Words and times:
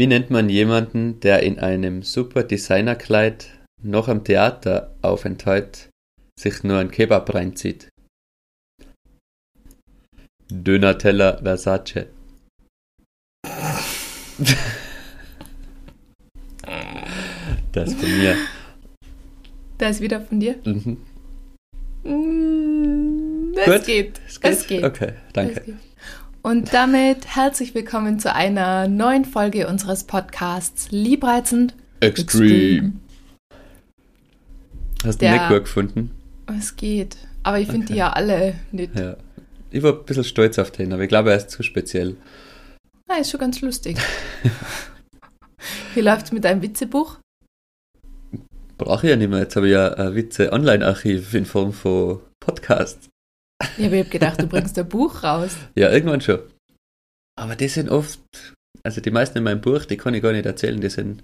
Wie 0.00 0.06
nennt 0.06 0.30
man 0.30 0.48
jemanden, 0.48 1.20
der 1.20 1.42
in 1.42 1.58
einem 1.58 2.02
super 2.02 2.42
Designerkleid 2.42 3.50
noch 3.82 4.08
am 4.08 4.24
Theateraufenthalt 4.24 5.90
sich 6.40 6.64
nur 6.64 6.78
ein 6.78 6.90
Kebab 6.90 7.34
reinzieht? 7.34 7.90
Döner-Teller 10.50 11.42
Versace. 11.42 12.06
das 17.72 17.92
von 17.92 18.18
mir. 18.18 18.36
Der 19.78 19.90
ist 19.90 20.00
wieder 20.00 20.22
von 20.22 20.40
dir. 20.40 20.54
Mhm. 20.64 20.96
Mm, 22.04 23.52
Es 23.54 23.66
Gut. 23.66 23.84
geht. 23.84 24.18
Es 24.26 24.40
geht? 24.40 24.50
Es 24.50 24.66
geht. 24.66 24.82
Okay, 24.82 25.12
danke. 25.34 25.76
Es. 26.42 26.50
Und 26.50 26.72
damit 26.72 27.26
herzlich 27.26 27.74
willkommen 27.74 28.18
zu 28.18 28.34
einer 28.34 28.88
neuen 28.88 29.24
Folge 29.24 29.68
unseres 29.68 30.04
Podcasts 30.04 30.90
Liebreizend. 30.90 31.74
Extreme. 32.00 32.92
Hast 35.04 35.20
du 35.22 35.30
nicht 35.30 35.48
gut 35.48 35.64
gefunden? 35.64 36.10
Es 36.58 36.76
geht. 36.76 37.16
Aber 37.42 37.58
ich 37.58 37.66
finde 37.68 37.84
Okay. 37.86 37.92
die 37.94 37.98
ja 37.98 38.10
alle 38.12 38.54
nicht. 38.72 38.94
Ja. 38.94 39.16
Ich 39.70 39.82
war 39.82 39.92
ein 39.92 40.04
bisschen 40.04 40.24
stolz 40.24 40.58
auf 40.58 40.70
den, 40.70 40.92
aber 40.92 41.02
ich 41.02 41.08
glaube, 41.08 41.30
er 41.30 41.36
ist 41.36 41.50
zu 41.50 41.62
speziell. 41.62 42.16
Ah, 43.08 43.16
ist 43.20 43.30
schon 43.30 43.40
ganz 43.40 43.60
lustig. 43.60 43.96
Wie 45.94 46.00
läuft's 46.00 46.32
mit 46.32 46.44
deinem 46.44 46.62
Witzebuch? 46.62 47.18
Brauche 48.78 49.06
ich 49.06 49.10
ja 49.10 49.16
nicht 49.16 49.28
mehr. 49.30 49.40
Jetzt 49.40 49.56
habe 49.56 49.66
ich 49.66 49.72
ja 49.72 49.92
ein 49.92 50.14
Witze-Online-Archiv 50.14 51.34
in 51.34 51.44
Form 51.44 51.72
von 51.72 52.20
Podcasts. 52.40 53.08
Ja, 53.78 53.86
aber 53.86 53.94
ich 53.96 54.00
habe 54.00 54.10
gedacht, 54.10 54.40
du 54.40 54.46
bringst 54.46 54.78
ein 54.78 54.88
Buch 54.88 55.22
raus. 55.22 55.56
Ja, 55.74 55.90
irgendwann 55.90 56.20
schon. 56.20 56.40
Aber 57.38 57.56
die 57.56 57.68
sind 57.68 57.88
oft, 57.90 58.20
also 58.82 59.00
die 59.00 59.10
meisten 59.10 59.38
in 59.38 59.44
meinem 59.44 59.60
Buch, 59.60 59.84
die 59.84 59.96
kann 59.96 60.14
ich 60.14 60.22
gar 60.22 60.32
nicht 60.32 60.46
erzählen, 60.46 60.80
die 60.80 60.88
sind 60.90 61.22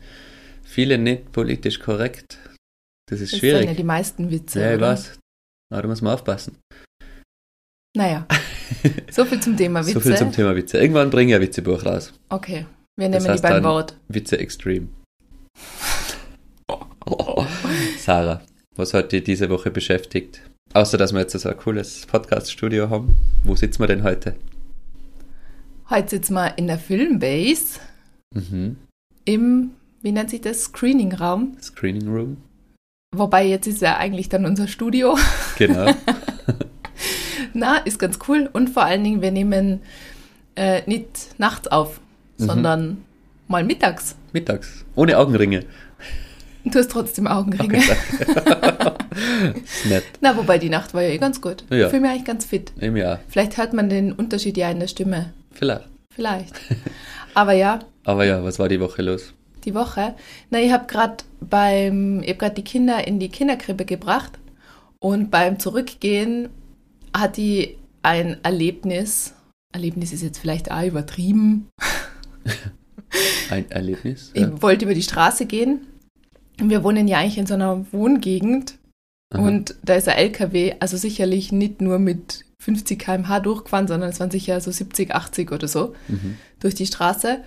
viele 0.63 0.99
nicht 0.99 1.33
politisch 1.33 1.79
korrekt. 1.81 2.39
Das 3.09 3.21
ist 3.21 3.33
Das 3.33 3.41
sind 3.41 3.51
ja 3.51 3.59
schwierig. 3.61 3.77
die 3.77 3.85
meisten 3.85 4.31
Witze. 4.31 4.61
Ja, 4.61 4.71
ich 4.73 4.77
oder? 4.79 4.89
weiß. 4.89 5.19
Aber 5.73 5.83
da 5.83 5.89
muss 5.89 6.03
man 6.03 6.15
aufpassen. 6.15 6.59
Naja, 7.97 8.27
so 9.11 9.25
viel 9.25 9.41
zum 9.41 9.57
Thema 9.57 9.81
Witze. 9.81 9.93
So 9.95 10.01
viel 10.01 10.17
zum 10.17 10.33
Thema 10.33 10.55
Witze. 10.55 10.79
Irgendwann 10.79 11.09
bringe 11.11 11.31
ich 11.33 11.37
ein 11.37 11.43
Witzebuch 11.43 11.85
raus. 11.87 12.13
Okay, 12.29 12.67
wir 12.99 13.09
Das 13.09 13.23
nehmen 13.23 13.33
heißt 13.33 13.45
die 13.45 13.49
beim 13.49 13.65
Wort. 13.65 13.97
Witze 14.09 14.39
Extreme. 14.39 14.89
Sarah, 17.99 18.43
was 18.75 18.93
hat 18.95 19.13
dich 19.13 19.25
diese 19.25 19.49
Woche 19.49 19.71
beschäftigt? 19.71 20.41
Außer, 20.77 20.99
dass 20.99 21.15
wir 21.15 21.21
jetzt 21.21 21.33
so 21.33 21.49
ein 21.49 21.57
cooles 21.57 22.05
Podcast-Studio 22.05 22.91
haben. 22.91 23.17
Wo 23.45 23.57
sitzen 23.57 23.79
wir 23.83 23.87
denn 23.87 24.03
heute? 24.03 24.37
Heute 25.89 26.11
sitzen 26.11 26.35
wir 26.35 26.59
in 26.59 26.67
der 26.67 26.79
Filmbase 26.79 27.81
Mhm. 28.35 28.77
im, 29.25 29.71
wie 30.03 30.13
nennt 30.13 30.29
sich 30.29 30.43
das, 30.43 30.65
Screening-Raum. 30.65 31.57
Screening 31.63 32.09
Room. 32.09 32.37
Wobei 33.17 33.47
jetzt 33.47 33.67
ist 33.67 33.81
ja 33.81 33.97
eigentlich 33.97 34.29
dann 34.29 34.45
unser 34.45 34.69
Studio. 34.69 35.17
Genau. 35.57 35.95
Na, 37.55 37.79
ist 37.79 37.99
ganz 37.99 38.19
cool. 38.29 38.51
Und 38.53 38.69
vor 38.69 38.83
allen 38.85 39.03
Dingen, 39.03 39.23
wir 39.23 39.31
nehmen 39.33 39.81
äh, 40.57 40.83
nicht 40.85 41.39
nachts 41.39 41.69
auf, 41.69 42.01
Mhm. 42.37 42.45
sondern 42.45 43.05
mal 43.49 43.65
mittags. 43.65 44.15
Mittags. 44.35 44.85
Ohne 44.95 45.17
Augenringe. 45.17 45.65
Du 46.67 46.79
hast 46.79 46.91
trotzdem 46.91 47.27
Augenringe. 47.27 47.79
Okay, 47.79 48.93
ist 49.65 49.87
nett. 49.87 50.05
Na, 50.21 50.37
wobei 50.37 50.59
die 50.59 50.69
Nacht 50.69 50.95
war 50.95 51.03
ja 51.03 51.11
eh 51.11 51.19
ganz 51.19 51.41
gut. 51.41 51.65
Ja. 51.71 51.85
Ich 51.85 51.87
fühle 51.87 52.03
mich 52.03 52.11
eigentlich 52.11 52.25
ganz 52.25 52.45
fit. 52.45 52.73
Im 52.81 52.97
Jahr. 52.97 53.21
Vielleicht 53.29 53.57
hört 53.57 53.73
man 53.73 53.89
den 53.89 54.13
Unterschied 54.13 54.57
ja 54.57 54.71
in 54.71 54.81
der 54.81 54.89
Stimme. 54.89 55.33
Vielleicht. 55.53 55.85
Vielleicht. 56.13 56.55
Aber 57.35 57.53
ja, 57.53 57.79
Aber 58.05 58.25
ja, 58.25 58.43
was 58.43 58.59
war 58.59 58.69
die 58.69 58.81
Woche 58.81 59.03
los? 59.03 59.33
die 59.67 59.75
Woche. 59.75 60.15
Na, 60.51 60.61
ich 60.61 60.73
habe 60.73 60.87
gerade 60.87 61.17
beim, 61.41 62.21
ich 62.23 62.29
habe 62.29 62.39
gerade 62.39 62.55
die 62.55 62.65
Kinder 62.65 63.07
in 63.07 63.19
die 63.19 63.29
Kinderkrippe 63.29 63.85
gebracht 63.85 64.39
und 65.01 65.31
beim 65.31 65.59
Zurückgehen 65.59 66.49
hat 67.15 67.37
die 67.37 67.77
ein 68.03 68.37
Erlebnis. 68.45 69.35
Erlebnis 69.73 70.13
ist 70.13 70.23
jetzt 70.23 70.39
vielleicht 70.39 70.71
auch 70.71 70.85
übertrieben. 70.85 71.69
Ein 73.51 73.71
Erlebnis? 73.71 74.31
Ich 74.35 74.47
wollte 74.63 74.85
über 74.85 74.95
die 74.95 75.03
Straße 75.03 75.47
gehen. 75.47 75.87
Wir 76.59 76.83
wohnen 76.85 77.09
ja 77.09 77.19
eigentlich 77.19 77.39
in 77.39 77.47
so 77.47 77.55
einer 77.55 77.85
Wohngegend 77.93 78.79
Aha. 79.35 79.43
und 79.43 79.75
da 79.85 79.95
ist 79.95 80.09
ein 80.09 80.17
LKW, 80.17 80.75
also 80.81 80.97
sicherlich 80.97 81.53
nicht 81.53 81.81
nur 81.81 81.99
mit 81.99 82.45
50 82.63 82.99
km/h 82.99 83.41
durchgefahren, 83.41 83.87
sondern 83.89 84.11
es 84.11 84.21
waren 84.21 84.31
sicher 84.31 84.61
so 84.61 84.71
70, 84.71 85.15
80 85.15 85.53
oder 85.53 85.69
so 85.69 85.95
Mhm. 86.09 86.37
durch 86.61 86.75
die 86.75 86.87
Straße. 86.87 87.43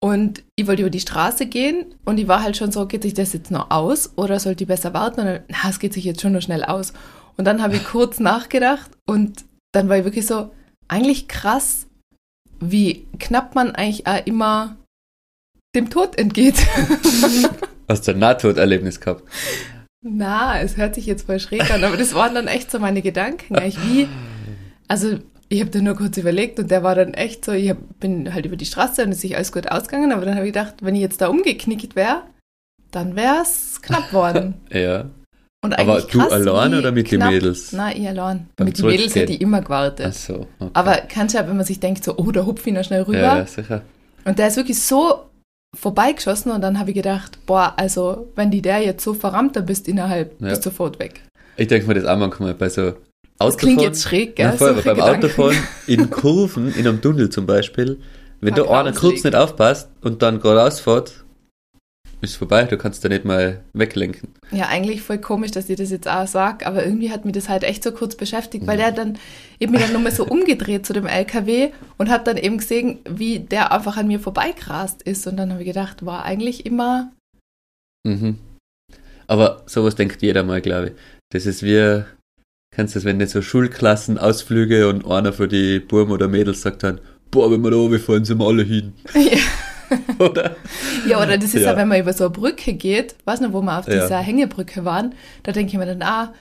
Und 0.00 0.42
ich 0.56 0.66
wollte 0.66 0.82
über 0.82 0.90
die 0.90 1.00
Straße 1.00 1.46
gehen 1.46 1.94
und 2.04 2.18
ich 2.18 2.26
war 2.26 2.42
halt 2.42 2.56
schon 2.56 2.72
so, 2.72 2.86
geht 2.86 3.02
sich 3.02 3.14
das 3.14 3.32
jetzt 3.32 3.50
noch 3.50 3.70
aus 3.70 4.12
oder 4.16 4.40
sollte 4.40 4.64
ich 4.64 4.68
besser 4.68 4.92
warten? 4.94 5.20
Und 5.20 5.26
dann, 5.26 5.40
na, 5.48 5.68
es 5.70 5.78
geht 5.78 5.92
sich 5.92 6.04
jetzt 6.04 6.20
schon 6.20 6.32
noch 6.32 6.42
schnell 6.42 6.64
aus. 6.64 6.92
Und 7.36 7.44
dann 7.44 7.62
habe 7.62 7.76
ich 7.76 7.84
kurz 7.92 8.18
nachgedacht 8.20 8.90
und 9.06 9.44
dann 9.72 9.88
war 9.88 9.98
ich 9.98 10.04
wirklich 10.04 10.26
so, 10.26 10.50
eigentlich 10.88 11.28
krass, 11.28 11.86
wie 12.60 13.06
knapp 13.18 13.54
man 13.54 13.72
eigentlich 13.74 14.06
auch 14.06 14.24
immer 14.26 14.76
dem 15.74 15.88
Tod 15.90 16.18
entgeht. 16.18 16.56
Hast 17.92 18.08
du 18.08 18.12
ein 18.12 18.18
Nahtoderlebnis 18.18 19.00
gehabt? 19.00 19.22
Na, 20.02 20.58
es 20.60 20.78
hört 20.78 20.94
sich 20.94 21.04
jetzt 21.06 21.26
voll 21.26 21.38
schräg 21.38 21.70
an, 21.70 21.84
aber 21.84 21.96
das 21.98 22.14
waren 22.14 22.34
dann 22.34 22.48
echt 22.48 22.70
so 22.70 22.78
meine 22.78 23.02
Gedanken. 23.02 23.54
Eigentlich 23.54 23.78
wie, 23.86 24.08
also 24.88 25.18
ich 25.50 25.60
habe 25.60 25.70
dann 25.70 25.84
nur 25.84 25.94
kurz 25.94 26.16
überlegt 26.16 26.58
und 26.58 26.70
der 26.70 26.82
war 26.82 26.94
dann 26.94 27.12
echt 27.12 27.44
so, 27.44 27.52
ich 27.52 27.68
hab, 27.68 27.76
bin 28.00 28.32
halt 28.32 28.46
über 28.46 28.56
die 28.56 28.64
Straße 28.64 29.02
und 29.04 29.10
es 29.10 29.16
ist 29.16 29.20
sich 29.22 29.36
alles 29.36 29.52
gut 29.52 29.70
ausgegangen, 29.70 30.10
aber 30.12 30.24
dann 30.24 30.34
habe 30.36 30.46
ich 30.46 30.52
gedacht, 30.54 30.76
wenn 30.80 30.94
ich 30.94 31.02
jetzt 31.02 31.20
da 31.20 31.28
umgeknickt 31.28 31.94
wäre, 31.94 32.22
dann 32.90 33.14
wäre 33.14 33.42
es 33.42 33.80
knapp 33.82 34.12
worden. 34.12 34.54
Ja. 34.70 35.10
Und 35.64 35.78
Aber 35.78 36.00
du 36.00 36.06
krass, 36.18 36.32
allein 36.32 36.74
oder 36.74 36.90
mit 36.90 37.12
den 37.12 37.20
knapp- 37.20 37.30
Mädels? 37.30 37.72
Nein, 37.72 37.96
ich 38.00 38.08
allein. 38.08 38.48
Beim 38.56 38.66
mit 38.66 38.78
den 38.78 38.86
Mädels 38.86 39.14
hätte 39.14 39.32
ich 39.34 39.40
immer 39.40 39.60
gewartet. 39.60 40.06
Ach 40.08 40.12
so. 40.12 40.46
Okay. 40.58 40.70
Aber 40.72 40.96
kannst 41.08 41.34
du 41.34 41.38
ja, 41.38 41.46
wenn 41.46 41.56
man 41.56 41.64
sich 41.66 41.78
denkt, 41.78 42.02
so, 42.02 42.16
oh, 42.16 42.32
da 42.32 42.44
hupf 42.44 42.66
ich 42.66 42.72
noch 42.72 42.82
schnell 42.82 43.02
rüber. 43.02 43.18
ja, 43.20 43.38
ja, 43.38 43.46
sicher. 43.46 43.82
Und 44.24 44.40
der 44.40 44.48
ist 44.48 44.56
wirklich 44.56 44.82
so 44.82 45.26
vorbeigeschossen 45.78 46.52
und 46.52 46.60
dann 46.60 46.78
habe 46.78 46.90
ich 46.90 46.96
gedacht, 46.96 47.38
boah, 47.46 47.74
also 47.76 48.28
wenn 48.36 48.50
die 48.50 48.62
der 48.62 48.80
jetzt 48.80 49.02
so 49.04 49.14
verrammt, 49.14 49.56
dann 49.56 49.66
bist 49.66 49.88
innerhalb, 49.88 50.40
Ja. 50.40 50.50
bist 50.50 50.62
sofort 50.62 50.98
weg. 50.98 51.20
Ich 51.56 51.68
denke 51.68 51.86
mir 51.88 51.94
das 51.94 52.04
auch 52.04 52.18
manchmal 52.18 52.54
bei 52.54 52.68
so 52.68 52.82
Das 52.82 52.94
Autofahren. 53.38 53.56
klingt 53.58 53.82
jetzt 53.82 54.02
schräg, 54.02 54.36
gell? 54.36 54.46
Ja, 54.46 54.52
voll, 54.52 54.74
solche 54.74 54.88
beim 54.88 54.96
Gedanken. 54.96 55.24
Autofahren 55.26 55.56
in 55.86 56.10
Kurven, 56.10 56.74
in 56.74 56.86
einem 56.86 57.00
Tunnel 57.00 57.30
zum 57.30 57.46
Beispiel, 57.46 57.98
wenn 58.40 58.56
War 58.56 58.64
da 58.66 58.80
einer 58.80 58.92
kurz 58.92 59.24
nicht 59.24 59.34
aufpasst 59.34 59.88
und 60.02 60.22
dann 60.22 60.40
geradeaus 60.40 60.80
fährt, 60.80 61.24
ist 62.22 62.36
vorbei, 62.36 62.64
du 62.64 62.76
kannst 62.76 63.04
da 63.04 63.08
nicht 63.08 63.24
mal 63.24 63.62
weglenken. 63.72 64.30
Ja, 64.50 64.68
eigentlich 64.68 65.02
voll 65.02 65.18
komisch, 65.18 65.50
dass 65.50 65.68
ich 65.68 65.76
das 65.76 65.90
jetzt 65.90 66.08
auch 66.08 66.26
sag, 66.26 66.66
aber 66.66 66.84
irgendwie 66.84 67.10
hat 67.10 67.24
mich 67.24 67.34
das 67.34 67.48
halt 67.48 67.64
echt 67.64 67.82
so 67.82 67.92
kurz 67.92 68.16
beschäftigt, 68.16 68.66
weil 68.66 68.76
der 68.76 68.92
dann 68.92 69.18
eben 69.58 69.72
mich 69.72 69.82
dann 69.82 69.92
nochmal 69.92 70.12
so 70.12 70.24
umgedreht 70.28 70.86
zu 70.86 70.92
dem 70.92 71.06
LKW 71.06 71.70
und 71.98 72.08
hat 72.08 72.26
dann 72.26 72.36
eben 72.36 72.58
gesehen, 72.58 73.00
wie 73.08 73.40
der 73.40 73.72
einfach 73.72 73.96
an 73.96 74.06
mir 74.06 74.20
vorbeigrast 74.20 75.02
ist 75.02 75.26
und 75.26 75.36
dann 75.36 75.50
habe 75.50 75.62
ich 75.62 75.68
gedacht, 75.68 76.06
war 76.06 76.24
eigentlich 76.24 76.64
immer, 76.64 77.12
Mhm. 78.04 78.38
Aber 79.26 79.62
sowas 79.66 79.94
denkt 79.94 80.22
jeder 80.22 80.42
mal, 80.42 80.60
glaube 80.60 80.88
ich. 80.88 80.92
Das 81.30 81.46
ist 81.46 81.62
wie, 81.62 82.04
kennst 82.74 82.94
du 82.94 82.98
das, 82.98 83.04
wenn 83.04 83.16
nicht 83.18 83.30
so 83.30 83.42
Schulklassen, 83.42 84.18
Ausflüge 84.18 84.88
und 84.88 85.06
einer 85.06 85.32
für 85.32 85.48
die 85.48 85.80
Burm 85.80 86.10
oder 86.10 86.28
Mädels 86.28 86.62
sagt 86.62 86.82
dann, 86.82 87.00
boah, 87.30 87.50
wenn 87.50 87.62
wir 87.62 87.70
da 87.70 87.76
runterfahren, 87.76 88.24
sind 88.24 88.38
wir 88.38 88.46
alle 88.46 88.62
hin. 88.62 88.92
Oder? 90.18 90.56
ja, 91.06 91.18
oder 91.22 91.36
das 91.38 91.54
ist 91.54 91.62
ja, 91.62 91.72
Ja. 91.72 91.76
wenn 91.76 91.88
man 91.88 92.00
über 92.00 92.12
so 92.12 92.24
eine 92.24 92.30
Brücke 92.32 92.72
geht, 92.74 93.14
weiß 93.24 93.40
nicht, 93.40 93.52
wo 93.52 93.60
wir 93.62 93.78
auf 93.78 93.86
Ja. 93.88 94.02
dieser 94.02 94.18
Hängebrücke 94.18 94.84
waren, 94.84 95.14
da 95.42 95.52
denke 95.52 95.72
ich 95.72 95.78
mir 95.78 95.86
dann, 95.86 96.02
ah, 96.02 96.32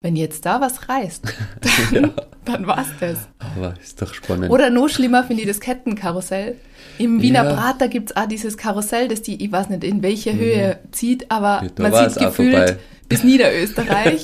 wenn 0.00 0.14
jetzt 0.16 0.46
da 0.46 0.60
was 0.60 0.88
reißt, 0.88 1.24
dann, 1.92 2.02
Ja. 2.04 2.10
dann 2.44 2.66
war's 2.66 2.86
das. 3.00 3.18
Aber 3.38 3.74
ist 3.82 4.00
doch 4.00 4.14
spannend. 4.14 4.50
Oder 4.50 4.70
noch 4.70 4.88
schlimmer 4.88 5.24
finde 5.24 5.42
ich 5.42 5.48
das 5.48 5.60
Kettenkarussell. 5.60 6.56
Im 6.98 7.20
Wiener 7.22 7.44
Ja. 7.44 7.54
Prater 7.54 7.88
gibt 7.88 8.10
es 8.10 8.16
auch 8.16 8.26
dieses 8.26 8.56
Karussell, 8.56 9.08
das 9.08 9.22
die, 9.22 9.44
ich 9.44 9.50
weiß 9.52 9.68
nicht, 9.70 9.84
in 9.84 10.02
welche 10.02 10.34
Höhe 10.34 10.78
zieht, 10.92 11.30
aber 11.30 11.62
Ja, 11.64 11.70
man 11.90 11.92
sieht 12.10 12.18
auch 12.20 12.26
gefühlt 12.26 12.56
vorbei. 12.56 12.76
bis 13.08 13.24
Niederösterreich. 13.24 14.22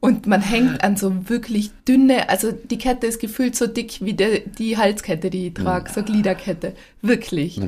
Und 0.00 0.26
man 0.26 0.40
hängt 0.40 0.82
an 0.82 0.96
so 0.96 1.28
wirklich 1.28 1.70
dünne, 1.86 2.28
also 2.30 2.52
die 2.52 2.78
Kette 2.78 3.06
ist 3.06 3.20
gefühlt 3.20 3.54
so 3.54 3.66
dick 3.66 3.98
wie 4.00 4.14
der, 4.14 4.40
die 4.58 4.76
Halskette, 4.78 5.28
die 5.30 5.48
ich 5.48 5.54
trage, 5.54 5.90
so 5.94 6.02
Gliederkette. 6.02 6.72
Wirklich. 7.02 7.60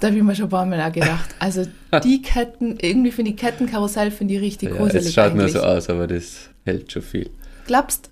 Da 0.00 0.08
habe 0.08 0.16
ich 0.16 0.22
mir 0.22 0.34
schon 0.34 0.46
ein 0.46 0.50
paar 0.50 0.66
Mal 0.66 0.80
auch 0.82 0.92
gedacht. 0.92 1.34
Also 1.38 1.64
die 2.04 2.20
Ketten, 2.22 2.76
irgendwie 2.80 3.10
finde 3.10 3.30
ich 3.32 3.36
Kettenkarussell, 3.38 4.10
finde 4.10 4.34
ich 4.34 4.40
richtig 4.40 4.70
Ja, 4.70 4.76
gruselig 4.76 5.06
es 5.06 5.14
schaut 5.14 5.32
eigentlich. 5.32 5.54
nur 5.54 5.62
so 5.62 5.66
aus, 5.66 5.88
aber 5.88 6.06
das 6.06 6.50
hält 6.64 6.92
schon 6.92 7.02
viel. 7.02 7.30
Glaubst 7.66 8.10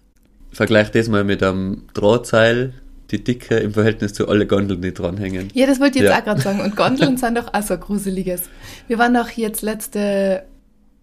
Vergleich 0.52 0.90
das 0.90 1.08
mal 1.08 1.22
mit 1.22 1.42
einem 1.42 1.82
Drahtseil, 1.92 2.72
die 3.10 3.22
Dicke 3.22 3.56
im 3.58 3.74
Verhältnis 3.74 4.14
zu 4.14 4.26
alle 4.26 4.46
Gondeln, 4.46 4.80
die 4.80 4.94
dranhängen. 4.94 5.48
Ja, 5.52 5.66
das 5.66 5.78
wollte 5.80 5.98
ich 5.98 6.04
jetzt 6.04 6.12
Ja. 6.12 6.18
auch 6.20 6.24
gerade 6.24 6.40
sagen. 6.40 6.60
Und 6.62 6.76
Gondeln 6.76 7.16
sind 7.18 7.36
doch 7.36 7.52
auch 7.52 7.62
so 7.62 7.76
gruseliges. 7.76 8.42
Wir 8.88 8.96
waren 8.98 9.12
doch 9.12 9.28
jetzt 9.30 9.60
letzte, 9.60 10.44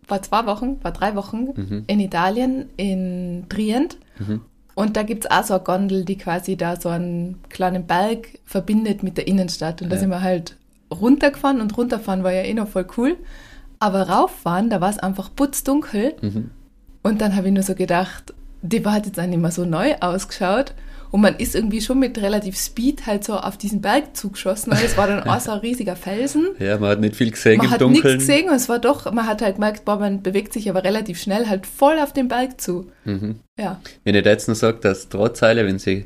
vor 0.08 0.22
zwei 0.22 0.46
Wochen, 0.46 0.80
vor 0.82 0.92
drei 0.92 1.16
Wochen 1.16 1.50
Mhm. 1.56 1.84
in 1.88 2.00
Italien, 2.00 2.70
in 2.78 3.46
Trient. 3.50 3.98
Mhm. 4.20 4.42
Und 4.76 4.98
da 4.98 5.04
gibt 5.04 5.26
es 5.26 5.32
auch 5.32 5.44
so 5.44 5.54
eine 5.54 5.64
Gondel, 5.64 6.04
die 6.06 6.18
quasi 6.18 6.56
da 6.58 6.80
so 6.80 6.90
einen 6.90 7.40
kleinen 7.50 7.86
Berg 7.86 8.40
verbindet 8.46 9.04
mit 9.04 9.18
der 9.18 9.28
Innenstadt. 9.28 9.82
Und 9.82 9.90
da 9.90 9.96
Ja. 9.96 10.00
sind 10.02 10.10
wir 10.10 10.22
halt 10.22 10.58
runtergefahren 10.92 11.62
und 11.62 11.78
runterfahren 11.78 12.24
war 12.24 12.32
ja 12.34 12.42
eh 12.44 12.54
noch 12.54 12.68
voll 12.68 12.88
cool. 12.98 13.16
Aber 13.80 14.10
rauffahren, 14.10 14.70
da 14.70 14.82
war 14.82 14.90
es 14.90 14.98
einfach 15.00 15.30
putzdunkel. 15.36 16.14
Mhm. 16.22 16.50
Und 17.04 17.22
dann 17.22 17.36
habe 17.36 17.48
ich 17.48 17.54
nur 17.54 17.64
so 17.64 17.76
gedacht, 17.76 18.34
die 18.62 18.84
war 18.86 18.96
jetzt 18.98 19.20
eigentlich 19.20 19.42
mal 19.42 19.52
so 19.52 19.66
neu 19.66 19.94
ausgeschaut. 20.00 20.74
Und 21.14 21.22
man 21.22 21.36
ist 21.36 21.54
irgendwie 21.54 21.80
schon 21.80 22.00
mit 22.00 22.18
relativ 22.20 22.58
Speed 22.58 23.06
halt 23.06 23.24
so 23.24 23.36
auf 23.36 23.56
diesen 23.56 23.82
Berg 23.82 24.18
zugeschossen. 24.18 24.74
weil 24.74 24.84
es 24.84 24.98
war 24.98 25.06
dann 25.06 25.22
auch 25.30 25.40
so 25.40 25.52
ein 25.52 25.60
riesiger 25.60 25.96
Felsen. 25.96 26.48
Ja, 26.58 26.80
man 26.80 26.90
hat 26.90 27.00
nicht 27.02 27.16
viel 27.16 27.30
gesehen 27.30 27.58
Man 27.58 27.68
im 27.68 27.72
hat 27.72 27.82
Dunkeln. 27.82 28.16
nichts 28.18 28.28
gesehen 28.28 28.50
und 28.50 28.56
es 28.56 28.68
war 28.68 28.80
doch, 28.80 29.12
man 29.14 29.28
hat 29.28 29.44
halt 29.44 29.56
gemerkt, 29.58 29.86
boah, 29.86 30.00
man 30.00 30.24
bewegt 30.24 30.54
sich 30.54 30.68
aber 30.72 30.84
relativ 30.84 31.22
schnell 31.22 31.48
halt 31.48 31.68
voll 31.68 32.00
auf 32.00 32.14
den 32.14 32.30
Berg 32.30 32.60
zu. 32.60 32.90
Mhm. 33.06 33.36
Ja. 33.60 33.80
Wenn 34.04 34.16
ich 34.16 34.24
da 34.24 34.32
jetzt 34.32 34.48
noch 34.48 34.56
sage, 34.56 34.80
dass 34.82 35.08
Drahtseile, 35.10 35.68
wenn 35.68 35.78
sie, 35.78 36.06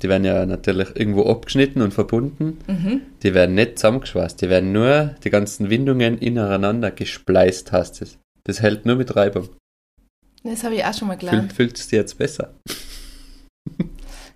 die 0.00 0.08
werden 0.08 0.24
ja 0.24 0.46
natürlich 0.46 0.88
irgendwo 0.96 1.24
abgeschnitten 1.30 1.82
und 1.82 1.92
verbunden, 1.92 2.56
Mhm. 2.66 3.02
die 3.22 3.34
werden 3.34 3.54
nicht 3.54 3.78
zusammengeschweißt, 3.78 4.40
die 4.40 4.48
werden 4.48 4.72
nur, 4.72 5.14
die 5.24 5.30
ganzen 5.30 5.68
Windungen 5.68 6.16
ineinander 6.16 6.90
gespleist, 6.90 7.70
heißt 7.72 8.00
es. 8.00 8.16
Das 8.44 8.62
hält 8.62 8.86
nur 8.86 8.96
mit 8.96 9.14
Reibung. 9.14 9.50
Das 10.42 10.64
habe 10.64 10.76
ich 10.76 10.84
auch 10.86 10.94
schon 10.94 11.08
mal 11.08 11.18
Fühlt, 11.18 11.30
gelernt. 11.32 11.52
fühlt 11.52 11.78
es 11.78 11.88
dir 11.88 11.96
jetzt 11.98 12.16
besser? 12.16 12.54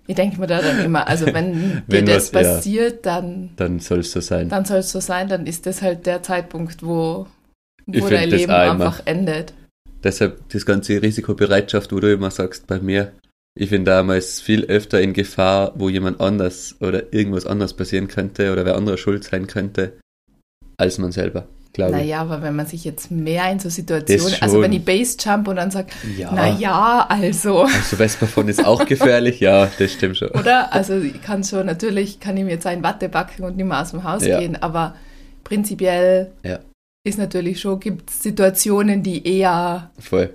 Ich 0.07 0.15
denke 0.15 0.39
mir 0.39 0.47
da 0.47 0.61
dann 0.61 0.83
immer, 0.83 1.07
also 1.07 1.25
wenn 1.27 1.53
dir 1.59 1.83
Wenn 1.87 2.05
das 2.05 2.33
was- 2.33 2.41
ja. 2.43 2.55
passiert, 2.55 3.05
dann, 3.05 3.51
Dann 3.55 3.79
soll 3.79 3.99
es 3.99 4.11
so 4.11 4.19
sein. 4.19 4.49
dann 4.49 4.65
soll 4.65 4.79
es 4.79 4.91
so 4.91 4.99
sein, 4.99 5.29
dann 5.29 5.45
ist 5.47 5.65
das 5.65 5.81
halt 5.81 6.05
der 6.05 6.21
Zeitpunkt, 6.23 6.83
wo, 6.83 7.27
wo 7.87 8.09
dein 8.09 8.29
Leben 8.29 8.51
einfach 8.51 9.01
endet. 9.05 9.53
Deshalb 10.03 10.49
das 10.49 10.65
ganze 10.65 11.01
Risikobereitschaft, 11.01 11.93
wo 11.93 11.99
du 12.01 12.11
immer 12.11 12.29
sagst, 12.31 12.67
bei 12.67 12.79
mir, 12.79 13.13
ich 13.57 13.69
bin 13.69 13.85
damals 13.85 14.41
viel 14.41 14.65
öfter 14.65 14.99
in 14.99 15.13
Gefahr, 15.13 15.71
wo 15.75 15.87
jemand 15.87 16.19
anders 16.19 16.75
oder 16.81 17.13
irgendwas 17.13 17.45
anderes 17.45 17.73
passieren 17.73 18.09
könnte 18.09 18.51
oder 18.51 18.65
wer 18.65 18.75
anderer 18.75 18.97
schuld 18.97 19.23
sein 19.23 19.47
könnte, 19.47 19.93
als 20.77 20.97
man 20.97 21.13
selber, 21.13 21.47
glaube 21.73 21.91
ich. 21.91 21.97
Naja, 21.97 22.21
aber 22.21 22.41
wenn 22.41 22.55
man 22.55 22.65
sich 22.67 22.83
jetzt 22.85 23.11
mehr 23.11 23.51
in 23.51 23.59
so 23.59 23.67
Situationen, 23.69 24.35
also 24.41 24.61
wenn 24.61 24.71
ich 24.73 24.85
Base-Jump 24.85 25.47
und 25.47 25.55
dann 25.57 25.71
sage, 25.71 25.87
Ja. 26.17 26.31
naja, 26.31 27.05
also, 27.09 27.63
Also 27.63 27.97
Vesperphone 27.97 28.47
ist 28.49 28.63
auch 28.65 28.85
gefährlich, 28.85 29.39
ja, 29.39 29.69
das 29.79 29.91
stimmt 29.91 30.17
schon. 30.17 30.29
oder? 30.29 30.71
Also 30.73 30.97
ich 30.99 31.21
kann 31.21 31.43
schon, 31.43 31.65
natürlich 31.65 32.19
kann 32.19 32.37
ich 32.37 32.43
mir 32.43 32.51
jetzt 32.51 32.67
ein 32.67 32.83
Watte 32.83 33.09
backen 33.09 33.43
und 33.43 33.57
nicht 33.57 33.65
mehr 33.65 33.81
aus 33.81 33.91
dem 33.91 34.03
Haus 34.03 34.25
Ja. 34.25 34.39
gehen, 34.39 34.55
aber 34.61 34.95
prinzipiell 35.43 36.31
Ja. 36.43 36.59
ist 37.05 37.17
natürlich 37.17 37.59
schon, 37.59 37.79
gibt 37.79 38.09
es 38.09 38.21
Situationen, 38.23 39.03
die 39.03 39.27
eher, 39.27 39.91
Voll. 39.99 40.29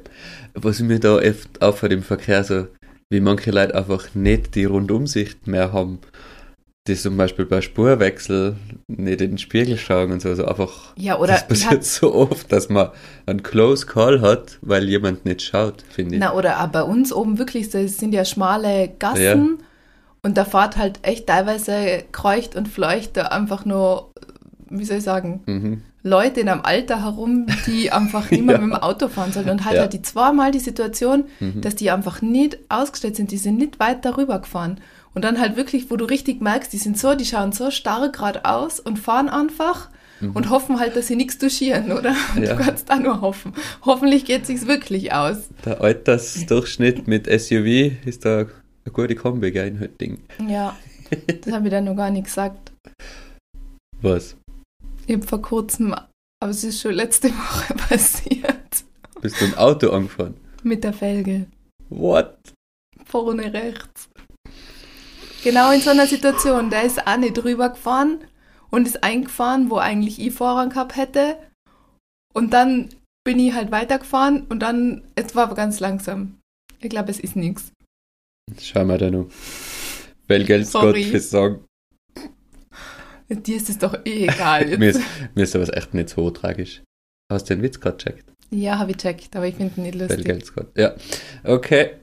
Was 0.55 0.81
mir 0.81 0.99
da 0.99 1.15
oft 1.17 1.63
auffällt 1.63 1.93
im 1.93 2.03
Verkehr, 2.03 2.43
so 2.45 2.67
wie 3.11 3.21
manche 3.21 3.51
Leute 3.53 3.75
einfach 3.75 4.15
nicht 4.15 4.55
die 4.55 4.65
Rundumsicht 4.67 5.47
mehr 5.47 5.73
haben. 5.73 5.99
Die 6.89 6.95
zum 6.97 7.17
Beispiel 7.17 7.45
bei 7.45 7.61
Spurwechsel 7.61 8.57
nicht 8.89 9.21
in 9.21 9.33
den 9.33 9.39
Spiegel 9.39 9.77
schauen 9.77 10.11
und 10.11 10.23
so. 10.23 10.31
Also 10.31 10.47
einfach, 10.47 10.95
ja, 10.97 11.19
oder 11.19 11.35
das 11.35 11.47
passiert 11.47 11.85
so 11.85 12.15
oft, 12.15 12.51
dass 12.51 12.69
man 12.71 12.89
einen 13.27 13.43
Close 13.43 13.87
Call 13.87 14.21
hat, 14.23 14.59
weil 14.63 14.89
jemand 14.89 15.25
nicht 15.25 15.43
schaut, 15.43 15.83
finde 15.91 16.15
ich. 16.17 16.21
na, 16.21 16.33
oder 16.35 16.63
auch 16.63 16.69
bei 16.69 16.83
uns 16.83 17.13
oben 17.13 17.39
wirklich, 17.39 17.69
das 17.69 17.99
sind 17.99 18.13
ja 18.15 18.25
schmale 18.25 18.89
Gassen 18.99 19.59
und 20.23 20.37
da 20.39 20.45
fahrt 20.45 20.77
halt 20.79 21.01
echt 21.03 21.27
teilweise 21.27 22.05
kreucht 22.11 22.57
und 22.57 22.69
fleucht 22.69 23.17
da 23.19 23.25
einfach 23.27 23.65
nur, 23.65 24.11
wie 24.71 24.85
soll 24.85 24.97
ich 24.99 25.05
sagen, 25.05 25.43
Mhm. 25.47 25.83
Leute 26.05 26.41
in 26.41 26.49
einem 26.49 26.63
Alter 26.63 27.03
herum, 27.05 27.47
die 27.67 27.91
einfach 27.93 28.31
nicht 28.31 28.45
mehr 28.45 28.55
Ja. 28.57 28.63
mit 28.63 28.73
dem 28.73 28.81
Auto 28.83 29.09
fahren 29.09 29.33
sollen. 29.33 29.51
Und 29.51 29.65
halt 29.65 29.77
Ja. 29.77 29.83
hat 29.83 29.93
die 29.93 30.01
zweimal 30.01 30.53
die 30.53 30.61
Situation, 30.61 31.25
Mhm. 31.41 31.61
dass 31.61 31.75
die 31.75 31.91
einfach 31.91 32.23
nicht 32.23 32.57
ausgestellt 32.69 33.17
sind, 33.17 33.31
die 33.31 33.37
sind 33.37 33.59
nicht 33.59 33.79
weit 33.81 34.05
darüber 34.05 34.39
gefahren. 34.39 34.81
Und 35.19 35.23
dann 35.23 35.41
halt 35.41 35.57
wirklich, 35.57 35.91
wo 35.91 35.97
du 35.97 36.05
richtig 36.05 36.41
merkst, 36.41 36.73
die 36.73 36.77
sind 36.79 36.97
so, 36.97 37.17
die 37.17 37.25
schauen 37.25 37.51
so 37.51 37.73
starr 37.73 38.09
geradeaus 38.13 38.79
und 38.79 39.01
fahren 39.01 39.29
einfach 39.29 39.89
und 40.21 40.49
hoffen 40.49 40.79
halt, 40.79 40.95
dass 40.95 41.09
sie 41.09 41.17
nichts 41.17 41.39
duschieren, 41.39 41.91
oder? 41.91 42.11
Und 42.37 42.43
Mhm. 42.43 42.45
Ja. 42.45 42.55
du 42.55 42.63
kannst 42.63 42.89
da 42.89 42.95
nur 43.01 43.21
hoffen. 43.21 43.53
Hoffentlich 43.85 44.25
geht 44.25 44.47
sich's 44.47 44.69
wirklich 44.69 45.13
aus. 45.13 45.49
Der 45.65 45.81
Altersdurchschnitt 45.81 47.09
mit 47.09 47.27
SUV 47.27 47.91
ist 48.07 48.25
da 48.25 48.39
eine 48.43 48.93
gute 48.93 49.17
Kombi, 49.17 49.51
gell, 49.51 49.67
in 49.67 49.81
Hötting. 49.81 50.19
Ja, 50.47 50.77
das 51.43 51.53
habe 51.53 51.65
ich 51.67 51.71
dann 51.73 51.87
noch 51.87 51.97
gar 51.97 52.11
nicht 52.11 52.27
gesagt. 52.27 52.71
Was? 54.01 54.37
Ich 55.09 55.17
habe 55.17 55.27
vor 55.27 55.43
kurzem, 55.43 55.95
aber 55.95 56.51
es 56.53 56.63
ist 56.63 56.81
schon 56.81 56.93
letzte 56.95 57.31
Woche 57.31 57.75
passiert, 57.89 58.85
Bist 59.21 59.41
du 59.41 59.47
im 59.47 59.55
Auto 59.55 59.91
angefahren? 59.91 60.37
mit 60.63 60.85
der 60.85 60.93
Felge. 60.93 61.47
What? 61.91 62.37
vorne 63.05 63.53
rechts. 63.53 64.09
Genau 65.43 65.71
in 65.71 65.81
so 65.81 65.91
einer 65.91 66.07
Situation, 66.07 66.71
der 66.71 66.83
ist 66.83 67.07
auch 67.07 67.17
nicht 67.17 67.35
drüber 67.35 67.71
gefahren 67.71 68.25
und 68.71 68.87
ist 68.87 69.05
eingefahren, 69.05 69.71
wo 69.71 69.77
eigentlich 69.77 70.19
ich 70.21 70.35
Vorrang 70.35 70.71
gehabt 70.71 70.97
hätte. 70.97 71.37
Und 72.35 72.53
dann 72.53 72.89
bin 73.25 73.39
ich 73.39 73.55
halt 73.55 73.71
weitergefahren 73.71 74.47
und 74.49 74.61
dann, 74.61 75.05
es 75.15 75.37
war 75.37 75.55
ganz 75.55 75.81
langsam. 75.81 76.39
Ich 76.81 76.91
glaube, 76.91 77.11
es 77.11 77.21
ist 77.21 77.37
nichts. 77.37 77.73
Schau 78.61 78.85
mal 78.85 78.99
da 78.99 79.11
noch. 79.11 79.29
Belgels 80.27 80.73
Gott 80.73 80.97
fürs 80.97 81.31
Sagen. 81.31 81.65
Dir 83.29 83.57
ist 83.57 83.69
es 83.69 83.79
doch 83.79 83.95
eh 84.05 84.25
egal. 84.25 84.67
Mir 84.79 84.91
ist, 84.91 85.01
mir 85.35 85.43
ist 85.43 85.53
sowas 85.53 85.71
echt 85.73 85.93
nicht 85.95 86.09
so 86.09 86.31
tragisch. 86.31 86.83
Hast 87.31 87.51
du 87.51 87.55
den 87.55 87.63
Witz 87.63 87.79
gerade 87.79 87.99
checkt? 87.99 88.33
Ja, 88.51 88.79
habe 88.79 88.93
ich 88.93 88.97
checkt, 88.97 89.37
aber 89.37 89.47
ich 89.47 89.57
finde 89.57 89.75
ihn 89.77 89.83
nicht 89.83 89.95
lustig. 89.97 90.25
Belgels 90.25 90.55
Gott. 90.55 90.71
Ja. 90.77 90.95
Okay. 91.45 91.97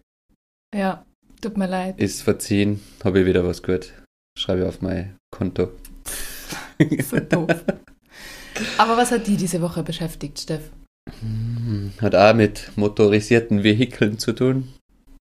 Ja, 0.76 1.04
tut 1.46 1.58
mir 1.58 1.68
leid. 1.68 2.00
Ist 2.00 2.24
verziehen. 2.24 2.82
Habe 3.04 3.20
ich 3.22 3.26
wieder 3.26 3.46
was 3.46 3.62
gut. 3.62 3.94
Schreibe 4.38 4.62
ich 4.62 4.68
auf 4.68 4.82
mein 4.82 5.18
Konto. 5.32 5.72
So 7.10 7.18
doof. 7.20 7.64
Aber 8.78 8.98
was 8.98 9.12
hat 9.12 9.28
die 9.28 9.38
diese 9.38 9.62
Woche 9.62 9.82
beschäftigt, 9.82 10.40
Steff? 10.40 10.72
Hm, 11.22 11.94
Hat 12.02 12.16
auch 12.16 12.34
mit 12.34 12.70
motorisierten 12.76 13.64
Vehikeln 13.64 14.20
zu 14.20 14.34
tun. 14.34 14.74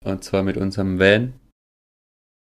Und 0.03 0.25
zwar 0.25 0.43
mit 0.43 0.57
unserem 0.57 0.99
Van. 0.99 1.35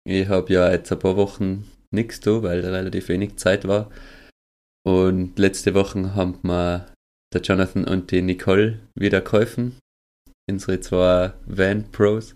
Ich 0.05 0.27
habe 0.29 0.53
ja 0.53 0.73
jetzt 0.73 0.91
ein 0.91 0.99
paar 0.99 1.17
Wochen 1.17 1.71
nichts 1.95 2.19
da, 2.19 2.43
weil 2.43 2.61
relativ 2.61 3.09
wenig 3.09 3.37
Zeit 3.37 3.69
war. 3.69 3.91
Und 4.85 5.39
letzte 5.39 5.75
Woche 5.75 6.17
haben 6.17 6.41
wir 6.43 6.87
der 7.33 7.43
Jonathan 7.43 7.85
und 7.85 8.11
die 8.11 8.23
Nicole 8.23 8.81
wieder 8.97 9.21
geholfen. 9.21 9.79
Unsere 10.51 10.81
zwei 10.81 11.33
Van 11.47 11.91
Pros. 11.93 12.35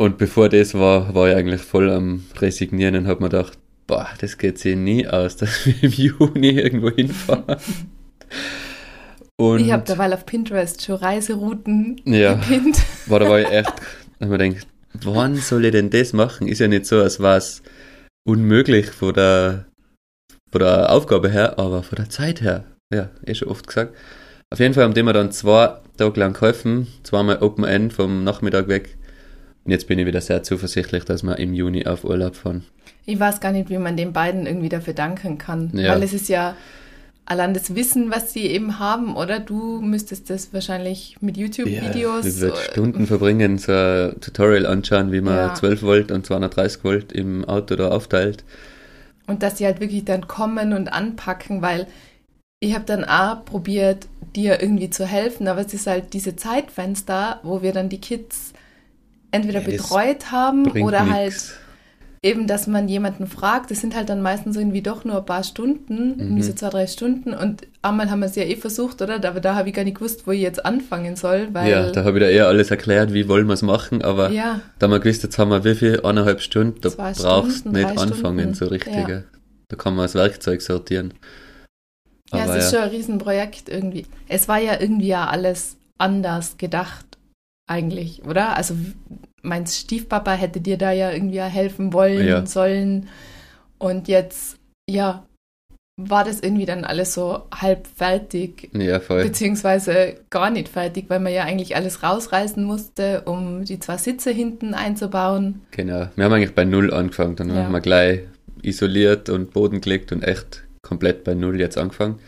Und 0.00 0.16
bevor 0.16 0.48
das 0.48 0.74
war, 0.74 1.12
war 1.14 1.28
ich 1.28 1.34
eigentlich 1.36 1.60
voll 1.60 1.90
am 1.90 2.24
Resignieren 2.38 2.94
und 2.94 3.06
habe 3.08 3.20
mir 3.22 3.28
gedacht, 3.30 3.58
boah, 3.86 4.08
das 4.20 4.38
geht 4.38 4.58
sich 4.58 4.76
nie 4.76 5.06
aus, 5.08 5.36
dass 5.38 5.66
wir 5.66 5.74
im 5.82 5.90
Juni 5.90 6.50
irgendwo 6.50 6.90
hinfahren. 6.90 7.56
Und 9.40 9.60
ich 9.60 9.72
habe 9.72 9.84
derweil 9.84 10.12
auf 10.12 10.26
Pinterest 10.26 10.84
schon 10.84 10.96
Reiserouten 10.96 12.00
Ja. 12.04 12.34
gepinnt. 12.34 12.78
war 13.06 13.20
da 13.20 13.28
war 13.28 13.40
ich 13.40 13.48
echt, 13.48 13.72
ich 14.20 14.26
mir 14.28 14.38
gedacht, 14.38 14.66
wann 15.02 15.36
soll 15.36 15.64
ich 15.64 15.72
denn 15.72 15.90
das 15.90 16.12
machen? 16.12 16.48
Ist 16.48 16.58
ja 16.60 16.68
nicht 16.68 16.86
so, 16.86 17.00
als 17.00 17.20
war 17.20 17.36
es 17.36 17.62
unmöglich 18.26 18.90
von 18.90 19.14
der, 19.14 19.66
von 20.50 20.60
der 20.60 20.92
Aufgabe 20.92 21.28
her, 21.28 21.58
aber 21.58 21.82
von 21.82 21.96
der 21.96 22.10
Zeit 22.10 22.40
her. 22.40 22.64
Ja, 22.92 23.10
eh 23.24 23.34
schon 23.34 23.48
oft 23.48 23.66
gesagt. 23.66 23.96
Auf 24.50 24.60
jeden 24.60 24.74
Fall 24.74 24.84
haben 24.84 24.94
die 24.94 25.02
mir 25.02 25.12
dann 25.12 25.30
zwei 25.32 25.76
Tage 25.96 26.18
lang 26.20 26.32
geholfen, 26.32 26.86
zweimal 27.02 27.42
Open 27.42 27.64
End 27.64 27.92
vom 27.92 28.24
Nachmittag 28.24 28.68
weg. 28.68 28.96
Und 29.68 29.72
jetzt 29.72 29.86
bin 29.86 29.98
ich 29.98 30.06
wieder 30.06 30.22
sehr 30.22 30.42
zuversichtlich, 30.42 31.04
dass 31.04 31.22
wir 31.22 31.38
im 31.38 31.52
Juni 31.52 31.84
auf 31.86 32.02
Urlaub 32.02 32.36
fahren. 32.36 32.64
Ich 33.04 33.20
weiß 33.20 33.38
gar 33.40 33.52
nicht, 33.52 33.68
wie 33.68 33.76
man 33.76 33.98
den 33.98 34.14
beiden 34.14 34.46
irgendwie 34.46 34.70
dafür 34.70 34.94
danken 34.94 35.36
kann. 35.36 35.70
Ja. 35.74 35.92
Weil 35.92 36.02
es 36.02 36.14
ist 36.14 36.30
ja 36.30 36.56
allein 37.26 37.52
das 37.52 37.74
Wissen, 37.74 38.10
was 38.10 38.32
sie 38.32 38.46
eben 38.46 38.78
haben, 38.78 39.14
oder? 39.14 39.40
Du 39.40 39.82
müsstest 39.82 40.30
das 40.30 40.54
wahrscheinlich 40.54 41.18
mit 41.20 41.36
YouTube-Videos. 41.36 42.24
ich 42.24 42.40
würde 42.40 42.56
äh, 42.58 42.62
Stunden 42.72 43.06
verbringen, 43.06 43.58
so 43.58 43.72
ein 43.72 44.18
Tutorial 44.22 44.64
anschauen, 44.64 45.12
wie 45.12 45.20
man 45.20 45.36
Ja. 45.36 45.54
12 45.54 45.82
Volt 45.82 46.12
und 46.12 46.24
230 46.24 46.82
Volt 46.82 47.12
im 47.12 47.44
Auto 47.44 47.76
da 47.76 47.90
aufteilt. 47.90 48.44
Und 49.26 49.42
dass 49.42 49.58
sie 49.58 49.66
halt 49.66 49.80
wirklich 49.80 50.06
dann 50.06 50.26
kommen 50.28 50.72
und 50.72 50.90
anpacken, 50.90 51.60
weil 51.60 51.86
ich 52.60 52.74
habe 52.74 52.86
dann 52.86 53.04
auch 53.04 53.44
probiert, 53.44 54.06
dir 54.34 54.62
irgendwie 54.62 54.88
zu 54.88 55.04
helfen, 55.04 55.46
aber 55.46 55.60
es 55.60 55.74
ist 55.74 55.86
halt 55.86 56.14
diese 56.14 56.36
Zeitfenster, 56.36 57.40
wo 57.42 57.60
wir 57.60 57.72
dann 57.74 57.90
die 57.90 58.00
Kids 58.00 58.54
entweder 59.30 59.60
Ja, 59.60 59.66
betreut 59.66 60.30
haben 60.30 60.66
oder 60.82 61.08
halt 61.10 61.32
nix. 61.32 61.54
eben, 62.22 62.46
dass 62.46 62.66
man 62.66 62.88
jemanden 62.88 63.26
fragt. 63.26 63.70
Das 63.70 63.80
sind 63.80 63.94
halt 63.94 64.08
dann 64.08 64.22
meistens 64.22 64.56
irgendwie 64.56 64.82
doch 64.82 65.04
nur 65.04 65.18
ein 65.18 65.24
paar 65.26 65.44
Stunden, 65.44 66.14
irgendwie 66.18 66.40
Mhm. 66.40 66.42
so 66.42 66.52
zwei, 66.54 66.70
drei 66.70 66.86
Stunden. 66.86 67.32
Und 67.34 67.62
einmal 67.82 68.10
haben 68.10 68.20
wir 68.20 68.26
es 68.26 68.34
ja 68.36 68.42
eh 68.44 68.56
versucht, 68.56 69.00
oder? 69.02 69.16
Aber 69.24 69.40
da 69.40 69.54
habe 69.54 69.68
ich 69.68 69.74
gar 69.74 69.84
nicht 69.84 69.96
gewusst, 69.98 70.26
wo 70.26 70.32
ich 70.32 70.40
jetzt 70.40 70.64
anfangen 70.64 71.14
soll, 71.16 71.48
weil 71.52 71.70
Ja, 71.70 71.90
da 71.90 72.04
habe 72.04 72.18
ich 72.18 72.24
da 72.24 72.30
eher 72.30 72.48
alles 72.48 72.70
erklärt, 72.70 73.12
wie 73.12 73.28
wollen 73.28 73.46
wir 73.46 73.54
es 73.54 73.62
machen, 73.62 74.02
aber 74.02 74.30
ja, 74.30 74.60
da 74.78 74.84
haben 74.86 74.92
wir 74.92 75.00
gewusst, 75.00 75.22
jetzt 75.22 75.38
haben 75.38 75.50
wir 75.50 75.64
wie 75.64 75.74
viel? 75.74 76.00
Eineinhalb 76.00 76.40
Stunden, 76.40 76.80
da 76.80 76.90
Zwei 76.90 77.12
brauchst 77.12 77.24
du 77.24 77.54
Stunden, 77.58 77.78
nicht 77.78 77.88
anfangen, 77.98 78.38
Stunden. 78.40 78.54
so 78.54 78.66
richtig. 78.66 79.08
Ja. 79.08 79.22
Da 79.68 79.76
kann 79.76 79.94
man 79.94 80.04
das 80.06 80.14
Werkzeug 80.14 80.62
sortieren. 80.62 81.12
ja, 82.32 82.42
Aber 82.44 82.56
es 82.56 82.64
ist 82.66 82.72
ja, 82.72 82.78
schon 82.80 82.88
ein 82.88 82.94
Riesenprojekt 82.96 83.68
irgendwie. 83.68 84.06
Es 84.28 84.48
war 84.48 84.58
ja 84.58 84.80
irgendwie 84.80 85.08
ja 85.08 85.26
alles 85.26 85.76
anders 85.98 86.56
gedacht, 86.58 87.04
eigentlich, 87.68 88.24
oder? 88.24 88.56
Also 88.56 88.74
mein 89.42 89.66
Stiefpapa 89.66 90.32
hätte 90.32 90.60
dir 90.60 90.76
da 90.78 90.90
ja 90.90 91.12
irgendwie 91.12 91.40
helfen 91.40 91.92
wollen, 91.92 92.26
Ja. 92.26 92.46
sollen. 92.46 93.08
Und 93.78 94.08
jetzt, 94.08 94.58
ja, 94.90 95.24
war 96.00 96.24
das 96.24 96.40
irgendwie 96.40 96.64
dann 96.66 96.84
alles 96.84 97.14
so 97.14 97.42
halb 97.52 97.86
fertig, 97.88 98.70
Ja, 98.72 99.00
voll. 99.00 99.22
beziehungsweise 99.24 100.16
gar 100.30 100.50
nicht 100.50 100.68
fertig, 100.68 101.06
weil 101.08 101.18
man 101.20 101.32
ja 101.32 101.42
eigentlich 101.44 101.74
alles 101.76 102.02
rausreißen 102.02 102.62
musste, 102.62 103.22
um 103.22 103.64
die 103.64 103.78
zwei 103.80 103.96
Sitze 103.96 104.30
hinten 104.30 104.74
einzubauen. 104.74 105.62
Genau. 105.72 106.08
Wir 106.14 106.24
haben 106.24 106.32
eigentlich 106.32 106.54
bei 106.54 106.64
Null 106.64 106.92
angefangen. 106.94 107.36
Dann 107.36 107.48
Ja. 107.50 107.64
haben 107.64 107.72
wir 107.72 107.80
gleich 107.80 108.20
isoliert 108.62 109.28
und 109.28 109.52
Boden 109.52 109.80
gelegt 109.80 110.12
und 110.12 110.22
echt 110.22 110.64
komplett 110.82 111.24
bei 111.24 111.34
Null 111.34 111.58
jetzt 111.60 111.78
angefangen. 111.78 112.18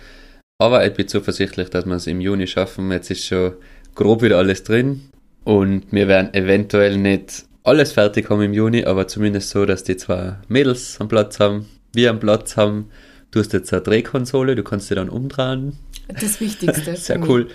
Aber 0.61 0.85
ich 0.87 0.92
bin 0.94 1.09
zuversichtlich, 1.09 1.70
dass 1.70 1.87
wir 1.87 1.94
es 1.94 2.06
im 2.06 2.20
Juni 2.20 2.47
schaffen. 2.47 2.90
Jetzt 2.92 3.11
ist 3.11 3.25
schon 3.25 3.54
grob 3.94 4.23
wieder 4.23 4.38
alles 4.38 4.62
drin. 4.64 5.02
Und 5.50 5.90
wir 5.90 6.07
werden 6.07 6.33
eventuell 6.33 6.97
nicht 6.97 7.45
alles 7.64 7.90
fertig 7.90 8.30
haben 8.30 8.40
im 8.40 8.52
Juni, 8.52 8.85
aber 8.85 9.09
zumindest 9.09 9.50
so, 9.50 9.66
dass 9.66 9.83
die 9.83 9.97
zwei 9.97 10.37
Mädels 10.47 11.00
am 11.00 11.09
Platz 11.09 11.40
haben, 11.40 11.66
wir 11.92 12.11
am 12.11 12.21
Platz 12.21 12.57
haben. 12.57 12.88
Du 13.33 13.40
hast 13.40 13.52
jetzt 13.52 13.73
eine 13.73 13.83
Drehkonsole, 13.83 14.54
du 14.54 14.62
kannst 14.62 14.87
sie 14.87 14.95
dann 14.95 15.09
umdrehen. 15.09 15.76
Das 16.07 16.40
Wichtigste. 16.40 16.95
Sehr 16.97 17.21
cool. 17.28 17.49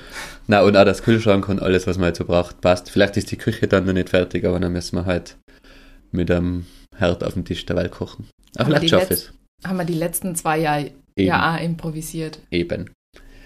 Na, 0.45 0.61
und 0.63 0.75
auch 0.75 0.83
das 0.83 1.03
Kühlschrank 1.03 1.47
und 1.47 1.61
alles, 1.61 1.87
was 1.87 1.95
man 1.95 2.07
halt 2.07 2.17
so 2.17 2.25
braucht, 2.25 2.59
passt. 2.59 2.89
Vielleicht 2.89 3.15
ist 3.15 3.31
die 3.31 3.37
Küche 3.37 3.65
dann 3.69 3.85
noch 3.85 3.93
nicht 3.93 4.09
fertig, 4.09 4.43
aber 4.43 4.59
dann 4.59 4.73
müssen 4.73 4.97
wir 4.97 5.05
halt 5.05 5.37
mit 6.11 6.29
einem 6.29 6.65
Herd 6.97 7.23
auf 7.23 7.35
dem 7.35 7.45
Tisch 7.45 7.65
derweil 7.65 7.87
kochen. 7.87 8.27
Aber 8.57 8.65
vielleicht 8.65 8.89
schaffe 8.89 9.13
ich 9.13 9.19
es. 9.21 9.33
Haben 9.65 9.77
wir 9.77 9.85
die 9.85 9.93
letzten 9.93 10.35
zwei 10.35 10.59
Jahre 10.59 10.91
Eben. 11.15 11.29
ja 11.29 11.55
auch 11.55 11.61
improvisiert. 11.61 12.39
Eben. 12.51 12.89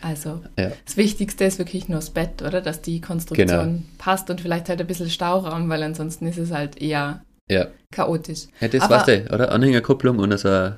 Also 0.02 0.42
Ja. 0.58 0.72
das 0.86 0.98
Wichtigste 0.98 1.44
ist 1.46 1.58
wirklich 1.60 1.90
nur 1.90 1.98
das 2.00 2.10
Bett, 2.12 2.42
oder? 2.42 2.62
Dass 2.62 2.82
die 2.82 3.02
Konstruktion 3.02 3.48
Genau. 3.48 3.80
passt 3.98 4.30
und 4.30 4.42
vielleicht 4.42 4.70
halt 4.70 4.80
ein 4.82 4.88
bisschen 4.88 5.10
Stauraum, 5.10 5.68
weil 5.70 5.84
ansonsten 5.84 6.26
ist 6.28 6.38
es 6.38 6.52
halt 6.52 6.82
eher 6.82 7.22
Ja. 7.50 7.68
chaotisch. 7.92 8.48
ja 8.62 8.68
das 8.68 8.84
Aber- 8.84 9.04
du, 9.04 9.34
oder? 9.34 9.52
Anhängerkupplung 9.52 10.20
und 10.20 10.38
so 10.38 10.48
eine 10.48 10.78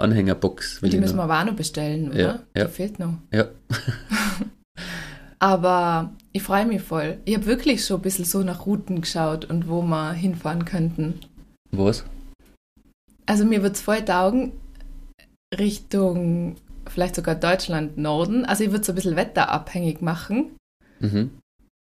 Anhängerbox. 0.00 0.80
die 0.82 0.98
müssen 0.98 1.16
noch. 1.16 1.28
wir 1.28 1.32
aber 1.34 1.40
auch 1.40 1.44
noch 1.52 1.56
bestellen, 1.56 2.08
oder? 2.10 2.18
Ja, 2.20 2.38
ja. 2.56 2.64
Die 2.64 2.70
fehlt 2.72 2.98
noch. 2.98 3.14
Ja. 3.32 3.46
Aber 5.38 6.12
ich 6.32 6.42
freue 6.42 6.66
mich 6.66 6.82
voll. 6.82 7.18
Ich 7.24 7.34
habe 7.34 7.46
wirklich 7.46 7.84
schon 7.84 7.96
ein 7.98 8.02
bisschen 8.02 8.24
so 8.24 8.42
nach 8.44 8.64
Routen 8.64 9.00
geschaut 9.00 9.44
und 9.44 9.68
wo 9.68 9.82
wir 9.82 10.12
hinfahren 10.12 10.64
könnten. 10.64 11.18
Was? 11.72 12.04
Also 13.26 13.44
mir 13.44 13.62
wird 13.62 13.74
es 13.74 13.80
voll 13.82 14.04
taugen 14.04 14.52
Richtung 15.58 16.56
vielleicht 16.88 17.14
sogar 17.16 17.34
Deutschland 17.34 17.98
Norden. 17.98 18.44
Also 18.44 18.64
ich 18.64 18.70
würde 18.70 18.82
es 18.82 18.88
ein 18.88 18.94
bisschen 18.94 19.16
wetterabhängig 19.16 20.00
machen. 20.00 20.56
Mhm. 21.00 21.30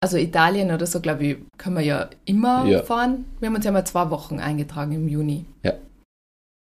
Also 0.02 0.16
Italien 0.18 0.70
oder 0.70 0.86
so, 0.86 1.00
glaube 1.00 1.24
ich, 1.24 1.36
können 1.56 1.76
wir 1.76 1.82
ja 1.84 2.10
immer 2.26 2.66
Ja. 2.66 2.82
fahren. 2.82 3.24
Wir 3.40 3.48
haben 3.48 3.56
uns 3.56 3.64
ja 3.64 3.72
mal 3.72 3.86
zwei 3.86 4.10
Wochen 4.10 4.38
eingetragen 4.38 4.92
im 4.92 5.08
Juni. 5.08 5.46
Ja. 5.62 5.72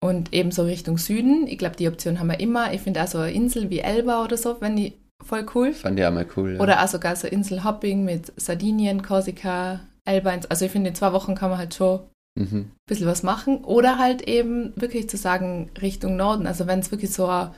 Und 0.02 0.32
ebenso 0.32 0.62
Richtung 0.64 0.99
Süden. 0.99 1.47
Ich 1.47 1.58
glaube, 1.58 1.76
die 1.76 1.88
Option 1.88 2.18
haben 2.20 2.28
wir 2.28 2.40
immer. 2.40 2.73
Ich 2.73 2.80
finde 2.82 3.02
auch 3.02 3.06
so 3.08 3.18
eine 3.18 3.32
Insel 3.32 3.70
wie 3.70 3.80
Elba 3.80 4.25
oder 4.25 4.37
so, 4.37 4.56
wenn 4.61 4.76
die 4.76 4.92
voll 5.25 5.44
cool. 5.54 5.73
Fand 5.73 5.99
ich 5.99 6.04
auch 6.06 6.12
mal 6.12 6.26
cool. 6.37 6.54
Ja. 6.54 6.61
Oder 6.61 6.82
auch 6.82 6.88
sogar 6.88 7.16
so 7.16 7.26
Inselhopping 7.28 8.04
mit 8.04 8.32
Sardinien, 8.37 9.02
Korsika, 9.02 9.80
Elba. 10.04 10.37
Also 10.49 10.64
ich 10.64 10.70
finde, 10.73 10.90
in 10.90 10.94
zwei 10.97 11.12
Wochen 11.12 11.35
kann 11.35 11.50
man 11.50 11.58
halt 11.58 11.75
schon 11.75 12.00
ein 12.38 12.42
Mhm. 12.50 12.70
bisschen 12.88 13.06
was 13.06 13.23
machen. 13.25 13.64
Oder 13.64 13.99
halt 13.99 14.23
eben 14.23 14.73
wirklich 14.76 15.08
zu 15.08 15.16
sagen 15.16 15.70
Richtung 15.80 16.16
Norden. 16.16 16.47
Also 16.47 16.66
wenn 16.68 16.78
es 16.78 16.90
wirklich 16.92 17.12
so 17.12 17.26
eine 17.26 17.52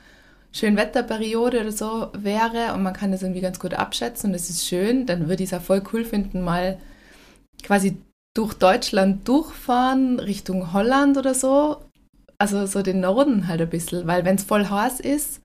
schön 0.53 0.77
Wetterperiode 0.77 1.61
oder 1.61 1.73
so 1.73 2.09
wäre 2.13 2.75
und 2.75 2.83
man 2.83 2.95
kann 2.95 3.13
das 3.13 3.23
irgendwie 3.23 3.41
ganz 3.41 3.59
gut 3.59 3.75
abschätzen 3.75 4.31
und 4.31 4.37
es 4.37 4.51
ist 4.51 4.67
schön, 4.67 5.07
dann 5.07 5.29
würde 5.29 5.43
ich 5.43 5.53
es 5.53 5.59
auch 5.59 5.63
voll 5.63 5.83
cool 5.93 6.05
finden, 6.05 6.43
mal 6.43 6.79
quasi 7.63 7.97
durch 8.35 8.55
Deutschland 8.55 9.27
durchfahren, 9.29 10.21
Richtung 10.21 10.73
Holland 10.73 11.19
oder 11.19 11.35
so. 11.35 11.85
Also 12.39 12.65
so 12.67 12.83
den 12.83 13.01
Norden 13.01 13.49
halt 13.49 13.61
ein 13.61 13.69
bisschen, 13.69 14.07
weil 14.07 14.25
wenn 14.25 14.37
es 14.37 14.45
voll 14.45 14.67
heiß 14.67 15.01
ist, 15.01 15.43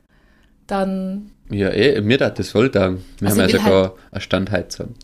dann 0.68 1.32
Ja, 1.52 1.70
eh, 1.70 2.02
mir 2.02 2.18
hat 2.20 2.40
das 2.40 2.50
voll 2.50 2.70
da. 2.70 2.94
Wir 3.20 3.28
Also 3.30 3.42
haben 3.42 3.50
ja 3.50 3.60
sogar 3.60 3.94
eine 4.12 4.22
Standheizung. 4.22 4.96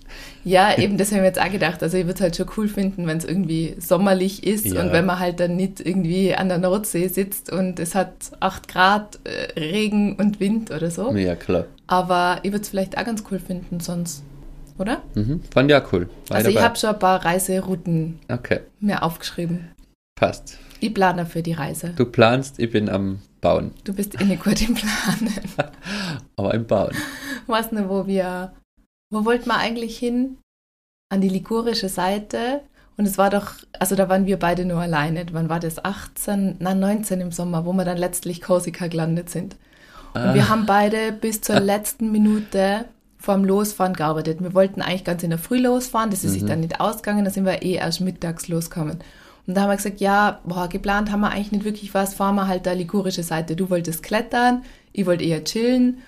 Ja, 0.44 0.76
eben, 0.76 0.98
das 0.98 1.10
habe 1.10 1.18
ich 1.18 1.22
mir 1.22 1.28
jetzt 1.28 1.40
auch 1.40 1.52
gedacht. 1.52 1.84
Also 1.84 1.98
ich 1.98 2.06
würde 2.06 2.16
es 2.16 2.22
halt 2.22 2.36
schon 2.36 2.48
cool 2.58 2.68
finden, 2.68 3.06
wenn 3.06 3.18
es 3.18 3.26
irgendwie 3.26 3.76
sommerlich 3.80 4.44
ist 4.46 4.66
Ja. 4.66 4.82
und 4.82 4.92
wenn 4.92 5.06
man 5.06 5.20
halt 5.20 5.40
dann 5.40 5.56
nicht 5.56 5.80
irgendwie 5.80 6.34
an 6.34 6.50
der 6.50 6.58
Nordsee 6.58 7.08
sitzt 7.10 7.52
und 7.52 7.80
es 7.80 7.94
hat 7.94 8.14
8 8.40 8.68
Grad, 8.68 9.20
äh, 9.24 9.60
Regen 9.60 10.16
und 10.16 10.40
Wind 10.40 10.72
oder 10.72 10.90
so. 10.90 11.12
Ja, 11.16 11.36
klar. 11.36 11.66
Aber 11.86 12.40
ich 12.42 12.52
würde 12.52 12.64
es 12.64 12.70
vielleicht 12.70 12.98
auch 12.98 13.06
ganz 13.06 13.24
cool 13.30 13.38
finden 13.38 13.80
sonst, 13.80 14.24
oder? 14.80 15.04
Mhm. 15.14 15.42
Fand 15.54 15.70
ich 15.70 15.78
auch 15.78 15.94
cool. 15.94 16.10
War 16.30 16.38
also 16.38 16.50
ich 16.50 16.60
habe 16.60 16.76
schon 16.76 16.90
ein 16.90 17.00
paar 17.00 17.24
Reiserouten 17.24 18.18
Okay, 18.30 18.62
mir 18.80 19.04
aufgeschrieben. 19.04 19.68
passt. 20.16 20.58
Ich 20.80 20.92
plane 20.92 21.28
für 21.28 21.44
die 21.44 21.54
Reise. 21.54 21.94
Du 21.96 22.06
planst, 22.06 22.58
ich 22.58 22.72
bin 22.72 22.90
am 22.90 23.20
Bauen. 23.42 23.72
Du 23.84 23.94
bist 23.94 24.16
inne 24.16 24.38
gut 24.38 24.62
im 24.62 24.76
Planen. 24.76 25.34
Aber 26.36 26.54
im 26.54 26.66
Bauen. 26.68 26.96
Weißt 27.48 27.72
du, 27.72 27.90
wo 27.90 28.06
wir, 28.08 28.54
wo 29.12 29.26
wollten 29.26 29.48
wir 29.48 29.58
eigentlich 29.58 29.98
hin? 29.98 30.38
An 31.10 31.22
die 31.22 31.30
ligurische 31.30 31.90
Seite. 31.90 32.62
Und 32.98 33.06
es 33.08 33.18
war 33.18 33.30
doch, 33.30 33.54
also 33.80 33.96
da 33.96 34.08
waren 34.10 34.26
wir 34.28 34.38
beide 34.38 34.64
nur 34.66 34.80
alleine. 34.80 35.26
Wann 35.32 35.50
war 35.50 35.60
das? 35.60 35.84
18, 35.84 36.58
nein, 36.60 36.80
19 36.80 37.20
im 37.20 37.32
Sommer, 37.32 37.66
wo 37.66 37.74
wir 37.74 37.84
dann 37.86 37.98
letztlich 37.98 38.42
Korsika 38.42 38.88
gelandet 38.88 39.30
sind. 39.30 39.56
Und 40.14 40.22
Ah. 40.22 40.34
wir 40.34 40.50
haben 40.50 40.66
beide 40.66 41.12
bis 41.12 41.42
zur 41.42 41.60
letzten 41.60 42.12
Minute 42.12 42.86
vorm 43.18 43.44
Losfahren 43.46 43.94
gearbeitet. 43.94 44.42
Wir 44.42 44.54
wollten 44.54 44.82
eigentlich 44.82 45.04
ganz 45.06 45.24
in 45.24 45.30
der 45.30 45.40
Früh 45.40 45.60
losfahren, 45.60 46.10
das 46.10 46.24
ist 46.24 46.34
sich 46.34 46.44
Mhm. 46.44 46.48
dann 46.48 46.60
nicht 46.60 46.80
ausgegangen, 46.82 47.24
da 47.24 47.32
sind 47.32 47.46
wir 47.46 47.62
eh 47.62 47.74
erst 47.76 48.02
mittags 48.02 48.48
losgekommen. 48.48 48.98
Und 49.48 49.56
da 49.56 49.62
haben 49.62 49.70
wir 49.70 49.76
gesagt, 49.78 50.00
ja, 50.02 50.40
boah, 50.46 50.68
geplant 50.70 51.12
haben 51.12 51.22
wir 51.22 51.32
eigentlich 51.32 51.52
nicht 51.52 51.66
wirklich 51.66 51.94
was, 51.94 52.14
fahren 52.14 52.36
wir 52.36 52.48
halt 52.48 52.66
da 52.66 52.74
ligurische 52.74 53.24
Seite. 53.24 53.56
Du 53.56 53.70
wolltest 53.70 54.04
klettern, 54.04 54.64
ich 54.94 55.06
wollte 55.06 55.24
eher 55.24 55.44
chillen. 55.44 56.00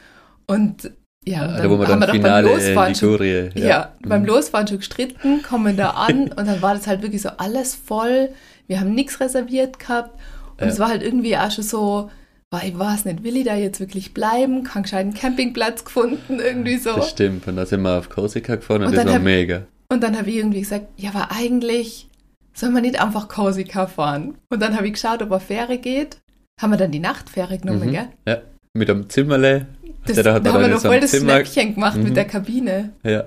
Und 0.46 0.92
ja, 1.26 1.46
und 1.46 1.54
Ah, 1.54 1.62
da 1.64 1.70
wo 1.70 1.78
wir 1.80 1.86
dann 1.86 1.94
haben 1.94 2.00
wir 2.02 2.08
doch 2.08 2.14
Finale 2.16 2.48
beim 2.50 2.58
Losfahren 2.58 2.96
schon 2.96 3.10
Ligurie. 3.24 3.50
ja, 3.56 3.94
beim 4.06 4.22
Mhm. 4.22 4.28
Losfahren 4.28 4.68
schon 4.68 4.78
gestritten, 4.80 5.42
kommen 5.42 5.78
da 5.78 5.92
an 5.92 6.24
und 6.36 6.46
dann 6.48 6.62
war 6.62 6.74
das 6.76 6.86
halt 6.88 7.02
wirklich 7.02 7.22
so 7.22 7.30
alles 7.38 7.76
voll. 7.76 8.30
Wir 8.68 8.80
haben 8.80 8.94
nichts 8.94 9.20
reserviert 9.20 9.80
gehabt 9.80 10.12
und 10.60 10.66
Ja. 10.66 10.68
es 10.68 10.80
war 10.80 10.90
halt 10.90 11.02
irgendwie 11.02 11.38
auch 11.38 11.50
schon 11.50 11.64
so, 11.64 12.10
boah, 12.52 12.62
ich 12.64 12.78
weiß 12.78 13.06
nicht, 13.06 13.24
will 13.24 13.38
ich 13.38 13.46
da 13.46 13.56
jetzt 13.56 13.80
wirklich 13.80 14.14
bleiben? 14.14 14.64
Keinen 14.64 14.84
gescheiten 14.84 15.14
Campingplatz 15.14 15.86
gefunden, 15.86 16.40
irgendwie 16.40 16.78
so. 16.78 16.94
Das 16.96 17.10
stimmt. 17.10 17.48
Und 17.48 17.56
da 17.56 17.66
sind 17.66 17.82
wir 17.82 17.98
auf 17.98 18.10
Korsika 18.10 18.56
gefahren 18.58 18.82
und, 18.82 18.88
Und 18.90 18.96
das 18.96 19.04
dann 19.04 19.08
war 19.08 19.16
hab- 19.16 19.24
mega. 19.24 19.64
Und 19.90 20.04
dann 20.04 20.18
habe 20.18 20.30
ich 20.30 20.36
irgendwie 20.36 20.60
gesagt, 20.62 20.88
ja, 20.98 21.12
aber 21.12 21.30
eigentlich 21.32 22.10
soll 22.54 22.70
man 22.72 22.82
nicht 22.84 23.02
einfach 23.02 23.28
Korsika 23.28 23.88
fahren. 23.88 24.36
Und 24.50 24.62
dann 24.62 24.76
habe 24.76 24.88
ich 24.88 24.94
geschaut, 24.94 25.22
ob 25.22 25.32
eine 25.32 25.40
Fähre 25.40 25.78
geht. 25.78 26.18
Haben 26.62 26.72
wir 26.72 26.78
dann 26.78 26.92
die 26.92 27.00
Nachtfähre 27.00 27.58
genommen, 27.58 27.88
Mhm. 27.88 27.92
gell? 27.92 28.08
Ja, 28.28 28.42
mit 28.74 28.90
einem 28.90 29.10
Zimmerle. 29.10 29.66
Das, 30.06 30.18
Ja, 30.18 30.24
da, 30.24 30.34
hat 30.36 30.44
man 30.44 30.54
haben 30.54 30.62
wir 30.62 30.68
noch 30.70 30.82
voll 30.82 31.00
das 31.00 31.12
Zimmer- 31.12 31.34
Schnäppchen 31.46 31.76
gemacht 31.76 31.98
Mhm. 31.98 32.04
mit 32.04 32.16
der 32.16 32.26
Kabine. 32.26 32.92
Ja. 33.04 33.26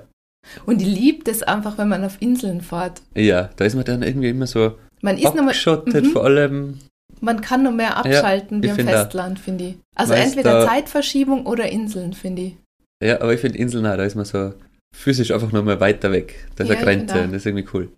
Und 0.65 0.81
ich 0.81 0.87
liebe 0.87 1.23
das 1.25 1.43
einfach, 1.43 1.77
wenn 1.77 1.89
man 1.89 2.03
auf 2.05 2.21
Inseln 2.21 2.61
fährt. 2.61 3.01
ja, 3.15 3.49
da 3.57 3.65
ist 3.65 3.75
man 3.75 3.83
dann 3.83 4.01
irgendwie 4.03 4.29
immer 4.29 4.47
so 4.47 4.77
Man 5.01 5.17
ist 5.17 5.25
abgeschottet, 5.27 6.05
Mhm. 6.05 6.09
vor 6.11 6.23
allem. 6.25 6.79
Man 7.19 7.41
kann 7.41 7.63
nur 7.63 7.71
mehr 7.73 7.97
abschalten 7.97 8.63
ich 8.63 8.77
wie 8.77 8.83
auch. 8.83 8.85
Festland, 8.85 9.39
finde 9.39 9.63
ich. 9.69 9.75
Also 9.95 10.13
entweder 10.13 10.65
Zeitverschiebung 10.65 11.45
oder 11.47 11.69
Inseln, 11.69 12.13
finde 12.13 12.41
ich. 12.43 12.55
Ja, 13.03 13.19
aber 13.21 13.33
ich 13.33 13.41
finde 13.41 13.57
Inseln 13.57 13.85
auch, 13.85 13.97
da 13.97 14.03
ist 14.05 14.15
man 14.15 14.25
so 14.25 14.53
physisch 14.95 15.31
einfach 15.31 15.51
noch 15.51 15.63
mal 15.63 15.79
weiter 15.79 16.11
weg. 16.11 16.47
Da 16.55 16.63
ist 16.63 16.69
Ja, 16.69 16.75
eine 16.77 16.85
Grenze 16.85 17.21
und 17.23 17.31
das 17.33 17.41
ist 17.41 17.45
irgendwie 17.47 17.67
cool. 17.73 17.89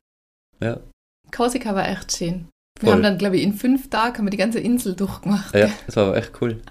Ja, 0.61 0.79
Korsika 1.35 1.73
war 1.75 1.87
echt 1.87 2.15
schön. 2.15 2.45
Wir 2.79 2.85
Voll. 2.87 2.93
haben 2.93 3.03
dann, 3.03 3.17
glaube 3.17 3.37
ich, 3.37 3.43
in 3.43 3.53
fünf 3.53 3.89
Tagen 3.89 4.17
haben 4.19 4.25
wir 4.25 4.31
die 4.31 4.37
ganze 4.37 4.59
Insel 4.59 4.95
durchgemacht. 4.95 5.53
ja 5.55 5.69
das 5.85 5.95
war 5.97 6.07
aber 6.07 6.17
echt 6.17 6.31
cool. 6.41 6.61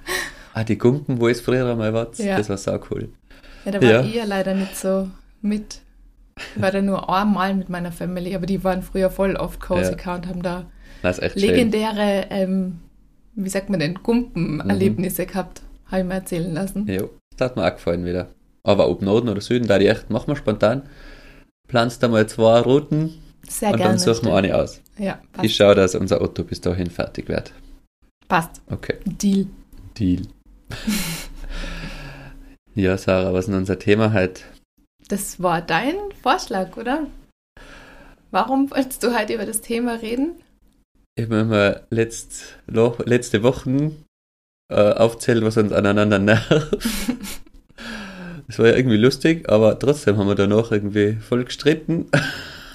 Ah, 0.54 0.64
die 0.64 0.78
Gumpen, 0.78 1.20
wo 1.20 1.28
es 1.28 1.40
früher 1.40 1.70
einmal 1.70 1.92
war, 1.92 2.08
Ja. 2.16 2.36
das 2.38 2.48
war 2.48 2.56
sau 2.56 2.80
cool. 2.90 3.10
Ja, 3.64 3.72
da 3.72 3.82
war 3.82 3.90
Ja. 3.90 4.00
ich 4.02 4.14
ja 4.14 4.24
leider 4.24 4.54
nicht 4.54 4.76
so 4.76 5.08
mit. 5.42 5.80
Ich 6.56 6.62
war 6.62 6.70
da 6.70 6.80
nur 6.80 7.08
einmal 7.14 7.54
mit 7.54 7.68
meiner 7.68 7.92
Family, 7.92 8.34
aber 8.34 8.46
die 8.46 8.62
waren 8.64 8.82
früher 8.82 9.10
voll 9.10 9.36
oft 9.36 9.60
Korsika 9.60 10.14
und 10.14 10.26
haben 10.28 10.42
da 10.42 10.66
legendäre, 11.34 12.26
ähm, 12.30 12.78
wie 13.34 13.48
sagt 13.48 13.70
man 13.70 13.80
denn, 13.80 13.94
Gumpen-Erlebnisse 14.02 15.26
gehabt, 15.26 15.62
habe 15.86 16.02
ich 16.02 16.06
mir 16.08 16.14
erzählen 16.14 16.52
lassen. 16.52 16.86
Ja, 16.88 17.02
das 17.36 17.50
hat 17.50 17.56
mir 17.56 17.66
auch 17.66 17.74
gefallen 17.74 18.04
wieder. 18.04 18.28
Aber 18.62 18.88
ob 18.88 19.02
Norden 19.02 19.28
oder 19.28 19.40
Süden, 19.40 19.66
da 19.68 19.78
die 19.78 19.86
echt, 19.86 20.10
machen 20.10 20.28
wir 20.28 20.36
spontan. 20.36 20.82
Planst 21.68 22.02
da 22.02 22.08
mal 22.08 22.26
zwei 22.28 22.60
Routen 22.60 23.14
Sehr 23.48 23.70
und 23.70 23.76
gerne. 23.78 23.92
dann 23.92 23.98
suchen 23.98 24.26
wir 24.26 24.34
eine 24.34 24.54
aus. 24.54 24.80
Ja, 24.98 25.20
passt. 25.32 25.46
Ich 25.46 25.56
schaue, 25.56 25.74
dass 25.74 25.94
unser 25.94 26.20
Auto 26.20 26.44
bis 26.44 26.60
dahin 26.60 26.90
fertig 26.90 27.28
wird. 27.28 27.52
passt. 28.28 28.60
Okay, 28.70 28.96
Deal. 29.04 29.46
Deal. 29.98 30.22
ja, 32.74 32.96
Sarah, 32.98 33.32
was 33.32 33.40
ist 33.40 33.46
denn 33.48 33.56
unser 33.56 33.78
Thema 33.78 34.12
heute? 34.12 34.42
Das 35.08 35.42
war 35.42 35.62
dein 35.62 35.94
Vorschlag, 36.22 36.76
oder? 36.76 37.06
Warum 38.30 38.70
wolltest 38.70 39.02
du 39.02 39.18
heute 39.18 39.34
über 39.34 39.46
das 39.46 39.62
Thema 39.62 39.94
reden? 39.94 40.34
Ich 41.16 41.24
habe 41.24 41.44
mir 41.44 41.86
letzt, 41.90 42.58
letzte 42.66 43.42
Wochen 43.42 44.04
äh, 44.70 44.92
aufzählt, 44.92 45.42
was 45.42 45.56
uns 45.56 45.72
aneinander 45.72 46.18
nervt. 46.18 46.78
Es 48.50 48.58
war 48.58 48.66
ja 48.66 48.76
irgendwie 48.76 48.96
lustig, 48.96 49.50
aber 49.50 49.78
trotzdem 49.78 50.16
haben 50.16 50.26
wir 50.26 50.34
danach 50.34 50.72
irgendwie 50.72 51.16
voll 51.16 51.44
gestritten. 51.44 52.06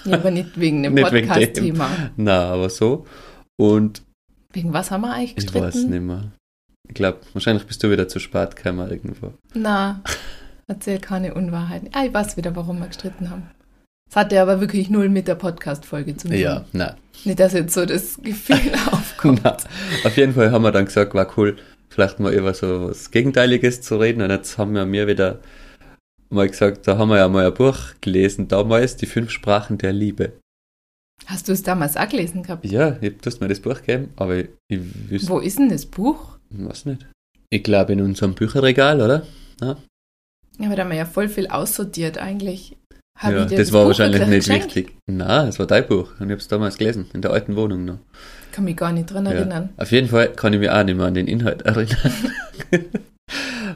Ja, 0.06 0.16
aber 0.18 0.32
nicht 0.32 0.60
wegen 0.60 0.84
dem. 0.84 0.96
Podcast-Thema. 1.02 1.90
Na, 2.18 2.50
aber 2.52 2.70
so. 2.70 3.06
Und 3.58 4.02
Wegen 4.52 4.74
was 4.74 4.92
haben 4.92 5.02
wir 5.02 5.14
eigentlich 5.14 5.38
ich 5.38 5.54
weiß 5.54 5.74
gestritten? 5.74 5.90
nicht 5.92 6.02
mehr. 6.04 6.32
Ich 6.88 6.96
glaube, 6.96 7.20
wahrscheinlich 7.34 7.66
bist 7.66 7.82
du 7.84 7.90
wieder 7.90 8.08
zu 8.08 8.20
spät 8.20 8.56
gekommen 8.56 8.90
irgendwo. 8.90 9.34
Na, 9.54 10.02
erzähl 10.68 11.00
keine 11.00 11.34
Unwahrheiten. 11.34 11.90
Ah, 11.94 12.06
ich 12.06 12.14
weiß 12.14 12.38
wieder, 12.38 12.56
warum 12.56 12.80
wir 12.80 12.88
gestritten 12.88 13.30
haben. 13.30 13.44
Das 14.10 14.18
hatte 14.18 14.40
aber 14.42 14.60
wirklich 14.62 14.90
null 14.90 15.10
mit 15.10 15.28
der 15.28 15.36
Podcast-Folge 15.36 16.18
zu 16.18 16.28
tun. 16.28 16.38
Ja, 16.38 16.66
na. 16.72 16.96
Nicht, 17.26 17.40
dass 17.40 17.54
jetzt 17.54 17.74
so 17.74 17.86
das 17.86 18.18
Gefühl 18.22 18.74
aufkommt. 18.92 19.42
na. 19.44 19.58
Auf 20.04 20.18
jeden 20.18 20.34
Fall 20.34 20.52
haben 20.52 20.62
wir 20.64 20.72
dann 20.72 20.86
gesagt, 20.86 21.16
war 21.16 21.28
cool, 21.38 21.56
vielleicht 21.90 22.20
mal 22.20 22.34
über 22.34 22.54
so 22.54 22.90
was 22.90 23.10
Gegenteiliges 23.10 23.82
zu 23.82 23.98
reden. 23.98 24.22
Und 24.22 24.30
jetzt 24.30 24.58
haben 24.58 24.76
wir 24.76 24.86
mir 24.86 25.08
wieder 25.08 25.40
mal 26.34 26.50
gesagt, 26.50 26.88
da 26.88 26.98
haben 26.98 27.10
wir 27.10 27.18
ja 27.18 27.28
mal 27.28 27.46
ein 27.48 27.54
Buch 27.54 27.78
gelesen, 28.02 28.48
damals, 28.48 28.96
die 28.98 29.06
fünf 29.06 29.32
Sprachen 29.32 29.78
der 29.78 29.94
Liebe. 29.94 30.34
Hast 31.26 31.48
du 31.48 31.54
es 31.54 31.64
damals 31.64 31.96
auch 31.96 32.10
gelesen 32.10 32.44
gehabt? 32.44 32.66
Ja, 32.66 32.98
ich 33.02 33.18
du 33.18 33.26
hast 33.28 33.40
mir 33.40 33.48
das 33.48 33.60
Buch 33.62 33.76
gegeben, 33.80 34.10
aber 34.18 34.38
ich, 34.40 34.50
ich 34.68 34.80
wüsste, 35.10 35.30
Wo 35.30 35.40
ist 35.40 35.58
denn 35.60 35.70
das 35.70 35.86
Buch? 35.86 36.38
was 36.50 36.86
nicht. 36.86 37.06
Ich 37.50 37.64
glaube 37.64 37.94
in 37.94 38.02
unserem 38.02 38.34
Bücherregal, 38.36 39.00
oder? 39.02 39.26
Ja, 39.62 39.78
aber 40.60 40.76
da 40.76 40.82
haben 40.84 40.90
wir 40.92 40.98
ja 40.98 41.06
voll 41.06 41.30
viel 41.30 41.48
aussortiert 41.48 42.18
eigentlich. 42.18 42.76
Hab 43.18 43.32
ja 43.32 43.44
ich 43.44 43.50
dir 43.50 43.58
das 43.58 43.72
war 43.72 43.82
Buch 43.84 43.90
wahrscheinlich 43.90 44.22
nicht 44.28 44.48
geschenkt? 44.48 44.76
wichtig. 44.76 44.96
Nein, 45.08 45.48
es 45.48 45.60
war 45.60 45.68
dein 45.68 45.88
Buch 45.88 46.10
und 46.20 46.26
ich 46.28 46.32
habe 46.32 46.34
es 46.36 46.48
damals 46.48 46.78
gelesen, 46.78 47.06
in 47.14 47.22
der 47.22 47.32
alten 47.32 47.56
Wohnung 47.56 47.86
noch. 47.86 48.00
Kann 48.52 48.66
mich 48.66 48.76
gar 48.76 48.92
nicht 48.92 49.12
dran 49.12 49.26
Ja. 49.26 49.32
erinnern. 49.34 49.70
Auf 49.78 49.92
jeden 49.92 50.08
Fall 50.10 50.34
kann 50.34 50.54
ich 50.54 50.60
mich 50.60 50.70
auch 50.70 50.84
nicht 50.84 50.96
mehr 50.98 51.06
an 51.06 51.14
den 51.14 51.28
Inhalt 51.28 51.62
erinnern. 51.66 51.98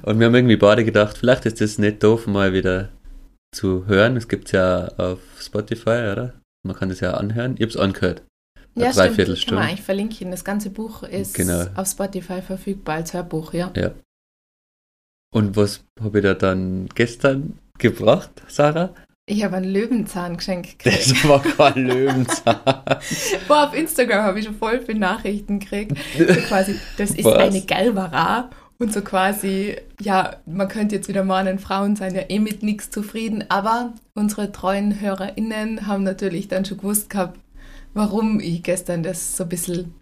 Und 0.04 0.20
wir 0.20 0.28
haben 0.28 0.36
irgendwie 0.36 0.58
beide 0.58 0.84
gedacht, 0.86 1.18
vielleicht 1.18 1.46
ist 1.46 1.62
das 1.62 1.78
nicht 1.78 2.04
doof, 2.04 2.28
mal 2.28 2.54
wieder 2.54 2.90
zu 3.56 3.86
hören. 3.88 4.18
Es 4.18 4.28
gibt 4.28 4.46
es 4.48 4.52
ja 4.52 4.88
auf 4.98 5.20
Spotify, 5.40 6.12
oder? 6.12 6.34
Man 6.66 6.76
kann 6.76 6.90
das 6.90 7.00
ja 7.00 7.14
anhören. 7.14 7.56
Ich 7.56 7.62
habe 7.62 7.70
es 7.72 7.78
angehört. 7.78 8.24
Ja, 8.76 8.92
stimmt. 8.92 8.96
Kann 8.96 9.08
Dreiviertelstunde. 9.08 9.56
man 9.56 9.70
eigentlich 9.70 9.82
verlinken. 9.86 10.32
Das 10.32 10.44
ganze 10.44 10.70
Buch 10.70 11.04
ist 11.04 11.34
Genau. 11.34 11.66
auf 11.76 11.88
Spotify 11.88 12.42
verfügbar 12.42 12.96
als 12.98 13.14
Hörbuch, 13.14 13.54
ja. 13.54 13.72
Und 15.34 15.56
was 15.56 15.84
habe 16.02 16.20
ich 16.20 16.24
da 16.24 16.34
dann 16.34 16.88
gestern 16.94 17.58
gebracht, 17.80 18.30
Sarah? 18.48 18.94
Ich 19.30 19.44
habe 19.44 19.58
einen 19.58 19.72
Löwenzahn 19.72 20.38
geschenkt 20.38 20.80
gekriegt. 20.80 21.12
Das 21.12 21.28
war 21.28 21.42
kein 21.42 21.86
Löwenzahn. 21.86 22.60
Boah, 23.48 23.68
auf 23.68 23.74
Instagram 23.76 24.24
habe 24.24 24.40
ich 24.40 24.46
schon 24.46 24.56
voll 24.56 24.80
viele 24.82 25.00
Nachrichten 25.00 25.60
gekriegt. 25.60 25.98
So 26.18 26.26
quasi, 26.48 26.80
das 26.98 27.12
ist 27.12 27.26
Was? 27.26 27.36
eine 27.38 27.62
Galvara. 27.62 28.50
Und 28.80 28.94
so 28.94 29.02
quasi, 29.02 29.76
ja, 30.00 30.36
man 30.46 30.68
könnte 30.68 30.96
jetzt 30.96 31.08
wieder 31.08 31.24
mahnen, 31.24 31.58
Frauen 31.58 31.96
seien 31.96 32.14
ja 32.14 32.22
eh 32.30 32.38
mit 32.40 32.62
nichts 32.62 32.92
zufrieden, 32.92 33.44
aber 33.50 33.94
unsere 34.14 34.52
treuen 34.52 35.00
HörerInnen 35.02 35.88
haben 35.88 36.04
natürlich 36.04 36.48
dann 36.48 36.64
schon 36.64 36.78
gewusst 36.78 37.10
gehabt, 37.10 37.40
warum 37.96 38.40
ich 38.40 38.62
gestern 38.62 39.02
das 39.02 39.36
so 39.36 39.44
ein 39.44 39.50
bisschen 39.50 39.96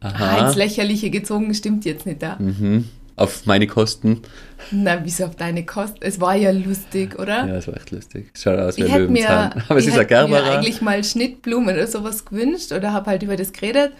Aha. 0.00 0.46
ins 0.46 0.54
Lächerliche 0.56 1.10
gezogen, 1.10 1.52
stimmt 1.54 1.84
jetzt 1.84 2.06
nicht 2.06 2.22
da. 2.22 2.36
Mhm. 2.38 2.88
Auf 3.16 3.46
meine 3.46 3.66
Kosten. 3.66 4.20
Na, 4.70 5.00
wieso 5.02 5.24
auf 5.24 5.36
deine 5.36 5.64
Kosten? 5.64 5.98
Es 6.02 6.20
war 6.20 6.36
ja 6.36 6.50
lustig, 6.50 7.18
oder? 7.18 7.46
Ja, 7.46 7.54
das 7.54 7.66
war 7.66 7.74
echt 7.76 7.90
lustig. 7.90 8.30
Schaut 8.36 8.58
aus 8.58 8.76
wie 8.76 8.82
Ich 8.82 8.86
ein 8.88 8.92
hätte 8.92 9.08
mir, 9.12 9.20
Löwenzahn. 9.22 9.62
Aber 9.68 9.78
es 9.78 9.84
ich 9.86 9.88
ist 9.94 9.98
ein 9.98 10.06
hätte 10.06 10.28
mir 10.28 10.28
Gerbera. 10.36 10.58
eigentlich 10.58 10.82
mal 10.82 11.02
Schnittblumen 11.02 11.74
oder 11.74 11.86
sowas 11.86 12.24
gewünscht 12.26 12.72
oder 12.72 12.92
habe 12.92 13.10
halt 13.10 13.22
über 13.22 13.36
das 13.36 13.52
geredet 13.52 13.92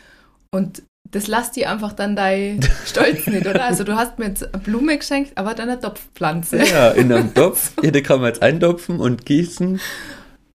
und 0.53 0.83
das 1.11 1.27
lasst 1.27 1.57
dir 1.57 1.71
einfach 1.71 1.93
dann 1.93 2.17
dein 2.17 2.61
Stolz 2.87 3.27
nicht, 3.27 3.47
oder? 3.47 3.65
Also 3.65 3.85
du 3.85 3.95
hast 3.97 4.19
mir 4.19 4.27
jetzt 4.27 4.43
eine 4.53 4.63
Blume 4.63 4.97
geschenkt, 4.99 5.33
aber 5.37 5.55
dann 5.55 5.69
eine 5.69 5.81
Topfpflanze. 5.81 6.59
Ja, 6.65 6.91
in 6.91 7.13
einem 7.13 7.33
Topf. 7.35 7.73
Ja, 7.83 7.91
die 7.91 8.03
kann 8.03 8.21
man 8.21 8.29
jetzt 8.29 8.43
eintopfen 8.43 9.01
und 9.01 9.25
gießen. 9.27 9.81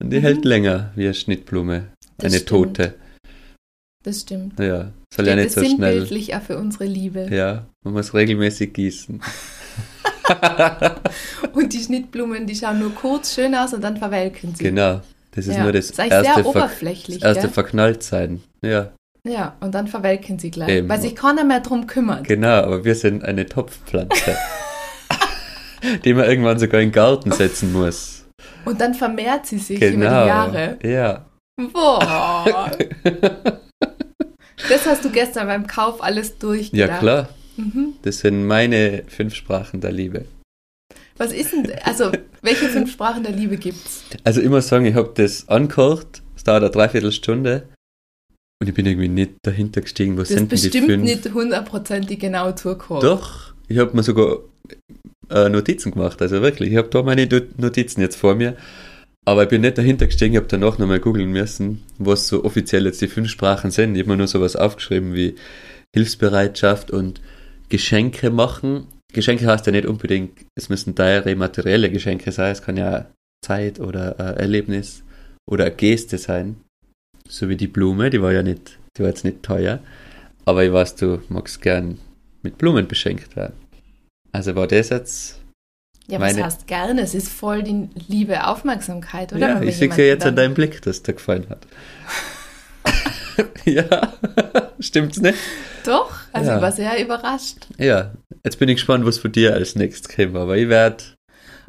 Und 0.03 0.11
die 0.11 0.19
Mhm. 0.19 0.23
hält 0.23 0.45
länger 0.45 0.91
wie 0.97 1.05
eine 1.05 1.15
Schnittblume. 1.15 1.89
Das 2.19 2.33
eine 2.33 2.41
stimmt. 2.41 2.49
tote. 2.49 2.95
Das 4.03 4.21
stimmt. 4.23 4.59
Ja, 4.59 4.91
soll 5.15 5.27
ja 5.29 5.37
nicht 5.37 5.49
das 5.49 5.55
so 5.57 5.61
schnell. 5.61 5.69
sinnbildlich 5.93 6.35
auch 6.35 6.43
für 6.43 6.57
unsere 6.59 6.87
Liebe. 6.87 7.29
Ja, 7.31 7.67
man 7.85 7.93
muss 7.95 8.15
regelmäßig 8.15 8.73
gießen. 8.73 9.21
Und 11.53 11.73
die 11.73 11.83
Schnittblumen, 11.83 12.47
die 12.47 12.55
schauen 12.55 12.79
nur 12.79 12.95
kurz 12.95 13.35
schön 13.35 13.55
aus 13.55 13.75
und 13.75 13.83
dann 13.83 13.97
verwelken 13.97 14.55
sie. 14.55 14.65
Genau. 14.65 15.01
Das 15.33 15.47
ist 15.47 15.57
Ja. 15.57 15.63
nur 15.65 15.73
das 15.73 15.91
ist 15.91 16.01
eigentlich 16.01 16.13
sehr 16.13 16.25
erste, 16.25 16.43
Ver 16.43 16.51
oberflächlich, 16.51 17.19
das 17.21 17.37
erste? 17.37 17.51
Verknalltsein. 17.53 18.43
Ja, 18.63 18.91
Ja, 19.27 19.57
und 19.61 19.75
dann 19.75 19.87
verwelken 19.87 20.39
sie 20.39 20.51
gleich, 20.51 20.69
Eben. 20.71 20.89
weil 20.89 21.01
sich 21.01 21.15
keiner 21.15 21.45
mehr 21.45 21.61
drum 21.61 21.87
kümmert. 21.87 22.27
genau. 22.27 22.63
Aber 22.63 22.85
wir 22.85 22.95
sind 22.95 23.25
eine 23.25 23.47
Topfpflanze. 23.47 24.37
die 26.05 26.15
man 26.15 26.25
irgendwann 26.27 26.59
sogar 26.59 26.81
in 26.81 26.89
den 26.89 26.93
Garten 26.93 27.33
setzen 27.33 27.73
muss. 27.73 28.25
Und 28.65 28.81
dann 28.81 28.95
vermehrt 28.95 29.47
sie 29.47 29.59
sich 29.59 29.79
über 29.81 29.91
Genau. 29.91 30.23
die 30.23 30.29
Jahre. 30.29 30.79
Ja. 30.83 31.27
Boah. 31.73 32.71
das 34.69 34.87
hast 34.87 35.05
du 35.05 35.11
gestern 35.11 35.47
beim 35.47 35.67
Kauf 35.67 36.03
alles 36.03 36.39
durchgedacht. 36.39 36.91
Ja, 36.91 36.99
klar. 36.99 37.29
Mhm. 37.57 37.95
Das 38.03 38.19
sind 38.19 38.47
meine 38.47 39.05
fünf 39.09 39.35
Sprachen 39.35 39.81
der 39.81 39.93
Liebe. 39.93 40.25
Was 41.17 41.33
ist 41.33 41.53
denn, 41.53 41.71
also, 41.85 42.11
welche 42.41 42.69
fünf 42.69 42.93
Sprachen 42.93 43.23
der 43.23 43.33
Liebe 43.33 43.59
gibt's? 43.59 44.05
Also 44.25 44.41
immer 44.41 44.63
sagen, 44.63 44.87
ich 44.87 44.95
habe 44.95 45.13
das 45.15 45.49
angehört, 45.49 46.23
es 46.35 46.45
dauert 46.45 46.63
eine 46.63 46.71
Dreiviertelstunde 46.71 47.69
und 48.61 48.69
ich 48.69 48.75
bin 48.75 48.87
irgendwie 48.87 49.09
nicht 49.09 49.33
dahinter 49.43 49.81
gestiegen, 49.81 50.17
was 50.19 50.29
Das 50.29 50.31
ist 50.31 50.37
sind 50.39 50.53
denn 50.53 50.59
die 50.59 50.63
bestimmt 50.65 50.87
fünf? 50.87 51.05
nicht 51.05 51.35
hundertprozentig 51.35 52.19
genau 52.21 52.53
zugehört. 52.53 53.03
Doch, 53.03 53.55
ich 53.69 53.79
habe 53.79 53.97
mir 53.97 54.03
sogar 54.03 54.39
äh, 55.31 55.49
Notizen 55.49 55.93
gemacht, 55.93 56.21
also 56.21 56.43
wirklich, 56.43 56.71
ich 56.73 56.77
habe 56.77 56.89
da 56.89 57.03
meine 57.03 57.27
Notizen 57.57 58.01
jetzt 58.01 58.17
vor 58.17 58.35
mir, 58.35 58.57
aber 59.25 59.45
ich 59.45 59.49
bin 59.49 59.63
nicht 59.63 59.79
dahinter 59.79 60.07
gestiegen, 60.07 60.35
ich 60.35 60.39
habe 60.39 60.49
danach 60.49 60.79
nochmal 60.79 61.01
googeln 61.01 61.31
müssen, 61.31 61.83
was 61.99 62.29
so 62.29 62.45
offiziell 62.45 62.85
jetzt 62.85 63.01
die 63.01 63.07
fünf 63.09 63.29
Sprachen 63.29 63.71
sind. 63.71 63.95
Ich 63.95 64.01
habe 64.01 64.11
mir 64.11 64.17
nur 64.17 64.27
sowas 64.27 64.57
aufgeschrieben 64.57 65.15
wie 65.15 65.37
Hilfsbereitschaft 65.95 66.91
und 66.91 67.21
Geschenke 67.69 68.31
machen. 68.31 68.87
Geschenke 69.13 69.47
heißt 69.47 69.67
ja 69.67 69.73
nicht 69.73 69.87
unbedingt, 69.87 70.39
es 70.57 70.69
müssen 70.69 70.95
teure 70.95 71.35
materielle 71.37 71.91
Geschenke 71.91 72.33
sein, 72.33 72.53
es 72.53 72.63
kann 72.63 72.77
ja 72.77 73.07
Zeit 73.45 73.81
oder 73.81 74.19
äh, 74.19 74.41
Erlebnis 74.41 75.03
oder 75.49 75.71
Geste 75.71 76.19
sein. 76.19 76.57
So 77.31 77.49
wie 77.49 77.57
die 77.57 77.69
Blume, 77.69 78.11
die 78.11 78.21
war 78.21 78.33
ja 78.33 78.43
nicht, 78.43 78.79
die 78.97 79.03
war 79.03 79.09
jetzt 79.09 79.25
nicht 79.25 79.43
teuer, 79.45 79.79
aber 80.45 80.65
ich 80.65 80.73
weiß, 80.73 80.97
du 80.97 81.23
magst 81.29 81.63
gern 81.63 81.99
mit 82.43 82.59
Blumen 82.59 82.89
beschenkt 82.89 83.37
werden. 83.37 83.55
Also 84.33 84.57
war 84.57 84.67
das 84.67 84.89
jetzt, 84.89 85.41
Ja, 86.09 86.19
was 86.21 86.33
meine- 86.35 86.45
heißt 86.45 86.67
gerne? 86.67 87.01
Es 87.03 87.15
ist 87.15 87.29
voll 87.29 87.63
die 87.63 87.89
liebe 88.09 88.47
Aufmerksamkeit, 88.49 89.33
oder? 89.33 89.41
ja, 89.49 89.63
ich 89.63 89.77
sehe 89.77 89.89
ja 89.89 89.97
jetzt 89.97 90.23
an 90.25 90.35
dann- 90.35 90.37
deinem 90.47 90.55
Blick, 90.55 90.83
dass 90.83 91.03
dir 91.05 91.13
gefallen 91.15 91.47
hat. 91.49 91.67
ja, 93.65 94.13
stimmt's 94.81 95.21
nicht? 95.21 95.39
Doch, 95.85 96.13
also 96.33 96.51
Ja. 96.51 96.57
ich 96.57 96.63
war 96.63 96.73
sehr 96.73 97.03
überrascht. 97.03 97.67
Ja, 97.79 98.11
jetzt 98.45 98.59
bin 98.59 98.69
ich 98.69 98.77
gespannt, 98.77 99.05
was 99.07 99.19
von 99.19 99.31
dir 99.33 99.55
als 99.55 99.77
nächstes 99.77 100.15
kommt, 100.15 100.37
aber 100.37 100.57
ich 100.57 100.69
werde 100.69 101.03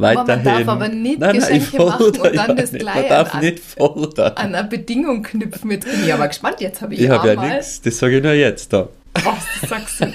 Aber 0.04 0.28
weiterhin... 0.28 0.44
man 0.44 0.58
darf 0.58 0.68
aber 0.68 0.88
nicht 0.88 1.20
Nein, 1.20 1.38
nein, 1.38 1.56
ich 1.56 1.72
Geschenke 1.72 1.86
machen 1.86 1.98
fordere 2.14 2.30
und 2.30 2.36
dann 2.38 2.58
das 2.58 2.72
nicht. 2.72 2.82
gleich 2.82 3.12
an, 3.12 3.40
nicht 3.42 3.60
fordern. 3.60 4.34
an 4.36 4.56
einer 4.56 4.64
Bedingung 4.64 5.24
knüpfen 5.24 5.68
mit 5.68 5.86
drin. 5.86 6.06
Ja, 6.06 6.16
aber 6.16 6.28
gespannt, 6.28 6.58
jetzt 6.60 6.82
habe 6.82 6.94
ich, 6.94 7.02
ich 7.02 7.10
habe 7.10 7.28
ja 7.28 7.42
nichts, 7.42 7.82
das 7.82 7.98
sage 7.98 8.18
ich 8.18 8.24
nur 8.24 8.34
jetzt 8.34 8.74
da. 8.74 8.90
Was 9.14 9.70
sagst 9.70 10.02
du? 10.02 10.14